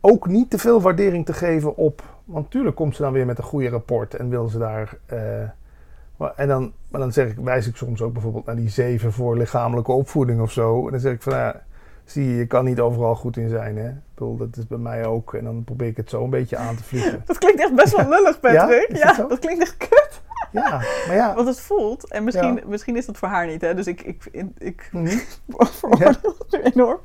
ook 0.00 0.26
niet 0.26 0.50
te 0.50 0.58
veel 0.58 0.80
waardering 0.80 1.26
te 1.26 1.32
geven 1.32 1.76
op. 1.76 2.02
Want 2.24 2.44
natuurlijk 2.44 2.76
komt 2.76 2.96
ze 2.96 3.02
dan 3.02 3.12
weer 3.12 3.26
met 3.26 3.38
een 3.38 3.44
goede 3.44 3.68
rapport 3.68 4.14
en 4.14 4.28
wil 4.28 4.48
ze 4.48 4.58
daar. 4.58 4.98
eh, 5.06 5.18
maar- 6.16 6.32
en 6.36 6.48
dan, 6.48 6.72
maar 6.88 7.00
dan 7.00 7.12
zeg 7.12 7.28
ik, 7.30 7.36
wijs 7.38 7.66
ik 7.66 7.76
soms 7.76 8.02
ook 8.02 8.12
bijvoorbeeld 8.12 8.46
naar 8.46 8.56
die 8.56 8.68
zeven 8.68 9.12
voor 9.12 9.36
lichamelijke 9.36 9.92
opvoeding 9.92 10.40
of 10.40 10.50
zo. 10.52 10.84
En 10.84 10.90
dan 10.90 11.00
zeg 11.00 11.12
ik 11.12 11.22
van 11.22 11.32
ja, 11.32 11.62
zie 12.04 12.28
je, 12.28 12.36
je 12.36 12.46
kan 12.46 12.64
niet 12.64 12.80
overal 12.80 13.14
goed 13.14 13.36
in 13.36 13.48
zijn. 13.48 13.76
Hè? 13.76 13.88
Ik 13.88 13.94
bedoel, 14.14 14.36
dat 14.36 14.56
is 14.56 14.66
bij 14.66 14.78
mij 14.78 15.06
ook. 15.06 15.34
En 15.34 15.44
dan 15.44 15.64
probeer 15.64 15.88
ik 15.88 15.96
het 15.96 16.10
zo 16.10 16.24
een 16.24 16.30
beetje 16.30 16.56
aan 16.56 16.76
te 16.76 16.82
vliegen. 16.84 17.22
Dat 17.26 17.38
klinkt 17.38 17.60
echt 17.60 17.74
best 17.74 17.96
wel 17.96 18.08
lullig, 18.08 18.40
Patrick. 18.40 18.96
Ja, 18.96 19.12
dat 19.16 19.28
dat 19.28 19.38
klinkt 19.38 19.62
echt 19.62 19.76
kut. 19.76 20.20
Ja, 20.50 20.70
maar 21.06 21.16
ja. 21.16 21.34
Want 21.34 21.48
het 21.48 21.60
voelt, 21.60 22.10
en 22.10 22.24
misschien, 22.24 22.54
Ja. 22.54 22.62
misschien 22.66 22.96
is 22.96 23.06
dat 23.06 23.16
voor 23.16 23.28
haar 23.28 23.46
niet, 23.46 23.60
hè? 23.60 23.74
dus 23.74 23.86
ik, 23.86 24.02
ik, 24.02 24.24
ik, 24.30 24.50
ik 24.58 24.90
veroordeel 25.48 26.08
het 26.38 26.46
nu 26.50 26.60
enorm. 26.62 26.98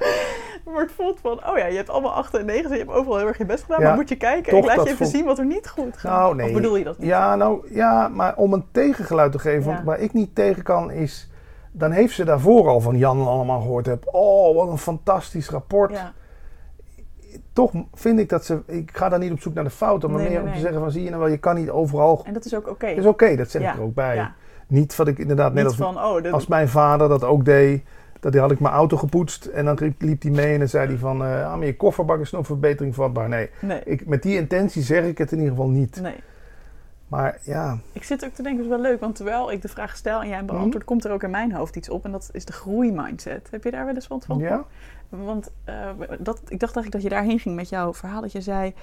Maar 0.66 0.82
het 0.82 0.91
voelt 0.91 1.20
van, 1.20 1.50
oh 1.50 1.58
ja, 1.58 1.66
je 1.66 1.76
hebt 1.76 1.89
allemaal 1.89 2.12
8 2.14 2.34
en 2.34 2.46
9, 2.46 2.72
je 2.72 2.78
hebt 2.78 2.89
overal 2.91 3.18
heel 3.18 3.28
erg 3.28 3.38
je 3.38 3.46
best 3.46 3.64
gedaan, 3.64 3.82
maar 3.84 3.96
moet 3.96 4.10
je 4.10 4.16
kijken, 4.18 4.52
toch, 4.52 4.60
ik 4.60 4.66
laat 4.66 4.76
je 4.76 4.82
even 4.82 4.98
voelt- 4.98 5.10
zien 5.10 5.26
wat 5.26 5.39
er 5.39 5.46
niet 5.46 5.68
goed 5.70 5.98
gaat. 5.98 6.12
Nou, 6.12 6.36
nee. 6.36 6.48
Of 6.48 6.54
bedoel 6.54 6.76
je 6.76 6.84
dat 6.84 6.98
niet? 6.98 7.08
Ja, 7.08 7.36
nou, 7.36 7.74
ja, 7.74 8.08
maar 8.08 8.36
om 8.36 8.54
een 8.54 8.66
tegengeluid 8.72 9.32
te 9.32 9.39
geven, 9.39 9.74
want 9.74 9.84
waar 9.86 10.00
ik 10.00 10.14
niet 10.14 10.36
tegen 10.36 10.64
kan 10.64 10.91
is... 10.91 11.30
Dan 11.78 11.91
heeft 11.91 12.14
ze 12.14 12.24
daarvoor 12.26 12.68
al 12.68 12.80
van 12.82 12.98
Jan 12.98 13.28
allemaal 13.28 13.62
gehoord. 13.62 13.86
Heb, 13.86 14.04
oh, 14.12 14.56
wat 14.56 14.68
een 14.68 14.78
fantastisch 14.78 15.50
rapport. 15.50 15.91
Ja. 15.91 16.14
Toch 17.53 17.71
vind 17.93 18.19
ik 18.19 18.29
dat 18.29 18.45
ze... 18.45 18.61
Ik 18.65 18.89
ga 18.93 19.09
daar 19.09 19.19
niet 19.19 19.31
op 19.31 19.39
zoek 19.41 19.53
naar 19.53 19.63
de 19.63 19.69
fouten, 19.69 20.11
maar 20.11 20.19
Nee, 20.21 20.29
meer 20.29 20.38
nee, 20.39 20.47
om 20.47 20.53
te 20.55 20.59
zeggen 20.61 20.79
van... 20.79 20.91
Zie 20.91 21.03
je 21.03 21.09
nou 21.09 21.21
wel, 21.21 21.31
je 21.31 21.38
kan 21.38 21.55
niet 21.55 21.69
overal... 21.69 22.21
En 22.25 22.33
dat 22.33 22.45
is 22.45 22.55
ook 22.55 22.67
oké. 22.69 22.88
Dat 22.88 22.97
is 22.97 23.05
oké, 23.05 23.36
dat 23.36 23.49
zeg 23.49 23.61
Ja, 23.61 23.71
ik 23.71 23.77
er 23.77 23.83
ook 23.83 23.93
bij. 23.93 24.15
ja. 24.15 24.33
Niet 24.67 24.95
wat 24.95 25.07
ik 25.07 25.17
inderdaad 25.19 25.53
net 25.53 25.65
als, 25.65 25.75
van, 25.75 25.97
oh, 25.97 26.31
als 26.31 26.47
mijn 26.47 26.69
vader 26.69 27.09
dat 27.09 27.23
ook 27.23 27.45
deed. 27.45 27.83
Dat 28.19 28.36
had 28.36 28.51
ik 28.51 28.59
mijn 28.59 28.73
auto 28.73 28.97
gepoetst 28.97 29.45
en 29.45 29.65
dan 29.65 29.77
liep, 29.97 30.21
hij 30.21 30.31
mee 30.31 30.53
en 30.53 30.59
dan 30.59 30.67
zei 30.67 30.88
hij 30.88 30.97
van... 30.97 31.23
eh 31.23 31.45
ah, 31.51 31.57
maar 31.57 31.65
je 31.65 31.75
kofferbak 31.75 32.19
is 32.19 32.31
nog 32.31 32.45
verbetering 32.45 32.95
vatbaar. 32.95 33.29
Nee, 33.29 33.49
nee, 33.61 33.81
ik, 33.86 34.07
met 34.07 34.21
die 34.23 34.38
intentie 34.38 34.81
zeg 34.81 35.03
ik 35.05 35.17
het 35.17 35.31
in 35.31 35.38
ieder 35.38 35.53
geval 35.53 35.69
niet. 35.69 36.01
nee. 36.01 36.15
Maar 37.07 37.38
ja, 37.41 37.77
Ik 37.91 38.03
zit 38.03 38.25
ook 38.25 38.33
te 38.33 38.41
denken, 38.43 38.63
het 38.63 38.71
is 38.71 38.77
wel 38.81 38.91
leuk, 38.91 38.99
want 38.99 39.15
terwijl 39.15 39.51
ik 39.51 39.61
de 39.61 39.67
vraag 39.67 39.95
stel 39.95 40.21
en 40.21 40.27
jij 40.27 40.45
beantwoordt, 40.45 40.75
Mhm. 40.75 40.86
komt 40.86 41.05
er 41.05 41.11
ook 41.11 41.23
in 41.23 41.29
mijn 41.29 41.51
hoofd 41.53 41.75
iets 41.75 41.89
op. 41.89 42.05
En 42.05 42.11
dat 42.11 42.29
is 42.31 42.45
de 42.45 42.53
groeimindset. 42.53 43.47
Heb 43.51 43.63
je 43.63 43.71
daar 43.71 43.86
wel 43.86 43.93
eens 43.95 44.07
wat 44.07 44.25
van? 44.25 44.38
ja? 44.38 44.65
Want 45.24 45.51
eh, 45.63 45.89
dat, 46.20 46.41
ik 46.47 46.59
dacht 46.59 46.76
eigenlijk 46.76 46.91
dat 46.91 47.01
je 47.01 47.09
daarheen 47.09 47.39
ging 47.39 47.55
met 47.55 47.70
jouw 47.70 47.93
verhaal. 47.93 48.22
Dat 48.22 48.32
je 48.32 48.41
zei, 48.41 48.74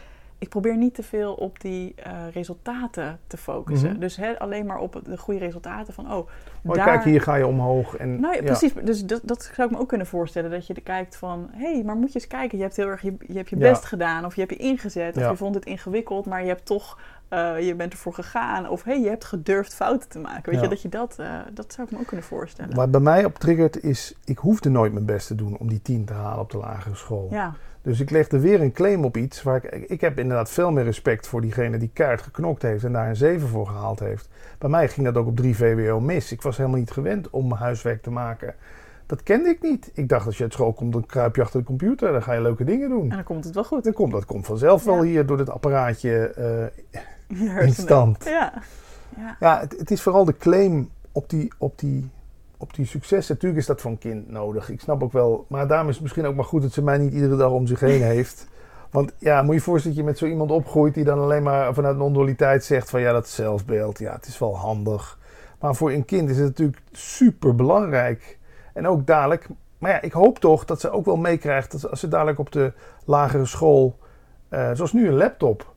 ik 0.43 0.49
probeer 0.49 0.77
niet 0.77 0.95
te 0.95 1.03
veel 1.03 1.35
op 1.35 1.61
die 1.61 1.95
eh, 1.97 2.13
resultaten 2.33 3.21
te 3.27 3.37
focussen. 3.37 3.91
Mhm. 3.91 3.99
Dus 3.99 4.21
alleen 4.39 4.67
maar 4.67 4.79
op 4.79 5.01
de 5.05 5.19
goede 5.19 5.41
resultaten 5.41 5.95
van, 5.95 6.13
oh, 6.13 6.29
Maar 6.63 6.77
daar... 6.77 6.85
kijk, 6.87 7.05
hier 7.05 7.21
ga 7.21 7.35
je 7.35 7.47
omhoog. 7.47 7.97
En, 7.97 8.21
Nou 8.21 8.35
ja, 8.35 8.41
ja. 8.41 8.47
precies. 8.47 8.73
Dus 8.85 9.05
dat, 9.05 9.21
dat 9.25 9.51
zou 9.55 9.69
ik 9.69 9.75
me 9.75 9.81
ook 9.81 9.89
kunnen 9.89 10.07
voorstellen. 10.07 10.51
Dat 10.51 10.67
je 10.67 10.75
er 10.75 10.83
kijkt 10.83 11.17
van, 11.17 11.49
hé, 11.53 11.73
hey, 11.73 11.83
maar 11.85 11.97
moet 11.97 12.13
je 12.13 12.19
eens 12.19 12.29
kijken. 12.29 12.59
Je 12.59 12.65
hebt 12.65 12.77
heel 12.77 12.89
erg 12.89 13.03
je, 13.03 13.15
je, 13.27 13.37
hebt 13.37 13.51
je 13.51 13.59
Ja. 13.59 13.71
best 13.71 13.85
gedaan. 13.85 14.25
Of 14.25 14.35
je 14.35 14.41
hebt 14.41 14.53
je 14.53 14.59
ingezet. 14.59 15.17
Of 15.17 15.29
je 15.29 15.37
vond 15.37 15.55
het 15.55 15.65
ingewikkeld. 15.65 16.27
Maar 16.27 16.43
je 16.43 16.49
hebt 16.49 16.67
toch, 16.67 16.99
eh, 17.33 17.67
je 17.67 17.75
bent 17.75 17.93
ervoor 17.93 18.15
gegaan. 18.15 18.69
Of 18.69 18.83
hé, 18.83 18.93
hey, 18.93 19.01
je 19.03 19.09
hebt 19.09 19.25
gedurfd 19.25 19.75
fouten 19.75 20.09
te 20.09 20.19
maken. 20.19 20.43
Weet 20.51 20.55
Ja. 20.55 20.63
je, 20.63 20.69
dat 20.69 20.83
je 20.83 20.89
dat, 20.89 21.15
eh, 21.19 21.39
dat 21.53 21.73
zou 21.73 21.87
ik 21.87 21.93
me 21.93 22.01
ook 22.01 22.07
kunnen 22.07 22.27
voorstellen. 22.27 22.75
Wat 22.75 22.91
bij 22.91 23.01
mij 23.01 23.25
op 23.25 23.39
triggert 23.39 23.83
is, 23.83 24.15
ik 24.25 24.39
hoefde 24.39 24.69
nooit 24.71 24.93
mijn 24.93 25.05
best 25.05 25.27
te 25.27 25.35
doen 25.35 25.57
om 25.59 25.69
die 25.69 25.83
10 25.83 26.05
te 26.05 26.13
halen 26.13 26.39
op 26.41 26.51
de 26.51 26.59
lagere 26.59 26.95
school. 26.95 27.29
Ja, 27.31 27.55
Dus 27.83 28.01
ik 28.01 28.11
legde 28.11 28.41
weer 28.41 28.61
een 28.61 28.73
claim 28.73 29.05
op 29.05 29.17
iets 29.17 29.43
waar 29.43 29.65
ik, 29.65 29.85
ik 29.91 30.01
heb 30.01 30.19
inderdaad 30.19 30.51
veel 30.51 30.71
meer 30.73 30.85
respect 30.85 31.27
voor 31.29 31.41
diegene 31.41 31.79
die 31.79 31.91
kaart 31.93 32.23
geknokt 32.23 32.63
heeft 32.63 32.85
en 32.85 32.93
daar 32.93 33.09
een 33.09 33.17
7 33.17 33.49
voor 33.49 33.67
gehaald 33.67 34.01
heeft. 34.01 34.29
Bij 34.59 34.69
mij 34.71 34.89
ging 34.89 35.07
dat 35.07 35.17
ook 35.17 35.27
op 35.27 35.37
3 35.37 35.57
VWO 35.57 36.01
mis. 36.01 36.33
Ik 36.33 36.43
was 36.43 36.57
helemaal 36.57 36.79
niet 36.79 36.91
gewend 36.91 37.31
om 37.31 37.49
mijn 37.49 37.61
huiswerk 37.61 38.03
te 38.03 38.11
maken. 38.11 38.55
Dat 39.07 39.23
kende 39.23 39.49
ik 39.49 39.63
niet. 39.63 39.91
Ik 39.95 40.09
dacht 40.09 40.27
als 40.27 40.37
je 40.37 40.43
uit 40.43 40.53
school 40.53 40.73
komt, 40.73 40.93
dan 40.93 41.07
kruip 41.07 41.37
je 41.37 41.43
achter 41.43 41.61
de 41.61 41.67
computer, 41.67 42.13
dan 42.13 42.23
ga 42.23 42.33
je 42.33 42.41
leuke 42.41 42.65
dingen 42.65 42.89
doen. 42.89 43.03
en 43.11 43.17
dan 43.17 43.25
komt 43.25 43.45
het 43.45 43.55
wel 43.55 43.65
goed. 43.65 43.85
Dan 43.85 43.93
komt, 43.93 44.13
dat 44.13 44.25
komt 44.25 44.47
vanzelf 44.47 44.85
wel 44.85 45.03
hier 45.03 45.27
door 45.27 45.37
dit 45.37 45.51
apparaatje 45.51 46.27
eh, 46.29 47.01
in 47.67 47.75
stand. 47.75 48.25
Ja. 48.25 48.53
ja. 49.17 49.37
Ja, 49.41 49.61
het, 49.61 49.75
het 49.79 49.91
is 49.91 50.03
vooral 50.03 50.25
de 50.25 50.37
claim 50.37 50.91
op 51.13 51.31
die, 51.31 51.53
op, 51.59 51.79
die, 51.79 52.11
op 52.57 52.75
die 52.75 52.87
successen. 52.87 53.35
Natuurlijk 53.35 53.61
is 53.61 53.67
dat 53.67 53.81
voor 53.81 53.91
een 53.91 53.99
kind 53.99 54.31
nodig. 54.31 54.71
Ik 54.71 54.81
snap 54.81 55.03
ook 55.03 55.13
wel. 55.13 55.47
Maar 55.49 55.67
daarom 55.67 55.89
is 55.89 55.95
het 55.95 56.03
misschien 56.03 56.27
ook 56.27 56.35
maar 56.35 56.45
goed 56.45 56.63
dat 56.63 56.73
ze 56.73 56.83
mij 56.83 56.99
niet 56.99 57.13
iedere 57.13 57.37
dag 57.37 57.51
om 57.51 57.67
zich 57.67 57.81
heen 57.81 58.03
heeft. 58.03 58.51
Want 58.93 59.13
ja, 59.19 59.43
moet 59.43 59.51
je 59.51 59.55
je 59.55 59.61
voorstellen 59.61 59.97
dat 59.97 60.07
je 60.07 60.11
met 60.11 60.19
zo 60.19 60.27
iemand 60.27 60.51
opgroeit 60.51 60.95
die 60.95 61.05
dan 61.05 61.19
alleen 61.19 61.43
maar 61.43 61.75
vanuit 61.75 61.97
non-dualiteit 61.97 62.65
zegt 62.65 62.91
van 62.91 63.01
ja, 63.01 63.13
dat 63.13 63.29
zelfbeeld, 63.29 63.99
ja, 63.99 64.13
het 64.13 64.27
is 64.27 64.39
wel 64.39 64.57
handig. 64.57 65.19
Maar 65.61 65.75
voor 65.75 65.91
een 65.91 66.05
kind 66.05 66.31
is 66.31 66.37
het 66.37 66.47
natuurlijk 66.47 66.83
super 66.93 67.55
belangrijk. 67.55 68.39
En 68.73 68.87
ook 68.87 69.07
dadelijk, 69.07 69.47
maar 69.79 69.91
ja, 69.91 70.01
ik 70.01 70.13
hoop 70.13 70.39
toch 70.39 70.65
dat 70.65 70.81
ze 70.81 70.91
ook 70.91 71.05
wel 71.05 71.17
meekrijgt 71.17 71.73
dat 71.73 71.91
als 71.91 72.01
ze 72.01 72.09
dadelijk 72.09 72.39
op 72.39 72.53
de 72.53 72.73
lagere 73.05 73.47
school, 73.47 73.99
eh, 74.49 74.71
zoals 74.73 74.93
nu 74.93 75.09
een 75.09 75.17
laptop. 75.17 75.72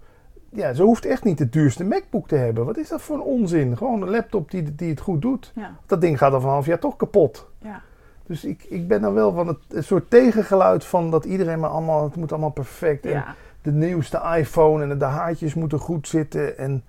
Ja, 0.55 0.73
ze 0.73 0.83
hoeft 0.83 1.05
echt 1.05 1.23
niet 1.23 1.37
de 1.37 1.49
duurste 1.49 1.83
MacBook 1.83 2.27
te 2.27 2.35
hebben. 2.35 2.65
Wat 2.65 2.77
is 2.77 2.89
dat 2.89 3.01
voor 3.01 3.15
een 3.15 3.21
onzin? 3.21 3.77
Gewoon 3.77 4.01
een 4.01 4.09
laptop 4.09 4.51
die, 4.51 4.75
die 4.75 4.89
het 4.89 4.99
goed 4.99 5.21
doet. 5.21 5.51
Ja. 5.55 5.75
Dat 5.85 6.01
ding 6.01 6.17
gaat 6.17 6.33
al 6.33 6.39
van 6.39 6.49
een 6.49 6.55
half 6.55 6.65
jaar 6.65 6.79
toch 6.79 6.95
kapot. 6.95 7.47
ja. 7.59 7.81
Dus 8.27 8.45
ik, 8.45 8.63
ik 8.63 8.87
ben 8.87 9.01
dan 9.01 9.13
wel 9.13 9.31
van 9.33 9.47
het 9.47 9.57
een 9.69 9.83
soort 9.83 10.09
tegengeluid 10.09 10.85
van 10.85 11.11
dat 11.11 11.25
iedereen 11.25 11.59
maar 11.59 11.69
allemaal, 11.69 12.03
het 12.03 12.15
moet 12.15 12.31
allemaal 12.31 12.49
perfect. 12.49 13.05
En 13.05 13.23
de 13.61 13.71
nieuwste 13.71 14.21
iPhone 14.37 14.83
en 14.83 14.97
de 14.97 15.05
haartjes 15.05 15.53
moeten 15.53 15.79
goed 15.79 16.07
zitten. 16.07 16.57
En, 16.57 16.83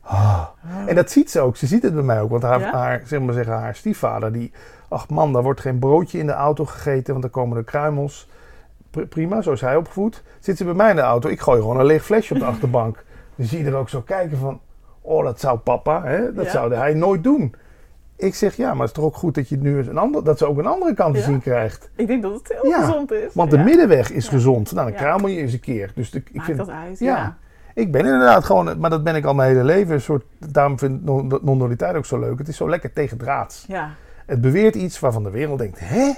ah. 0.00 0.46
en 0.86 0.94
dat 0.94 1.10
ziet 1.10 1.30
ze 1.30 1.40
ook. 1.40 1.56
Ze 1.56 1.66
ziet 1.66 1.82
het 1.82 1.94
bij 1.94 2.02
mij 2.02 2.20
ook. 2.20 2.30
Want 2.30 2.42
haar, 2.42 2.62
haar, 2.62 3.02
zeg 3.04 3.20
maar 3.20 3.34
zeggen, 3.34 3.54
haar 3.54 3.74
stiefvader, 3.74 4.32
die, 4.32 4.52
ach 4.88 5.08
man, 5.08 5.32
daar 5.32 5.42
wordt 5.42 5.60
geen 5.60 5.78
broodje 5.78 6.18
in 6.18 6.26
de 6.26 6.32
auto 6.32 6.64
gegeten, 6.64 7.10
want 7.10 7.22
dan 7.22 7.30
komen 7.30 7.56
er 7.56 7.64
kruimels. 7.64 8.28
Pr- 8.90 9.00
prima, 9.00 9.42
zo 9.42 9.52
is 9.52 9.60
hij 9.60 9.76
opgevoed. 9.76 10.22
Zit 10.40 10.56
ze 10.56 10.64
bij 10.64 10.74
mij 10.74 10.90
in 10.90 10.96
de 10.96 11.02
auto, 11.02 11.28
ik 11.28 11.40
gooi 11.40 11.60
gewoon 11.60 11.78
een 11.78 11.86
leeg 11.86 12.04
flesje 12.04 12.34
op 12.34 12.40
de 12.40 12.46
achterbank. 12.54 13.04
Dan 13.36 13.46
zie 13.46 13.58
je 13.64 13.70
er 13.70 13.74
ook 13.76 13.88
zo 13.88 14.00
kijken 14.00 14.38
van, 14.38 14.60
oh 15.00 15.24
dat 15.24 15.40
zou 15.40 15.58
papa, 15.58 16.02
hè? 16.04 16.32
dat 16.32 16.44
Ja. 16.44 16.50
zou 16.50 16.74
hij 16.74 16.94
nooit 16.94 17.24
doen. 17.24 17.54
Ik 18.16 18.34
zeg 18.34 18.56
ja, 18.56 18.68
maar 18.70 18.78
het 18.86 18.86
is 18.88 18.92
toch 18.92 19.04
ook 19.04 19.16
goed 19.16 19.34
dat 19.34 19.48
je 19.48 19.56
nu 19.56 19.78
een 19.78 19.98
ander, 19.98 20.24
dat 20.24 20.38
ze 20.38 20.46
ook 20.46 20.58
een 20.58 20.66
andere 20.66 20.94
kant 20.94 21.14
te 21.14 21.20
zien 21.20 21.40
krijgt. 21.40 21.90
Ik 21.96 22.06
denk 22.06 22.22
dat 22.22 22.32
het 22.34 22.58
heel 22.62 22.72
gezond 22.72 23.12
is. 23.12 23.34
Want 23.34 23.50
de 23.50 23.58
middenweg 23.58 24.10
is 24.10 24.28
gezond. 24.28 24.72
Nou, 24.72 24.84
dan 24.90 24.96
Ja. 24.96 25.02
kruimel 25.02 25.28
je 25.28 25.36
eens 25.40 25.52
een 25.52 25.60
keer. 25.60 25.92
Dus 25.94 26.10
de, 26.10 26.18
ik 26.18 26.32
Maakt 26.34 26.46
vind, 26.46 26.58
dat 26.58 26.68
uit. 26.70 26.98
ja. 26.98 27.16
Ja. 27.16 27.36
ik 27.74 27.92
ben 27.92 28.04
inderdaad 28.04 28.44
gewoon, 28.44 28.78
maar 28.78 28.90
dat 28.90 29.04
ben 29.04 29.14
ik 29.14 29.24
al 29.24 29.34
mijn 29.34 29.48
hele 29.50 29.64
leven. 29.64 29.94
Een 29.94 30.00
soort, 30.00 30.24
daarom 30.50 30.78
vind 30.78 30.94
ik 30.94 31.04
non- 31.04 31.38
non-dualiteit 31.42 31.96
ook 31.96 32.04
zo 32.06 32.18
leuk. 32.18 32.38
Het 32.38 32.48
is 32.48 32.56
zo 32.56 32.68
lekker 32.68 32.92
tegendraads. 32.92 33.64
Ja. 33.68 33.90
Het 34.26 34.40
beweert 34.40 34.74
iets 34.74 35.00
waarvan 35.00 35.22
de 35.22 35.30
wereld 35.30 35.58
denkt, 35.58 35.78
hè? 35.80 36.12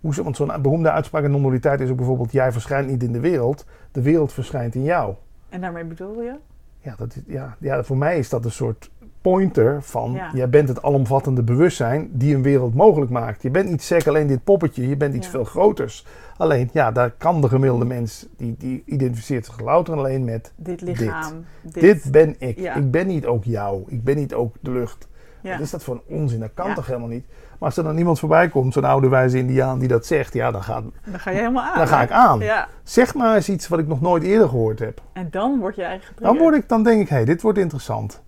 Hoezo? 0.00 0.22
Want 0.22 0.36
zo'n 0.36 0.52
beroemde 0.62 0.90
uitspraak 0.90 1.24
in 1.24 1.30
non-dualiteit 1.30 1.80
is 1.80 1.90
ook 1.90 1.96
bijvoorbeeld... 1.96 2.32
jij 2.32 2.52
verschijnt 2.52 2.88
niet 2.88 3.02
in 3.02 3.12
de 3.12 3.20
wereld, 3.20 3.64
de 3.92 4.02
wereld 4.02 4.32
verschijnt 4.32 4.74
in 4.74 4.82
jou. 4.82 5.14
En 5.48 5.60
daarmee 5.60 5.84
bedoel 5.84 6.22
je? 6.22 6.34
Ja, 6.80 6.94
dat 6.98 7.16
is, 7.16 7.22
ja, 7.26 7.56
ja 7.58 7.84
voor 7.84 7.96
mij 7.96 8.18
is 8.18 8.28
dat 8.28 8.44
een 8.44 8.50
soort 8.50 8.90
pointer 9.20 9.82
van... 9.82 10.12
Ja. 10.12 10.30
jij 10.34 10.48
bent 10.48 10.68
het 10.68 10.82
alomvattende 10.82 11.42
bewustzijn 11.42 12.10
die 12.12 12.34
een 12.34 12.42
wereld 12.42 12.74
mogelijk 12.74 13.10
maakt. 13.10 13.42
Je 13.42 13.50
bent 13.50 13.68
niet 13.70 13.82
sec 13.82 14.06
alleen 14.06 14.26
dit 14.26 14.44
poppetje, 14.44 14.88
je 14.88 14.96
bent 14.96 15.14
iets 15.14 15.26
Ja. 15.26 15.32
veel 15.32 15.44
groters. 15.44 16.06
Alleen, 16.36 16.70
ja, 16.72 16.92
daar 16.92 17.10
kan 17.10 17.40
de 17.40 17.48
gemiddelde 17.48 17.84
mens... 17.84 18.26
die, 18.36 18.54
die 18.58 18.82
identificeert 18.86 19.44
zich 19.44 19.60
louter 19.60 19.92
en 19.92 19.98
alleen 19.98 20.24
met... 20.24 20.52
Dit 20.56 20.80
lichaam. 20.80 21.44
Dit. 21.62 21.80
Dit 21.80 22.10
ben 22.10 22.34
ik. 22.38 22.58
Ja. 22.58 22.74
Ik 22.74 22.90
ben 22.90 23.06
niet 23.06 23.26
ook 23.26 23.44
jou. 23.44 23.82
Ik 23.86 24.04
ben 24.04 24.16
niet 24.16 24.34
ook 24.34 24.56
de 24.60 24.70
lucht. 24.70 25.08
Ja. 25.40 25.52
Wat 25.52 25.60
is 25.60 25.70
dat 25.70 25.82
voor 25.84 25.94
een 25.94 26.16
onzin? 26.16 26.40
Dat 26.40 26.50
kan 26.54 26.68
Ja. 26.68 26.74
toch 26.74 26.86
helemaal 26.86 27.08
niet? 27.08 27.26
Maar 27.28 27.68
als 27.68 27.76
er 27.76 27.84
dan 27.84 27.98
iemand 27.98 28.18
voorbij 28.18 28.48
komt, 28.48 28.72
zo'n 28.72 28.84
oude 28.84 29.08
wijze 29.08 29.38
indiaan 29.38 29.78
die 29.78 29.88
dat 29.88 30.06
zegt, 30.06 30.32
ja, 30.34 30.50
dan, 30.50 30.62
gaat, 30.62 30.82
Dan 31.04 31.20
ga 31.20 31.30
je 31.30 31.36
helemaal 31.36 31.62
aan. 31.64 31.78
dan 31.78 31.88
ga 31.88 32.02
ik 32.02 32.10
aan. 32.10 32.38
Ja. 32.38 32.68
Zeg 32.82 33.14
maar 33.14 33.34
eens 33.34 33.48
iets 33.48 33.68
wat 33.68 33.78
ik 33.78 33.86
nog 33.86 34.00
nooit 34.00 34.22
eerder 34.22 34.48
gehoord 34.48 34.78
heb. 34.78 35.00
En 35.12 35.28
dan 35.30 35.58
word 35.58 35.76
je 35.76 35.82
eigenlijk 35.82 36.20
Dan, 36.20 36.36
word 36.38 36.54
ik, 36.56 36.68
dan 36.68 36.82
denk 36.82 37.00
ik, 37.00 37.08
hé, 37.08 37.16
hey, 37.16 37.24
dit 37.24 37.42
wordt 37.42 37.58
interessant. 37.58 38.22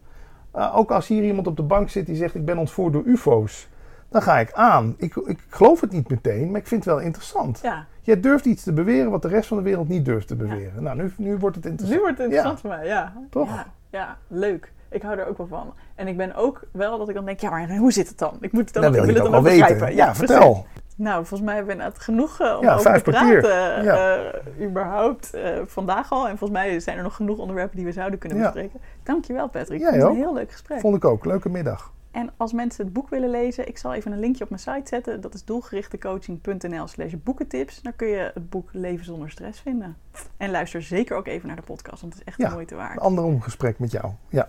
Uh, 0.56 0.76
ook 0.76 0.90
als 0.90 1.06
hier 1.06 1.22
iemand 1.22 1.46
op 1.46 1.56
de 1.56 1.62
bank 1.62 1.88
zit 1.90 2.06
die 2.06 2.16
zegt, 2.16 2.34
ik 2.34 2.44
ben 2.44 2.58
ontvoerd 2.58 2.92
door 2.92 3.04
ufo's. 3.04 3.68
Dan 4.08 4.22
ga 4.22 4.38
ik 4.38 4.52
aan. 4.52 4.94
Ik, 4.98 5.16
ik 5.16 5.38
geloof 5.48 5.80
het 5.80 5.92
niet 5.92 6.08
meteen, 6.08 6.50
maar 6.50 6.61
ik 6.61 6.66
vind 6.66 6.84
het 6.84 6.94
wel 6.94 7.02
interessant. 7.02 7.61
Ja, 7.62 7.86
Jij 8.02 8.20
durft 8.20 8.44
iets 8.44 8.62
te 8.62 8.72
beweren 8.72 9.11
wat 9.11 9.22
de 9.22 9.28
rest 9.28 9.48
van 9.48 9.56
de 9.56 9.62
wereld 9.62 9.88
niet 9.88 10.04
durft 10.04 10.26
te 10.28 10.36
beweren. 10.36 10.82
Nou, 10.82 10.96
nu, 10.96 11.12
nu 11.16 11.36
wordt 11.36 11.56
het 11.56 11.64
interessant. 11.66 11.98
nu 12.00 12.04
wordt 12.04 12.18
het 12.18 12.26
interessant 12.26 12.61
voor 12.61 12.70
mij. 12.70 12.86
Ja. 12.86 13.12
Toch? 13.30 13.64
Ja, 13.90 14.16
leuk. 14.28 14.72
Ik 14.91 15.03
hou 15.03 15.18
er 15.18 15.26
ook 15.26 15.38
wel 15.38 15.47
van. 15.47 15.74
En 15.95 16.09
ik 16.09 16.16
ben 16.16 16.34
ook 16.34 16.62
wel 16.72 16.99
dat 16.99 17.09
ik 17.09 17.14
dan 17.14 17.24
denk, 17.24 17.41
ja, 17.41 17.51
maar 17.51 17.76
hoe 17.76 17.93
zit 17.93 18.09
het 18.09 18.18
dan? 18.18 18.36
Ik 18.41 18.53
moet 18.53 18.64
het 18.64 18.72
dan, 18.72 18.82
Dan 18.82 18.93
wil 18.93 19.01
ik 19.03 19.07
wil 19.07 19.16
het 19.16 19.26
ook 19.26 19.32
het 19.34 19.43
wel 19.43 19.53
dan 19.53 19.61
weten. 19.61 19.72
begrijpen. 19.78 19.97
Ja, 19.97 20.05
precies. 20.12 20.30
vertel. 20.30 20.66
Nou, 20.97 21.16
volgens 21.16 21.41
mij 21.41 21.55
hebben 21.57 21.76
we 21.76 21.82
net 21.82 21.99
genoeg 21.99 22.41
eh, 22.41 22.57
om 22.59 22.64
Ja, 22.64 22.74
over 22.74 23.03
te 23.03 23.11
praten. 23.11 23.84
Ja. 23.84 24.16
eh, 24.16 24.66
überhaupt 24.66 25.34
eh, 25.34 25.59
vandaag 25.66 26.11
al. 26.12 26.28
En 26.28 26.38
volgens 26.38 26.61
mij 26.61 26.80
zijn 26.80 26.97
er 26.97 27.03
nog 27.03 27.14
genoeg 27.16 27.38
onderwerpen 27.38 27.76
die 27.76 27.84
we 27.86 27.93
zouden 27.93 28.18
kunnen 28.18 28.38
Ja. 28.38 28.45
bespreken. 28.45 28.80
Dankjewel 29.03 29.49
Patrick. 29.49 29.82
Was 29.84 29.95
een 29.95 30.14
heel 30.16 30.34
leuk 30.34 30.51
gesprek. 30.53 30.80
Vond 30.80 30.97
ik 30.97 31.05
ook. 31.05 31.24
Leuke 31.24 31.49
middag. 31.49 31.93
En 32.11 32.30
als 32.36 32.53
mensen 32.53 32.84
het 32.84 32.93
boek 32.93 33.09
willen 33.09 33.30
lezen, 33.30 33.68
ik 33.68 33.78
zal 33.78 33.95
even 33.95 34.12
een 34.12 34.18
linkje 34.18 34.45
op 34.45 34.51
mijn 34.51 34.62
site 34.62 34.80
zetten. 34.88 35.20
Dat 35.20 35.34
is 35.34 35.45
doelgerichtecoaching.nl 35.45 36.86
slash 36.86 37.12
boekentips. 37.24 37.82
Daar 37.82 37.93
kun 37.93 38.09
je 38.09 38.30
het 38.34 38.51
boek 38.51 38.68
Leven 38.72 39.05
zonder 39.05 39.30
stress 39.30 39.61
vinden. 39.61 39.97
En 40.36 40.51
luister 40.51 40.82
zeker 40.82 41.16
ook 41.16 41.26
even 41.26 41.47
naar 41.47 41.57
de 41.57 41.62
podcast, 41.62 42.01
want 42.01 42.12
het 42.12 42.22
is 42.22 42.28
echt 42.28 42.38
Ja. 42.41 42.49
de 42.49 42.55
moeite 42.55 42.74
waard. 42.74 42.97
Een 42.97 43.03
ander 43.03 43.24
omgesprek 43.24 43.78
met 43.78 43.91
jou. 43.91 44.12
Ja. 44.28 44.49